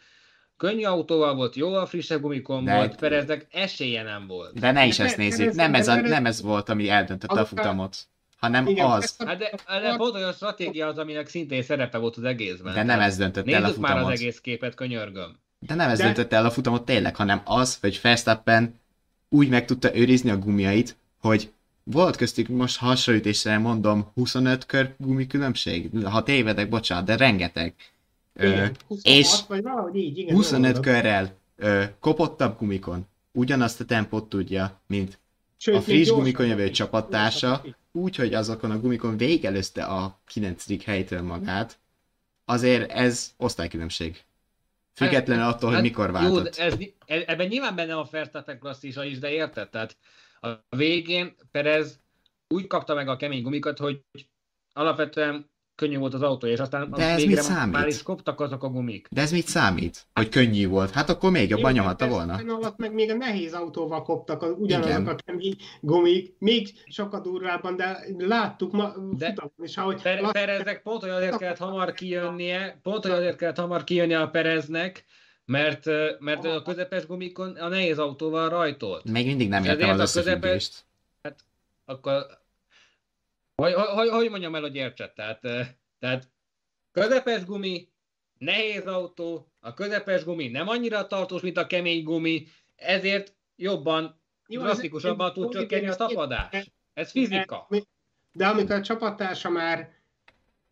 könnyű 0.60 0.84
autóval 0.84 1.36
volt, 1.36 1.55
jóval 1.55 1.86
frissebb 1.86 2.22
gumikon 2.22 2.64
De- 2.64 2.76
volt, 2.76 2.95
Pereznek 2.95 3.47
esélye 3.51 4.03
nem 4.03 4.28
volt. 4.28 4.60
De 4.60 4.72
ne 4.72 4.86
is 4.86 4.97
De 4.97 5.03
ezt 5.03 5.18
nézzük. 5.18 5.53
Nem 5.53 5.74
ez, 5.74 5.88
a, 5.88 5.95
nem 5.95 6.26
ez 6.26 6.41
volt, 6.41 6.70
ami 6.70 6.89
eldöntötte 6.89 7.39
a 7.39 7.45
futamot. 7.45 7.97
hanem 8.38 8.68
Igen, 8.68 8.86
az. 8.86 9.16
Hát 9.26 9.38
de, 9.38 9.51
de 9.82 9.95
pont 9.95 10.16
olyan 10.16 10.34
stratégia 10.34 10.88
az, 10.88 10.97
aminek 10.97 11.28
szintén 11.28 11.64
szerepe 11.64 11.97
volt 11.97 12.18
az 12.18 12.24
egészben. 12.24 12.74
De 12.74 12.84
nem 12.84 12.99
ez 12.99 13.18
döntött 13.18 13.47
el 13.47 13.64
a 13.64 13.66
Nézzük 13.68 13.82
már 13.82 13.91
az 13.91 13.97
futamot. 13.97 14.20
egész 14.20 14.39
képet, 14.39 14.76
könyörgöm. 14.76 15.38
De 15.60 15.76
nem 15.76 15.89
ez 15.89 15.97
De- 15.97 16.03
döntötte 16.03 16.36
el 16.36 16.45
a 16.45 16.51
futamot 16.51 16.86
tényleg, 16.86 17.16
hanem 17.16 17.41
az, 17.45 17.78
hogy 17.82 17.99
Verstappen 18.03 18.80
úgy 19.30 19.49
meg 19.49 19.66
tudta 19.66 19.95
őrizni 19.95 20.30
a 20.30 20.38
gumiait, 20.38 20.95
hogy 21.22 21.51
volt 21.84 22.16
köztük 22.16 22.47
most 22.47 22.78
hasonlítésre 22.78 23.57
mondom 23.57 24.12
25 24.14 24.66
kör 24.66 24.93
gumi 24.97 25.28
különbség, 25.28 25.89
ha 26.03 26.24
tévedek, 26.24 26.70
bocsánat, 26.70 27.05
de 27.05 27.16
rengeteg. 27.18 27.74
Ö, 28.40 28.48
Igen, 28.48 28.76
26, 28.88 29.16
és 29.18 29.40
vagy 29.48 29.62
valahogy 29.64 29.96
így, 29.96 30.18
igen. 30.18 30.36
25 30.36 30.62
jól 30.62 30.72
mondod. 30.74 30.84
körrel 30.94 31.38
ö, 31.56 31.84
kopottabb 32.00 32.58
gumikon 32.58 33.08
ugyanazt 33.32 33.80
a 33.80 33.86
tempót 33.86 34.30
tudja, 34.30 34.82
mint 34.88 35.20
Sőt, 35.58 35.76
a 35.76 35.82
friss 35.82 36.10
gumikon 36.10 36.46
jövő 36.48 36.70
csapattársa, 36.70 37.48
Gyorsabb 37.48 37.66
is. 37.66 37.74
úgy, 37.92 38.16
hogy 38.16 38.34
azokon 38.34 38.72
a 38.72 38.80
gumikon 38.80 39.18
végelőzte 39.18 39.84
a 39.84 40.20
9. 40.26 40.84
helytől 40.86 41.22
magát, 41.22 41.80
azért 42.46 42.92
ez 42.92 43.34
osztálykülönbség. 43.38 44.24
Függetlenül 44.94 45.44
attól, 45.44 45.72
hogy 45.74 45.82
mikor 45.82 46.06
Jó, 46.06 46.12
váltott. 46.12 46.56
de 46.56 46.64
ez, 46.64 46.74
ez, 47.06 47.24
ebben 47.26 47.48
nyilván 47.48 47.76
benne 47.76 47.98
a 47.98 48.08
Verstappen 48.12 48.60
klasszisa 48.60 49.04
is, 49.04 49.20
de 49.20 49.32
érted? 49.32 49.70
Tehát 49.70 49.98
a 50.42 50.76
végén 50.76 51.36
Perez 51.52 52.00
úgy 52.48 52.68
kapta 52.68 52.94
meg 52.94 53.08
a 53.08 53.16
kemény 53.18 53.42
gumikat, 53.42 53.78
hogy 53.78 54.02
alapvetően 54.74 55.50
könnyű 55.80 55.98
volt 55.98 56.14
az 56.14 56.22
autó, 56.22 56.48
és 56.48 56.60
aztán 56.60 56.90
De 56.92 57.10
ez 57.10 57.24
mit 57.24 57.42
számít? 57.42 57.74
már 57.74 57.88
is 57.88 58.04
koptak 58.04 58.40
azok 58.42 58.64
a 58.64 58.68
gumik. 58.68 59.08
De 59.12 59.22
ez 59.22 59.32
mit 59.32 59.48
számít? 59.48 60.06
Hogy 60.14 60.30
könnyű 60.30 60.68
volt? 60.68 60.92
Hát 60.92 61.10
akkor 61.10 61.32
még 61.32 61.50
jobban 61.50 61.70
Jó, 61.72 61.78
nyomhatta 61.78 62.06
de 62.06 62.12
volna. 62.12 62.34
Alatt 62.48 62.78
meg 62.78 62.94
még 62.94 63.10
a 63.10 63.14
nehéz 63.16 63.54
autóval 63.54 64.04
koptak 64.04 64.42
az, 64.42 64.54
ugyanazok 64.58 64.92
Igen. 64.92 65.08
a 65.08 65.16
kemény 65.26 65.56
gumik, 65.82 66.34
még 66.40 66.68
sokkal 66.86 67.22
durvábban, 67.22 67.76
de 67.76 68.00
láttuk 68.18 68.72
ma 68.72 68.94
De- 69.18 69.28
futamon 69.28 69.52
is, 69.64 69.78
ahogy 69.78 70.02
Per, 70.02 70.22
lass- 70.22 70.34
Pereznek 70.34 70.82
pont 70.82 71.02
hogy 71.02 71.10
azért 71.12 71.38
kellett 71.38 71.58
hamar 71.58 71.94
kijönnie, 71.94 72.80
pont 72.84 73.04
hogy 73.04 73.12
azért 73.12 73.38
kellett 73.38 73.58
hamar 73.58 73.84
kijönnie 73.84 74.22
a 74.22 74.28
Pereznek, 74.30 75.06
mert, 75.46 75.86
mert 76.20 76.46
a 76.46 76.62
közepes 76.62 77.06
gumikon 77.06 77.50
a 77.56 77.68
nehéz 77.68 78.00
autóval 78.00 78.50
rajtolt. 78.50 79.10
Még 79.12 79.26
mindig 79.26 79.50
nem 79.50 79.62
Ezért 79.64 79.80
értem 79.80 80.00
az 80.00 80.16
a 80.16 80.20
közepes- 80.20 80.36
összefüggést. 80.44 80.86
Akkor, 81.86 82.26
hogy, 83.60 83.74
hogy, 83.74 84.10
hogy 84.10 84.30
mondjam 84.30 84.55
el, 84.55 84.62
hogy 84.62 84.76
értsed? 84.76 85.14
Tehát, 85.14 85.45
eh, 85.45 85.68
tehát 85.99 86.30
közepes 86.91 87.45
gumi, 87.45 87.88
nehéz 88.38 88.86
autó, 88.88 89.51
a 89.60 89.74
közepes 89.74 90.24
gumi 90.24 90.47
nem 90.47 90.68
annyira 90.68 91.07
tartós, 91.07 91.41
mint 91.41 91.57
a 91.57 91.68
kemény 91.68 92.03
gumi, 92.03 92.47
ezért 92.76 93.36
jobban, 93.55 94.22
Jó, 94.47 94.62
drasztikusabban 94.62 95.34
tud 95.34 95.51
csökkenni 95.51 95.88
a 95.88 95.95
tapadás. 95.95 96.72
Ez 96.93 97.12
fizika. 97.12 97.68
De 98.32 98.47
amikor 98.47 98.76
a 98.76 98.82
csapattársa 98.82 99.49
már, 99.49 99.97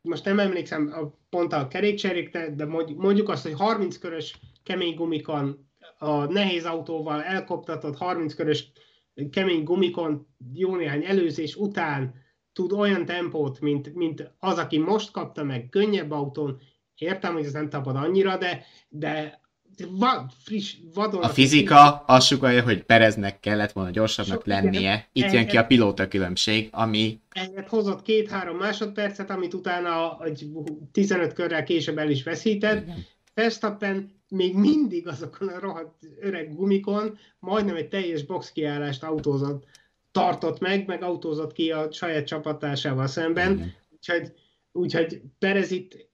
most 0.01 0.25
nem 0.25 0.39
emlékszem 0.39 0.91
a, 0.93 1.17
pont 1.29 1.53
a 1.53 1.67
kerékcserékre, 1.67 2.55
de 2.55 2.65
mondj- 2.65 2.97
mondjuk 2.97 3.29
azt, 3.29 3.43
hogy 3.43 3.53
30 3.53 3.97
körös 3.97 4.39
kemény 4.63 4.95
gumikon, 4.95 5.69
a 5.97 6.25
nehéz 6.25 6.65
autóval 6.65 7.23
elkoptatott 7.23 7.97
30 7.97 8.33
körös 8.33 8.71
kemény 9.31 9.63
gumikon 9.63 10.27
jó 10.53 10.75
néhány 10.75 11.05
előzés 11.05 11.55
után 11.55 12.25
tud 12.58 12.72
olyan 12.72 13.05
tempót, 13.05 13.60
mint, 13.60 13.95
mint 13.95 14.32
az, 14.39 14.58
aki 14.58 14.78
most 14.78 15.12
kapta 15.12 15.43
meg 15.43 15.68
könnyebb 15.70 16.12
autón, 16.12 16.60
értem, 16.95 17.34
hogy 17.34 17.45
ez 17.45 17.51
nem 17.51 17.70
tapad 17.70 17.95
annyira, 17.95 18.38
de, 18.38 18.66
de 18.89 19.39
va, 19.89 20.30
friss, 20.43 20.76
vadon... 20.93 21.24
A 21.24 21.30
fizika 21.30 22.03
azt 22.08 22.28
sugalja, 22.28 22.64
hogy 22.64 22.84
Pereznek 22.84 23.39
kellett 23.39 23.72
volna 23.72 23.89
gyorsabbnak 23.89 24.36
So- 24.36 24.45
igen. 24.45 24.64
lennie. 24.64 25.08
Itt 25.12 25.32
jön 25.32 25.47
ki 25.47 25.58
a 25.58 25.66
pilóta 25.66 26.08
különbség, 26.08 26.70
ami 26.72 27.20
Ehhez 27.30 27.68
hozott 27.68 28.01
két-három 28.01 28.58
másodpercet, 28.58 29.30
amit 29.30 29.53
utána 29.53 30.18
egy 30.24 30.51
15 30.91 31.34
körrel 31.34 31.64
később 31.64 31.97
el 31.97 32.10
is 32.10 32.24
veszített. 32.24 32.88
Verstappen 33.34 34.12
még 34.30 34.55
mindig 34.55 35.08
azokon 35.08 35.47
a 35.47 35.60
rohadt 35.60 35.95
öreg 36.20 36.55
gumikon 36.55 37.18
majdnem 37.39 37.76
egy 37.76 37.88
teljes 37.88 38.24
box 38.24 38.51
kiállást 38.51 39.03
autózott, 39.03 39.64
tartott 40.18 40.59
meg, 40.59 40.86
meg 40.88 41.03
autózott 41.03 41.51
ki 41.51 41.72
a 41.72 41.91
saját 41.91 42.26
csapattársával 42.28 43.07
szemben. 43.07 43.76
Úgyhogy, 43.89 44.34
úgyhogy 44.72 45.22
Perez 45.39 45.72
itt, 45.72 46.09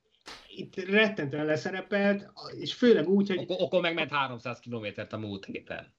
itt 0.47 0.76
rettentően 0.76 1.45
leszerepelt, 1.45 2.32
és 2.60 2.74
főleg 2.74 3.08
úgy, 3.10 3.28
hogy 3.28 3.38
Akkor, 3.38 3.58
akkor 3.60 3.82
megment 3.82 4.12
300 4.12 4.60
kilométert 4.60 5.14
a 5.14 5.18
múlt 5.18 5.45
héten. 5.45 5.93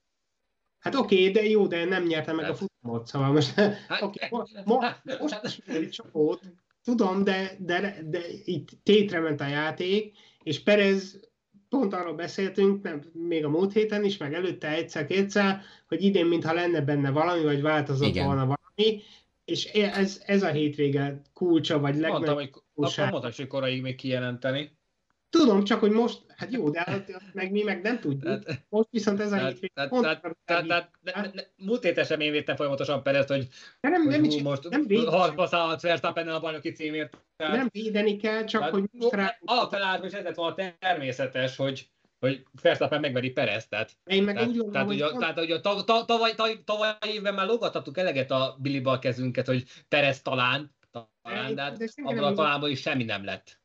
hát 0.78 0.94
oké, 0.94 1.20
okay, 1.20 1.30
de 1.32 1.48
jó, 1.48 1.66
de 1.66 1.84
nem 1.84 2.04
nyerte 2.06 2.32
meg 2.32 2.44
a 2.44 2.48
Hát. 2.48 2.56
futamot, 2.56 3.06
szóval 3.06 3.32
most 3.32 3.50
Hát, 3.88 4.00
mo- 4.30 4.64
mo- 4.64 5.20
most 5.20 5.40
is 5.42 5.58
egy 5.58 5.88
csapót, 5.90 6.40
tudom, 6.82 7.24
de, 7.24 7.56
de, 7.58 7.98
de 8.04 8.20
itt 8.44 8.68
tétre 8.82 9.20
ment 9.20 9.40
a 9.40 9.46
játék, 9.46 10.16
és 10.42 10.62
Perez, 10.62 11.20
pont 11.78 11.94
arról 11.94 12.14
beszéltünk, 12.14 12.82
nem, 12.82 13.02
még 13.12 13.44
a 13.44 13.48
múlt 13.48 13.72
héten 13.72 14.04
is, 14.04 14.16
meg 14.16 14.34
előtte 14.34 14.68
egyszer-kétszer, 14.68 15.60
hogy 15.88 16.02
idén 16.02 16.26
mintha 16.26 16.52
lenne 16.52 16.80
benne 16.80 17.10
valami, 17.10 17.42
vagy 17.42 17.62
változott 17.62 18.08
Igen. 18.08 18.24
volna 18.24 18.40
valami, 18.40 19.02
és 19.44 19.64
ez, 19.72 20.22
ez 20.26 20.42
a 20.42 20.50
hétvége 20.50 21.20
kulcsa, 21.32 21.78
vagy 21.78 21.90
Mondtam, 21.92 22.10
legnagyobb 22.10 22.36
hogy 22.36 22.48
akkor 22.48 22.62
kulcsa. 22.74 23.10
mondtam, 23.10 23.30
hogy 23.36 23.46
koráig 23.46 23.82
még 23.82 23.94
kijelenteni. 23.94 24.76
Tudom, 25.30 25.64
csak 25.64 25.80
hogy 25.80 25.90
most, 25.90 26.22
hát 26.36 26.52
jó, 26.52 26.70
de 26.70 27.04
ott 27.08 27.32
meg 27.32 27.50
mi 27.50 27.62
meg 27.62 27.82
nem 27.82 28.00
tudjuk. 28.00 28.22
Tehát, 28.22 28.64
Most 28.68 28.88
viszont 28.90 29.20
ez 29.20 29.32
a 29.32 29.36
tehát, 29.36 29.50
hétvége 29.50 29.72
tehát, 29.74 29.90
pont 29.90 30.02
tehát, 30.02 30.20
tehát, 30.20 30.36
segít. 30.46 30.68
tehát 31.02 31.34
ne, 31.34 31.42
ne, 31.42 31.66
múlt 31.66 31.82
héten 31.82 32.04
sem 32.04 32.20
én 32.20 32.32
védtem 32.32 32.56
folyamatosan 32.56 33.02
Perezt, 33.02 33.28
hogy, 33.28 33.48
de 33.80 33.88
nem, 33.88 34.02
hogy 34.02 34.20
nem, 34.20 34.30
hú, 34.30 34.38
most 34.38 34.68
nem, 34.68 34.86
harcba 35.06 35.46
szállhat 35.46 35.80
Verstappen 35.80 36.28
a 36.28 36.40
bajnoki 36.40 36.72
címért. 36.72 37.23
Tehát, 37.36 37.56
nem 37.56 37.68
védeni 37.72 38.16
kell, 38.16 38.44
csak 38.44 38.60
tehát, 38.60 38.74
hogy 38.74 38.88
most 38.92 39.12
rá... 39.12 39.38
alapfelállásban 39.44 40.08
is 40.08 40.14
ez 40.14 40.24
lett 40.24 40.34
volna 40.34 40.54
természetes, 40.78 41.56
hogy, 41.56 41.88
hogy 42.20 42.44
Verstappen 42.62 43.00
megveri 43.00 43.30
Perezt. 43.30 43.68
Tehát, 43.68 43.92
Én 44.04 44.22
meg 44.22 44.34
tehát, 44.34 44.48
úgy 44.48 44.56
gondolom, 44.56 44.72
tehát, 44.72 44.86
hogy 44.86 45.00
pont- 45.00 45.20
tehát 45.20 45.38
ugye 45.38 45.60
tav, 45.60 45.84
tav, 45.84 46.04
tavaly, 46.04 46.34
tavaly, 46.34 46.62
tavaly 46.64 46.92
évben 47.06 47.34
már 47.34 47.46
lógattattuk 47.46 47.98
eleget 47.98 48.30
a 48.30 48.56
Billyba 48.60 48.90
a 48.92 48.98
kezünket, 48.98 49.46
hogy 49.46 49.64
Perez 49.88 50.22
talán, 50.22 50.74
talán, 50.90 51.54
de, 51.54 51.62
hát 51.62 51.76
De 51.76 51.86
senki 51.86 52.12
abban 52.12 52.32
a 52.32 52.34
talánból 52.34 52.68
is 52.68 52.80
semmi 52.80 53.04
nem 53.04 53.24
lett. 53.24 53.62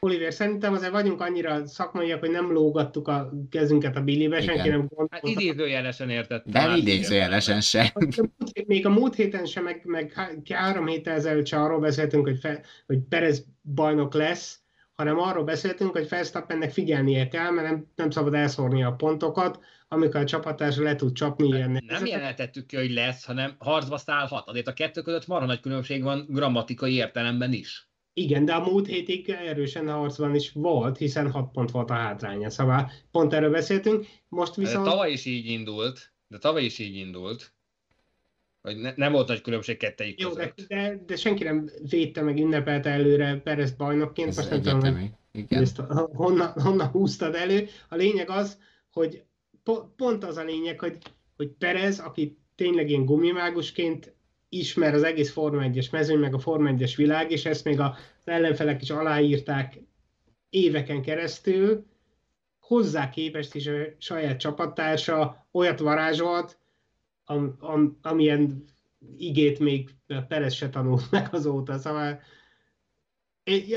Oliver, 0.00 0.32
szerintem 0.32 0.72
azért 0.72 0.90
vagyunk 0.92 1.20
annyira 1.20 1.66
szakmaiak, 1.66 2.20
hogy 2.20 2.30
nem 2.30 2.52
lógattuk 2.52 3.08
a 3.08 3.32
kezünket 3.50 3.96
a 3.96 4.00
Billybe, 4.00 4.38
Igen. 4.42 4.54
senki 4.54 4.68
nem 4.68 4.80
Hát 4.80 4.88
gondolta. 4.88 5.28
idézőjelesen 5.40 6.10
értett. 6.10 6.44
de 6.46 6.76
idézőjelesen 6.76 7.60
se. 7.60 7.94
Még 8.66 8.86
a 8.86 8.90
múlt 8.90 9.14
héten 9.14 9.44
sem, 9.44 9.64
meg, 9.64 9.80
meg 9.84 10.12
há- 10.12 10.52
három 10.52 10.86
héttel 10.86 11.14
ezelőtt 11.14 11.46
sem 11.46 11.62
arról 11.62 11.80
beszéltünk, 11.80 12.26
hogy, 12.26 12.38
fe, 12.38 12.60
hogy 12.86 12.98
Perez 13.08 13.44
bajnok 13.74 14.14
lesz, 14.14 14.60
hanem 14.94 15.18
arról 15.18 15.44
beszéltünk, 15.44 15.90
hogy 15.92 16.08
Verstappennek 16.08 16.70
figyelnie 16.72 17.28
kell, 17.28 17.50
mert 17.50 17.68
nem, 17.68 17.86
nem 17.94 18.10
szabad 18.10 18.34
elszórni 18.34 18.82
a 18.84 18.92
pontokat, 18.92 19.58
amikor 19.88 20.20
a 20.20 20.24
csapatás 20.24 20.76
le 20.76 20.94
tud 20.96 21.12
csapni 21.12 21.46
ilyen 21.46 21.70
Nem 21.70 21.84
nehézeket. 21.86 22.08
jelentettük 22.20 22.66
ki, 22.66 22.76
hogy 22.76 22.90
lesz, 22.90 23.24
hanem 23.24 23.54
harcba 23.58 23.96
szállhat. 23.96 24.48
Azért 24.48 24.66
a 24.66 24.72
kettő 24.72 25.00
között 25.02 25.26
marha 25.26 25.46
nagy 25.46 25.60
különbség 25.60 26.02
van 26.02 26.26
grammatikai 26.28 26.94
értelemben 26.94 27.52
is. 27.52 27.85
Igen, 28.18 28.44
de 28.44 28.54
a 28.54 28.70
múlt 28.70 28.86
hétig 28.86 29.28
erősen 29.28 29.88
harcban 29.88 30.34
is 30.34 30.52
volt, 30.52 30.96
hiszen 30.96 31.30
6 31.30 31.50
pont 31.52 31.70
volt 31.70 31.90
a 31.90 31.94
hátránya. 31.94 32.50
Szóval 32.50 32.90
pont 33.10 33.32
erről 33.32 33.50
beszéltünk. 33.50 34.06
Most 34.28 34.54
De 34.54 34.62
viszont... 34.62 34.84
tavaly 34.84 35.12
is 35.12 35.24
így 35.24 35.46
indult, 35.46 36.12
de 36.28 36.38
tavaly 36.38 36.64
is 36.64 36.78
így 36.78 36.96
indult, 36.96 37.52
hogy 38.62 38.76
ne, 38.76 38.92
nem 38.96 39.12
volt 39.12 39.28
nagy 39.28 39.40
különbség 39.40 39.76
kettejük 39.76 40.20
Jó, 40.20 40.32
de, 40.32 40.52
között. 40.54 40.68
de, 40.68 41.02
de 41.06 41.16
senki 41.16 41.44
nem 41.44 41.70
védte 41.88 42.22
meg 42.22 42.38
ünnepelte 42.38 42.90
előre 42.90 43.40
Perez 43.44 43.70
bajnokként. 43.70 44.28
Ez 44.28 44.36
Most 44.36 44.50
nem 44.50 44.62
tudom, 44.62 44.96
hogy. 44.96 45.10
Igen. 45.32 45.62
ezt 45.62 45.76
honnan, 46.12 46.52
honnan 46.52 46.88
húztad 46.88 47.34
elő. 47.34 47.68
A 47.88 47.94
lényeg 47.94 48.30
az, 48.30 48.58
hogy 48.90 49.22
po, 49.62 49.84
pont 49.96 50.24
az 50.24 50.36
a 50.36 50.44
lényeg, 50.44 50.80
hogy, 50.80 50.98
hogy 51.36 51.48
Perez, 51.48 51.98
aki 51.98 52.38
tényleg 52.54 52.88
ilyen 52.88 53.04
gumimágusként 53.04 54.15
ismer 54.48 54.94
az 54.94 55.02
egész 55.02 55.32
Forma 55.32 55.62
1-es 55.64 55.90
mezőny, 55.90 56.18
meg 56.18 56.34
a 56.34 56.38
Forma 56.38 56.70
1-es 56.72 56.92
világ, 56.96 57.30
és 57.30 57.44
ezt 57.44 57.64
még 57.64 57.80
az 57.80 57.92
ellenfelek 58.24 58.82
is 58.82 58.90
aláírták 58.90 59.78
éveken 60.50 61.02
keresztül, 61.02 61.86
hozzá 62.58 63.10
képest 63.10 63.54
is 63.54 63.66
a 63.66 63.76
saját 63.98 64.38
csapattársa 64.38 65.46
olyat 65.52 65.78
varázsolt, 65.78 66.58
am, 67.24 67.56
am, 67.60 67.98
amilyen 68.02 68.64
igét 69.16 69.58
még 69.58 69.90
Perez 70.28 70.54
se 70.54 70.68
tanult 70.68 71.10
meg 71.10 71.28
azóta. 71.34 71.78
Szóval 71.78 72.20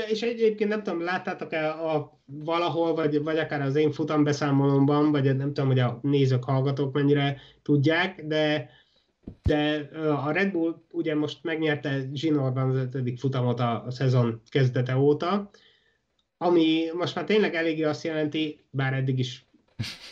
és 0.08 0.22
egyébként 0.22 0.70
nem 0.70 0.82
tudom, 0.82 1.02
láttátok-e 1.02 1.70
a, 1.70 2.20
valahol, 2.24 2.94
vagy, 2.94 3.22
vagy 3.22 3.38
akár 3.38 3.60
az 3.60 3.76
én 3.76 3.92
futambeszámolomban, 3.92 5.10
vagy 5.10 5.36
nem 5.36 5.52
tudom, 5.52 5.66
hogy 5.66 5.78
a 5.78 5.98
nézők, 6.02 6.44
hallgatók 6.44 6.92
mennyire 6.94 7.40
tudják, 7.62 8.26
de, 8.26 8.70
de 9.42 9.90
a 10.24 10.30
Red 10.30 10.52
Bull 10.52 10.82
ugye 10.90 11.14
most 11.14 11.38
megnyerte 11.42 12.08
Zsinorban 12.12 12.70
az 12.70 12.76
ötödik 12.76 13.18
futamot 13.18 13.60
a, 13.60 13.84
a 13.84 13.90
szezon 13.90 14.42
kezdete 14.48 14.96
óta, 14.98 15.50
ami 16.36 16.84
most 16.94 17.14
már 17.14 17.24
tényleg 17.24 17.54
eléggé 17.54 17.82
azt 17.82 18.04
jelenti, 18.04 18.64
bár 18.70 18.92
eddig 18.92 19.18
is 19.18 19.48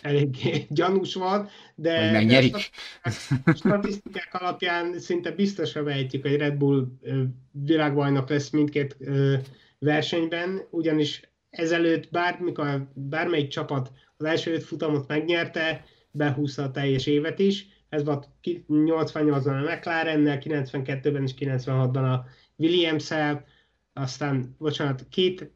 eléggé 0.03 0.67
gyanús 0.71 1.15
van, 1.15 1.49
de, 1.75 2.03
Hogy 2.03 2.13
megnyerik. 2.13 2.71
de 3.45 3.55
statisztikák 3.55 4.35
alapján 4.35 4.99
szinte 4.99 5.31
biztosra 5.31 5.83
vehetjük, 5.83 6.23
hogy 6.23 6.37
Red 6.37 6.55
Bull 6.55 6.87
világbajnok 7.51 8.29
lesz 8.29 8.51
mindkét 8.51 8.97
versenyben, 9.79 10.63
ugyanis 10.71 11.21
ezelőtt 11.51 12.11
bármikor, 12.11 12.89
bármelyik 12.95 13.49
csapat 13.49 13.93
az 14.17 14.25
első 14.25 14.53
öt 14.53 14.63
futamot 14.63 15.09
megnyerte, 15.09 15.85
behúzta 16.11 16.63
a 16.63 16.71
teljes 16.71 17.07
évet 17.07 17.39
is. 17.39 17.67
Ez 17.89 18.05
volt 18.05 18.29
88-ban 18.69 19.67
a 19.67 19.75
McLarennel, 19.75 20.39
92-ben 20.43 21.23
és 21.23 21.33
96-ban 21.39 22.15
a 22.15 22.25
Williams-el, 22.57 23.45
aztán, 23.93 24.55
bocsánat, 24.59 25.07
két, 25.11 25.53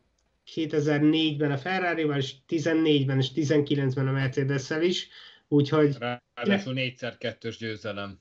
2004-ben 0.54 1.50
a 1.50 1.58
Ferrari-val, 1.58 2.16
és 2.16 2.34
14-ben 2.48 3.18
és 3.18 3.28
19-ben 3.34 4.08
a 4.08 4.12
Mercedes-szel 4.12 4.82
is, 4.82 5.08
úgyhogy... 5.48 5.96
Ráadásul 6.34 6.72
négyszer 6.72 7.18
kettős 7.18 7.56
győzelem. 7.56 8.18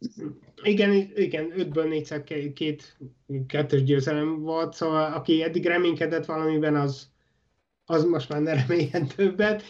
Igen, 0.63 1.11
igen, 1.15 1.59
ötből 1.59 1.87
négyszer 1.87 2.23
két 2.53 2.97
kettős 3.47 3.83
győzelem 3.83 4.39
volt, 4.39 4.73
szóval 4.73 5.13
aki 5.13 5.43
eddig 5.43 5.65
reménykedett 5.65 6.25
valamiben, 6.25 6.75
az, 6.75 7.11
az 7.85 8.03
most 8.03 8.29
már 8.29 8.41
ne 8.41 8.53
reméljen 8.53 9.07
többet. 9.07 9.63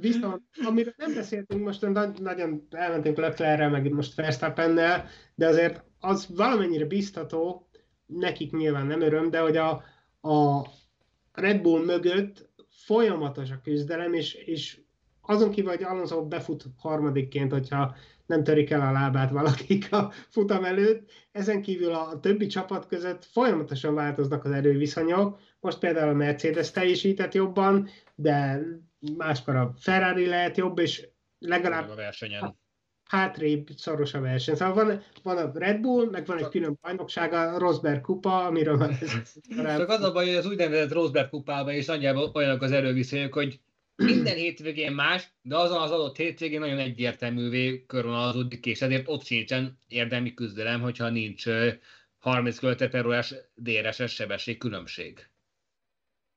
Viszont, 0.00 0.42
amiről 0.66 0.94
nem 0.96 1.14
beszéltünk 1.14 1.64
most, 1.64 1.80
nagyon 2.20 2.66
elmentünk 2.70 3.16
Leclerre, 3.16 3.68
meg 3.68 3.92
most 3.92 4.14
Verstappennel, 4.14 5.08
de 5.34 5.46
azért 5.46 5.84
az 6.00 6.28
valamennyire 6.36 6.84
biztató, 6.84 7.68
nekik 8.06 8.52
nyilván 8.52 8.86
nem 8.86 9.00
öröm, 9.00 9.30
de 9.30 9.40
hogy 9.40 9.56
a, 9.56 9.70
a 10.28 10.66
Red 11.32 11.60
Bull 11.60 11.84
mögött 11.84 12.50
folyamatos 12.68 13.50
a 13.50 13.60
küzdelem, 13.62 14.12
és, 14.12 14.34
és 14.34 14.80
azon 15.20 15.50
kívül, 15.50 15.70
hogy 15.70 15.82
Alonso 15.82 16.26
befut 16.26 16.64
harmadikként, 16.76 17.52
hogyha 17.52 17.96
nem 18.26 18.44
törik 18.44 18.70
el 18.70 18.80
a 18.80 18.92
lábát 18.92 19.30
valakik 19.30 19.92
a 19.92 20.12
futam 20.28 20.64
előtt, 20.64 21.10
ezen 21.32 21.62
kívül 21.62 21.92
a 21.92 22.20
többi 22.20 22.46
csapat 22.46 22.86
között 22.86 23.24
folyamatosan 23.24 23.94
változnak 23.94 24.44
az 24.44 24.50
erőviszonyok. 24.50 25.38
Most 25.60 25.78
például 25.78 26.08
a 26.08 26.14
Mercedes 26.14 26.70
teljesített 26.70 27.34
jobban, 27.34 27.88
de 28.14 28.60
máskor 29.16 29.56
a 29.56 29.74
Ferrari 29.78 30.26
lehet 30.26 30.56
jobb, 30.56 30.78
és 30.78 31.08
legalább 31.38 31.90
a 31.90 31.94
versenyen. 31.94 32.56
hátrébb 33.04 33.68
szoros 33.76 34.14
a 34.14 34.20
verseny. 34.20 34.54
Szóval 34.54 34.84
van, 34.84 35.02
van 35.22 35.36
a 35.36 35.50
Red 35.54 35.80
Bull, 35.80 36.10
meg 36.10 36.26
van 36.26 36.38
egy 36.38 36.48
külön 36.48 36.78
bajnokság, 36.82 37.32
a 37.32 37.58
Rosberg 37.58 38.00
kupa, 38.00 38.44
amiről 38.44 38.76
már 38.76 38.98
Csak 39.78 39.88
az 39.88 40.02
a 40.02 40.12
baj, 40.12 40.26
hogy 40.26 40.34
az 40.34 40.46
úgynevezett 40.46 40.92
Rosberg 40.92 41.28
kupában 41.28 41.74
is 41.74 41.86
nagyjából 41.86 42.30
olyanok 42.34 42.62
az 42.62 42.72
erőviszonyok, 42.72 43.32
hogy 43.32 43.60
minden 43.96 44.36
hétvégén 44.36 44.92
más, 44.92 45.32
de 45.42 45.56
azon 45.56 45.80
az 45.80 45.90
adott 45.90 46.16
hétvégén 46.16 46.60
nagyon 46.60 46.78
egyértelművé 46.78 47.84
körvonalazódik, 47.86 48.66
és 48.66 48.82
ezért 48.82 49.08
ott 49.08 49.24
sincsen 49.24 49.78
érdemi 49.88 50.34
küzdelem, 50.34 50.80
hogyha 50.80 51.08
nincs 51.08 51.44
30 52.18 52.58
km 52.58 52.88
per 52.90 53.06
órás 53.06 53.34
DRS-es 53.54 54.12
sebesség 54.12 54.58
különbség. 54.58 55.28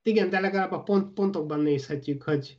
Igen, 0.02 0.30
de 0.30 0.40
legalább 0.40 0.72
a 0.72 0.82
pont, 0.82 1.12
pontokban 1.12 1.60
nézhetjük, 1.60 2.22
hogy 2.22 2.56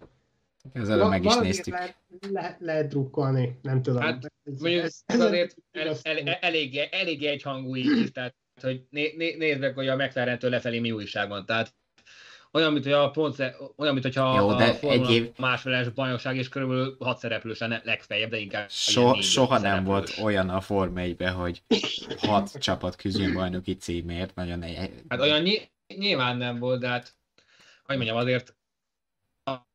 ez 0.73 0.89
előbb 0.89 1.09
meg 1.09 1.25
is 1.25 1.35
néztük. 1.35 1.73
Lehet, 1.73 1.95
lehet, 2.29 2.59
lehet 2.59 2.87
drukkolni, 2.87 3.59
nem 3.61 3.81
tudom. 3.81 4.01
Hát, 4.01 4.31
ez, 4.43 4.59
mondjuk 4.59 4.83
ez, 4.83 5.01
ez 5.05 5.19
azért 5.19 5.55
el, 5.71 5.87
el, 6.01 6.17
el, 6.17 6.33
elég, 6.33 6.77
elég 6.91 7.23
egyhangú 7.23 7.75
így, 7.75 8.11
tehát 8.11 8.35
hogy 8.61 8.85
né, 8.89 9.13
né, 9.17 9.35
nézd 9.35 9.59
meg, 9.59 9.73
hogy 9.73 9.87
a 9.87 9.95
McLaren-től 9.95 10.49
lefelé 10.49 10.79
mi 10.79 10.91
újság 10.91 11.29
van. 11.29 11.45
Tehát 11.45 11.73
olyan, 12.51 12.71
mint 12.73 12.83
hogy 12.83 12.93
a 12.93 13.09
pont, 13.09 13.35
olyan, 13.75 13.93
mint 13.93 14.05
hogyha 14.05 14.39
Jó, 14.39 14.53
de 14.53 14.63
a 14.63 14.73
Formula 14.73 15.07
egy 15.07 15.13
év... 15.13 15.29
másfeles 15.37 15.89
bajnokság 15.89 16.35
és 16.35 16.49
körülbelül 16.49 16.95
hat 16.99 17.17
szereplős 17.17 17.59
lenne 17.59 17.81
legfeljebb, 17.83 18.29
de 18.29 18.37
inkább 18.37 18.69
so, 18.69 19.21
soha 19.21 19.59
nem 19.59 19.83
volt 19.83 20.13
olyan 20.23 20.49
a 20.49 20.61
Form 20.61 20.97
1 20.97 21.23
hogy 21.35 21.63
hat 22.17 22.51
csapat 22.59 22.95
küzdjön 22.95 23.33
bajnoki 23.33 23.75
címért, 23.75 24.35
nagyon 24.35 24.63
Hát 25.07 25.19
olyan 25.19 25.41
ny- 25.41 25.71
nyilván 25.97 26.37
nem 26.37 26.59
volt, 26.59 26.79
de 26.79 26.87
hát 26.87 27.15
hogy 27.83 27.95
mondjam, 27.95 28.17
azért 28.17 28.55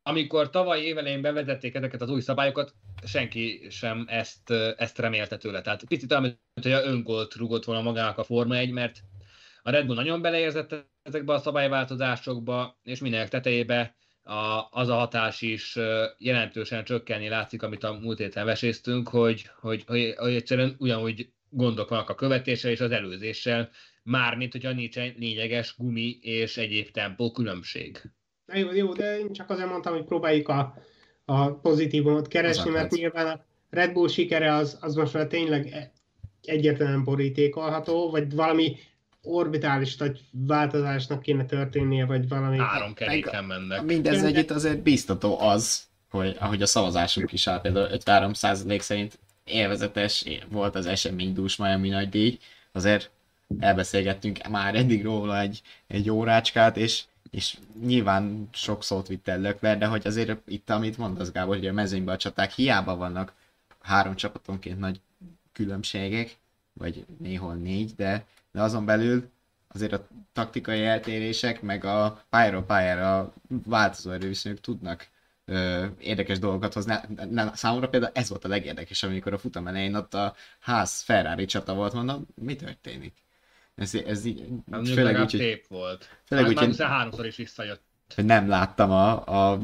amikor 0.03 0.49
tavaly 0.49 0.81
évelején 0.81 1.21
bevezették 1.21 1.75
ezeket 1.75 2.01
az 2.01 2.09
új 2.09 2.21
szabályokat, 2.21 2.73
senki 3.05 3.67
sem 3.69 4.05
ezt, 4.09 4.49
ezt 4.77 4.99
remélte 4.99 5.37
tőle. 5.37 5.61
Tehát 5.61 5.83
picit 5.83 6.11
olyan, 6.11 6.23
mint 6.23 6.39
hogy 6.61 6.71
a 6.71 6.83
öngolt 6.83 7.35
rugott 7.35 7.65
volna 7.65 7.81
magának 7.81 8.17
a 8.17 8.23
Forma 8.23 8.55
1, 8.55 8.71
mert 8.71 8.99
a 9.61 9.69
Red 9.69 9.85
Bull 9.85 9.95
nagyon 9.95 10.21
beleérzett 10.21 10.85
ezekbe 11.03 11.33
a 11.33 11.39
szabályváltozásokba, 11.39 12.79
és 12.83 12.99
minek 12.99 13.29
tetejébe 13.29 13.95
a, 14.23 14.67
az 14.71 14.87
a 14.87 14.95
hatás 14.95 15.41
is 15.41 15.77
jelentősen 16.17 16.83
csökkenni 16.83 17.29
látszik, 17.29 17.63
amit 17.63 17.83
a 17.83 17.93
múlt 17.93 18.17
héten 18.17 18.45
veséztünk, 18.45 19.09
hogy, 19.09 19.49
hogy, 19.59 19.83
hogy, 19.87 20.13
hogy 20.17 20.33
egyszerűen 20.33 20.75
ugyanúgy 20.77 21.31
gondok 21.49 21.89
vannak 21.89 22.09
a 22.09 22.15
követéssel 22.15 22.71
és 22.71 22.79
az 22.79 22.91
előzéssel, 22.91 23.69
mármint, 24.07 24.51
hogyha 24.51 24.71
nincs 24.71 24.95
lényeges 24.95 25.75
gumi 25.77 26.17
és 26.21 26.57
egyéb 26.57 26.91
tempó 26.91 27.31
különbség. 27.31 28.01
Na 28.45 28.57
jó, 28.57 28.71
jó, 28.71 28.93
de 28.93 29.19
én 29.19 29.33
csak 29.33 29.49
azért 29.49 29.69
mondtam, 29.69 29.93
hogy 29.93 30.03
próbáljuk 30.03 30.49
a, 30.49 30.73
a 31.25 31.51
pozitívumot 31.51 32.27
keresni, 32.27 32.69
mert 32.69 32.91
nyilván 32.91 33.27
a 33.27 33.45
Red 33.69 33.93
Bull 33.93 34.07
sikere 34.07 34.53
az, 34.53 34.77
az 34.81 34.95
most 34.95 35.13
már 35.13 35.27
tényleg 35.27 35.91
egyetlen 36.41 37.03
borítékolható, 37.03 38.09
vagy 38.09 38.35
valami 38.35 38.75
orbitális 39.21 39.97
nagy 39.97 40.19
változásnak 40.31 41.21
kéne 41.21 41.45
történnie, 41.45 42.05
vagy 42.05 42.27
valami... 42.27 42.57
Három 42.57 42.93
keréken 42.93 43.43
mennek. 43.43 43.83
Mindez 43.83 44.23
együtt 44.23 44.51
azért 44.51 44.81
biztató 44.81 45.39
az, 45.39 45.83
hogy 46.09 46.35
ahogy 46.39 46.61
a 46.61 46.65
szavazásunk 46.65 47.31
is 47.31 47.47
áll, 47.47 47.61
például 47.61 47.91
53 47.91 48.33
szerint 48.33 49.19
élvezetes 49.43 50.25
volt 50.49 50.75
az 50.75 50.85
eseménydús 50.85 51.55
Miami 51.55 51.89
nagy 51.89 52.09
díj, 52.09 52.37
azért 52.71 53.11
elbeszélgettünk 53.59 54.47
már 54.47 54.75
eddig 54.75 55.03
róla 55.03 55.39
egy, 55.39 55.61
egy 55.87 56.09
órácskát, 56.09 56.77
és 56.77 57.03
és 57.31 57.57
nyilván 57.81 58.49
sok 58.51 58.83
szót 58.83 59.07
vitt 59.07 59.27
el 59.27 59.39
Lökler, 59.39 59.77
de 59.77 59.85
hogy 59.85 60.07
azért 60.07 60.41
itt, 60.45 60.69
amit 60.69 60.97
mondasz 60.97 61.31
Gábor, 61.31 61.55
hogy 61.55 61.67
a 61.67 61.73
mezőnyben 61.73 62.15
a 62.15 62.17
csaták 62.17 62.51
hiába 62.51 62.95
vannak 62.95 63.33
három 63.81 64.15
csapatonként 64.15 64.79
nagy 64.79 65.01
különbségek, 65.51 66.37
vagy 66.73 67.05
néhol 67.17 67.53
négy, 67.53 67.95
de, 67.95 68.25
de 68.51 68.61
azon 68.61 68.85
belül 68.85 69.29
azért 69.67 69.93
a 69.93 70.07
taktikai 70.33 70.85
eltérések, 70.85 71.61
meg 71.61 71.83
a 71.83 72.23
pályáról 72.29 72.63
pályára 72.63 73.33
változó 73.47 74.11
erőviszonyok 74.11 74.59
tudnak 74.59 75.07
ö, 75.45 75.85
érdekes 75.99 76.39
dolgokat 76.39 76.73
hozni. 76.73 76.95
Számomra 77.53 77.89
például 77.89 78.11
ez 78.15 78.29
volt 78.29 78.45
a 78.45 78.47
legérdekes, 78.47 79.03
amikor 79.03 79.33
a 79.33 79.37
futam 79.37 79.67
elején 79.67 79.95
ott 79.95 80.13
a 80.13 80.35
ház 80.59 81.01
Ferrari 81.01 81.45
csata 81.45 81.73
volt, 81.73 81.93
mondom, 81.93 82.27
mi 82.35 82.55
történik? 82.55 83.13
Ez, 83.77 83.95
ez 83.95 84.25
így, 84.25 84.43
nem, 84.65 84.85
főleg 84.85 85.21
úgy, 85.21 85.31
hogy, 85.31 85.61
volt. 85.69 86.09
Főleg 86.25 86.57
hát, 86.57 86.67
úgy, 86.67 86.77
háromszor 86.77 87.25
is 87.25 87.35
visszajött. 87.35 87.81
Hogy 88.15 88.25
nem 88.25 88.47
láttam 88.47 88.91
a, 88.91 89.25
a 89.51 89.59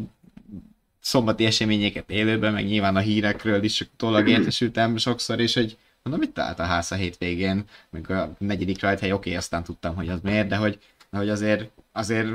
szombati 1.00 1.46
eseményeket 1.46 2.10
élőben, 2.10 2.54
meg 2.54 2.66
nyilván 2.66 2.96
a 2.96 3.00
hírekről 3.00 3.64
is 3.64 3.90
tollag 3.96 4.30
értesültem 4.30 4.98
sokszor, 4.98 5.40
és 5.40 5.54
hogy 5.54 5.78
mondom, 6.04 6.24
mit 6.24 6.34
talált 6.34 6.60
a 6.60 6.64
ház 6.64 6.92
a 6.92 6.96
hétvégén, 6.96 7.64
meg 7.90 8.10
a 8.10 8.36
negyedik 8.38 8.82
rajthely, 8.82 9.12
oké, 9.12 9.30
okay, 9.30 9.36
aztán 9.38 9.64
tudtam, 9.64 9.96
hogy 9.96 10.10
az 10.10 10.20
miért, 10.22 10.48
de 10.48 10.56
hogy, 10.56 10.80
hogy 11.12 11.30
azért, 11.30 11.70
azért 11.92 12.28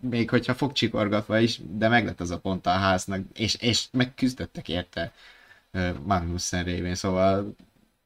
még 0.00 0.30
hogyha 0.30 0.54
fogcsikorgatva 0.54 1.38
is, 1.38 1.60
de 1.70 1.88
meglett 1.88 2.20
az 2.20 2.30
a 2.30 2.38
pont 2.38 2.66
a 2.66 2.70
háznak, 2.70 3.20
és, 3.34 3.54
és 3.54 3.84
megküzdöttek 3.92 4.68
érte 4.68 5.12
Magnussen 6.04 6.64
révén, 6.64 6.94
szóval 6.94 7.54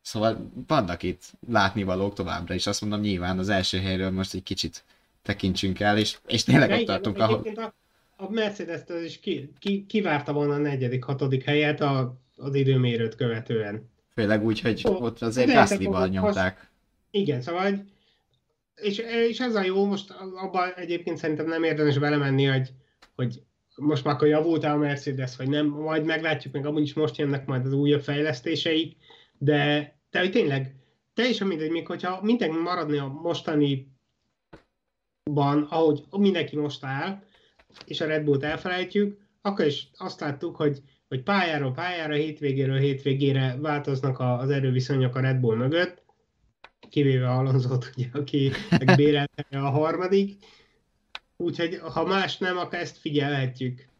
Szóval 0.02 0.50
vannak 0.66 1.02
itt 1.02 1.22
látnivalók 1.48 2.14
továbbra 2.14 2.54
is. 2.54 2.66
Azt 2.66 2.80
mondom, 2.80 3.00
nyilván 3.00 3.38
az 3.38 3.48
első 3.48 3.78
helyről 3.78 4.10
most 4.10 4.34
egy 4.34 4.42
kicsit 4.42 4.84
tekintsünk 5.22 5.80
el, 5.80 5.98
és, 5.98 6.18
és 6.26 6.44
tényleg 6.44 6.70
ott 6.70 6.86
tartunk, 6.86 7.18
ahol... 7.18 7.42
A, 7.54 7.74
a 8.16 8.30
mercedes 8.30 8.82
is 9.04 9.20
ki, 9.20 9.52
ki, 9.58 9.86
kivárta 9.88 10.32
volna 10.32 10.54
a 10.54 10.58
negyedik, 10.58 11.04
hatodik 11.04 11.44
helyet 11.44 11.80
a, 11.80 12.16
az 12.36 12.54
időmérőt 12.54 13.14
követően. 13.14 13.88
Főleg 14.14 14.44
úgy, 14.44 14.60
hogy 14.60 14.80
oh, 14.84 15.02
ott 15.02 15.22
azért 15.22 15.52
Gasly-val 15.52 16.08
nyomták. 16.08 16.56
Most, 16.56 16.68
igen, 17.10 17.42
szóval 17.42 17.84
és, 18.80 18.98
és 19.28 19.40
ez 19.40 19.54
a 19.54 19.62
jó, 19.62 19.86
most 19.86 20.10
abban 20.34 20.72
egyébként 20.76 21.16
szerintem 21.16 21.46
nem 21.46 21.62
érdemes 21.62 21.98
belemenni, 21.98 22.44
hogy, 22.44 22.68
hogy 23.14 23.42
most 23.76 24.04
már 24.04 24.14
akkor 24.14 24.28
javult 24.28 24.64
a 24.64 24.76
Mercedes, 24.76 25.36
vagy 25.36 25.48
nem, 25.48 25.66
majd 25.66 26.04
meglátjuk, 26.04 26.52
meg 26.52 26.66
amúgy 26.66 26.82
is 26.82 26.94
most 26.94 27.16
jönnek 27.16 27.46
majd 27.46 27.66
az 27.66 27.72
újabb 27.72 28.02
fejlesztéseik, 28.02 28.96
de, 29.42 29.94
hogy 30.10 30.30
tényleg 30.30 30.74
teljesen 31.14 31.46
mindegy, 31.46 31.70
még 31.70 31.86
hogyha 31.86 32.22
mindenki 32.22 32.56
maradni 32.58 32.98
a 32.98 33.06
mostani 33.06 33.92
van, 35.30 35.62
ahogy 35.62 36.04
mindenki 36.10 36.56
most 36.56 36.84
áll, 36.84 37.22
és 37.84 38.00
a 38.00 38.06
Red 38.06 38.24
Bullt 38.24 38.42
elfelejtjük, 38.42 39.18
akkor 39.42 39.64
is 39.64 39.88
azt 39.96 40.20
láttuk, 40.20 40.56
hogy, 40.56 40.82
hogy 41.08 41.22
pályáról 41.22 41.72
pályára, 41.72 42.14
hétvégéről 42.14 42.78
hétvégére 42.78 43.56
változnak 43.60 44.18
az 44.18 44.50
erőviszonyok 44.50 45.14
a 45.14 45.20
Red 45.20 45.36
Bull 45.36 45.56
mögött, 45.56 46.02
kivéve 46.90 47.30
Alonzót, 47.30 47.90
ugye, 47.96 48.06
aki 48.12 48.50
bérelte 48.96 49.58
a 49.58 49.70
harmadik. 49.70 50.44
Úgyhogy 51.36 51.78
ha 51.78 52.04
más 52.04 52.38
nem, 52.38 52.58
akkor 52.58 52.78
ezt 52.78 52.98
figyelhetjük 52.98 53.90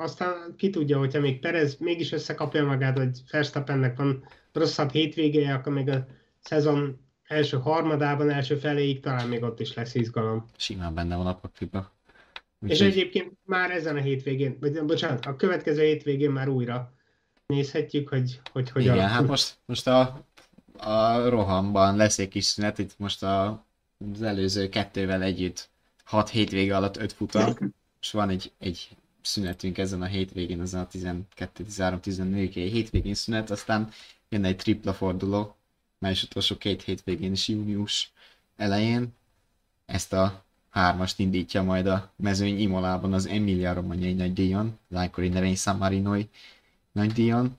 aztán 0.00 0.54
ki 0.56 0.70
tudja, 0.70 0.98
hogyha 0.98 1.20
még 1.20 1.40
Perez 1.40 1.76
mégis 1.78 2.12
összekapja 2.12 2.64
magát, 2.64 2.98
hogy 2.98 3.18
Verstappennek 3.30 3.96
van 3.96 4.24
rosszabb 4.52 4.90
hétvégéje, 4.90 5.54
akkor 5.54 5.72
még 5.72 5.88
a 5.88 6.06
szezon 6.40 7.00
első 7.24 7.56
harmadában, 7.56 8.30
első 8.30 8.54
feléig 8.54 9.00
talán 9.00 9.28
még 9.28 9.42
ott 9.42 9.60
is 9.60 9.74
lesz 9.74 9.94
izgalom. 9.94 10.44
Simán 10.56 10.94
benne 10.94 11.16
van 11.16 11.26
a 11.26 11.36
pakliba. 11.36 11.92
És 12.66 12.80
egyébként 12.80 13.32
már 13.44 13.70
ezen 13.70 13.96
a 13.96 14.00
hétvégén, 14.00 14.56
vagy 14.60 14.84
bocsánat, 14.84 15.26
a 15.26 15.36
következő 15.36 15.82
hétvégén 15.82 16.30
már 16.30 16.48
újra 16.48 16.92
nézhetjük, 17.46 18.08
hogy 18.08 18.40
hogy, 18.52 18.70
hogy 18.70 18.82
Igen, 18.82 18.98
a... 18.98 19.06
hát 19.06 19.26
most, 19.26 19.56
most 19.66 19.86
a, 19.86 20.26
a 20.78 21.28
rohamban 21.28 21.96
lesz 21.96 22.18
egy 22.18 22.28
kis 22.28 22.44
szünet, 22.44 22.78
itt 22.78 22.98
most 22.98 23.22
a, 23.22 23.66
az 24.12 24.22
előző 24.22 24.68
kettővel 24.68 25.22
együtt 25.22 25.68
6 26.04 26.28
hétvége 26.28 26.76
alatt 26.76 26.96
5 26.96 27.12
futam, 27.12 27.54
és 28.00 28.10
van 28.10 28.28
egy, 28.28 28.52
egy 28.58 28.88
szünetünk 29.22 29.78
ezen 29.78 30.02
a 30.02 30.06
hétvégén, 30.06 30.60
ezen 30.60 30.80
a 30.80 30.86
12, 30.86 31.64
13, 31.64 32.00
14 32.00 32.54
hétvégén 32.54 33.14
szünet, 33.14 33.50
aztán 33.50 33.90
jön 34.30 34.44
egy 34.44 34.56
tripla 34.56 34.92
forduló, 34.92 35.56
május 35.98 36.22
utolsó 36.22 36.56
két 36.56 36.82
hétvégén 36.82 37.32
is 37.32 37.48
június 37.48 38.12
elején. 38.56 39.14
Ezt 39.86 40.12
a 40.12 40.44
hármast 40.70 41.18
indítja 41.18 41.62
majd 41.62 41.86
a 41.86 42.12
mezőny 42.16 42.60
Imolában 42.60 43.12
az 43.12 43.26
Emilia 43.26 43.72
Romagnai 43.72 44.12
nagy 44.12 44.32
díjon, 44.32 44.78
Lájkori 44.88 45.28
Nevény 45.28 45.56
San 45.56 45.76
Marinoi 45.76 46.28
nagy 46.92 47.12
díjon. 47.12 47.58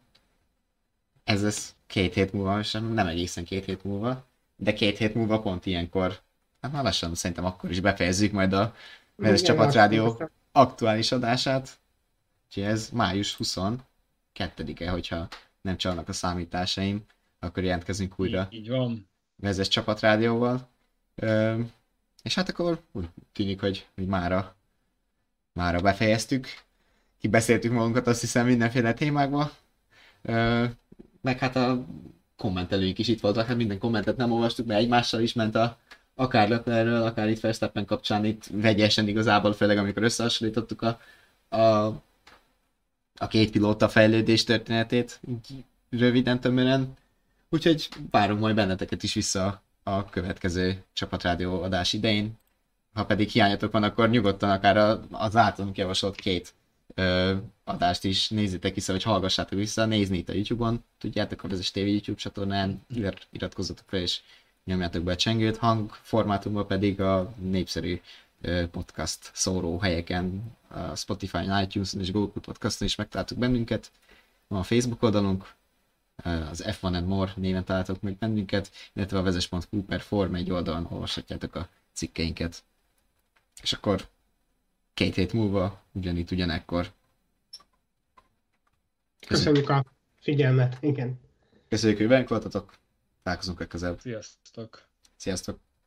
Ez 1.23 1.41
lesz 1.43 1.75
két 1.87 2.13
hét 2.13 2.33
múlva, 2.33 2.59
és 2.59 2.71
nem 2.71 3.07
egészen 3.07 3.43
két 3.43 3.65
hét 3.65 3.83
múlva, 3.83 4.25
de 4.55 4.73
két 4.73 4.97
hét 4.97 5.15
múlva 5.15 5.39
pont 5.39 5.65
ilyenkor, 5.65 6.19
hát 6.61 6.71
már 6.71 6.83
lassan 6.83 7.15
szerintem 7.15 7.45
akkor 7.45 7.69
is 7.69 7.79
befejezzük 7.79 8.31
majd 8.31 8.53
a 8.53 8.75
Vezes 9.15 9.41
Csapat 9.41 9.73
Rádió 9.73 10.21
aktuális 10.51 11.11
adását. 11.11 11.79
Úgyhogy 12.47 12.63
ez 12.63 12.89
május 12.89 13.37
22-e, 13.39 14.89
hogyha 14.89 15.27
nem 15.61 15.77
csalnak 15.77 16.09
a 16.09 16.13
számításaim, 16.13 17.05
akkor 17.39 17.63
jelentkezünk 17.63 18.13
újra. 18.19 18.47
Így, 18.51 18.59
így 18.59 18.69
van. 18.69 19.09
Vezes 19.35 19.67
csapatrádióval. 19.67 20.69
Ö, 21.15 21.59
és 22.23 22.35
hát 22.35 22.49
akkor 22.49 22.81
úgy 22.91 23.09
tűnik, 23.33 23.59
hogy, 23.59 23.87
hogy 23.95 24.05
mára, 24.05 24.55
mára 25.53 25.81
befejeztük. 25.81 26.47
Kibeszéltük 27.19 27.71
magunkat 27.71 28.07
azt 28.07 28.21
hiszem 28.21 28.45
mindenféle 28.45 28.93
témákba. 28.93 29.51
Ö, 30.21 30.65
meg 31.21 31.39
hát 31.39 31.55
a 31.55 31.85
kommentelőink 32.37 32.99
is 32.99 33.07
itt 33.07 33.19
voltak, 33.19 33.45
hát 33.45 33.57
minden 33.57 33.79
kommentet 33.79 34.17
nem 34.17 34.31
olvastuk, 34.31 34.65
mert 34.65 34.79
egymással 34.79 35.21
is 35.21 35.33
ment 35.33 35.55
a, 35.55 35.77
akár 36.15 36.49
Leclerről, 36.49 37.03
akár 37.03 37.29
itt 37.29 37.39
Verstappen 37.39 37.85
kapcsán 37.85 38.25
itt 38.25 38.47
vegyesen 38.51 39.07
igazából, 39.07 39.53
főleg 39.53 39.77
amikor 39.77 40.03
összehasonlítottuk 40.03 40.81
a, 40.81 40.99
a, 41.57 41.93
a 43.15 43.27
két 43.27 43.51
pilóta 43.51 43.89
fejlődés 43.89 44.43
történetét, 44.43 45.19
így 45.29 45.63
röviden, 45.89 46.39
tömören. 46.39 46.93
Úgyhogy 47.49 47.89
várunk 48.11 48.39
majd 48.39 48.55
benneteket 48.55 49.03
is 49.03 49.13
vissza 49.13 49.61
a 49.83 50.09
következő 50.09 50.83
csapatrádió 50.93 51.61
adás 51.61 51.93
idején. 51.93 52.39
Ha 52.93 53.05
pedig 53.05 53.29
hiányatok 53.29 53.71
van, 53.71 53.83
akkor 53.83 54.09
nyugodtan 54.09 54.49
akár 54.49 54.77
az 55.11 55.35
általunk 55.35 55.77
javasolt 55.77 56.15
két 56.15 56.53
ö, 56.95 57.35
adást 57.63 58.03
is 58.03 58.29
nézzétek 58.29 58.73
vissza, 58.73 58.91
vagy 58.91 59.03
hallgassátok 59.03 59.59
vissza, 59.59 59.85
nézni 59.85 60.17
itt 60.17 60.29
a 60.29 60.33
YouTube-on, 60.33 60.83
tudjátok, 60.97 61.43
a 61.43 61.47
TV 61.47 61.77
YouTube 61.77 62.19
csatornán, 62.19 62.81
ir- 62.95 63.27
iratkozzatok 63.31 63.85
fel, 63.87 63.99
és 63.99 64.19
nyomjátok 64.65 65.03
be 65.03 65.11
a 65.11 65.15
csengőt, 65.15 65.57
hangformátumban 65.57 66.67
pedig 66.67 67.01
a 67.01 67.33
népszerű 67.37 68.01
ö, 68.41 68.67
podcast 68.67 69.29
szóró 69.33 69.77
helyeken, 69.77 70.43
a 70.73 70.95
Spotify, 70.95 71.63
iTunes-on 71.63 72.01
és 72.01 72.11
Google 72.11 72.41
Podcast-on 72.41 72.87
is 72.87 72.95
megtaláltuk 72.95 73.37
bennünket. 73.37 73.91
Van 74.47 74.59
a 74.59 74.63
Facebook 74.63 75.03
oldalunk, 75.03 75.53
az 76.23 76.63
F1 76.65 76.83
and 76.83 77.07
More 77.07 77.33
néven 77.35 77.63
találtok 77.63 78.01
meg 78.01 78.17
bennünket, 78.17 78.71
illetve 78.93 79.17
a 79.17 79.21
vezes.hu 79.21 79.83
per 79.83 80.01
Form 80.01 80.35
egy 80.35 80.51
oldalon 80.51 80.87
olvashatjátok 80.89 81.55
a 81.55 81.69
cikkeinket. 81.93 82.63
És 83.61 83.73
akkor 83.73 84.07
két 84.93 85.15
hét 85.15 85.33
múlva, 85.33 85.81
ugyanitt, 85.91 86.31
ugyanekkor. 86.31 86.91
Köszönjük 89.27 89.69
a 89.69 89.85
figyelmet, 90.19 90.77
igen. 90.79 91.19
Köszönjük, 91.69 91.97
hogy 91.97 92.07
velünk 92.07 92.29
voltatok. 92.29 92.73
Találkozunk 93.23 93.59
legközelebb. 93.59 93.99
Sziasztok! 93.99 94.87
Sziasztok! 95.15 95.59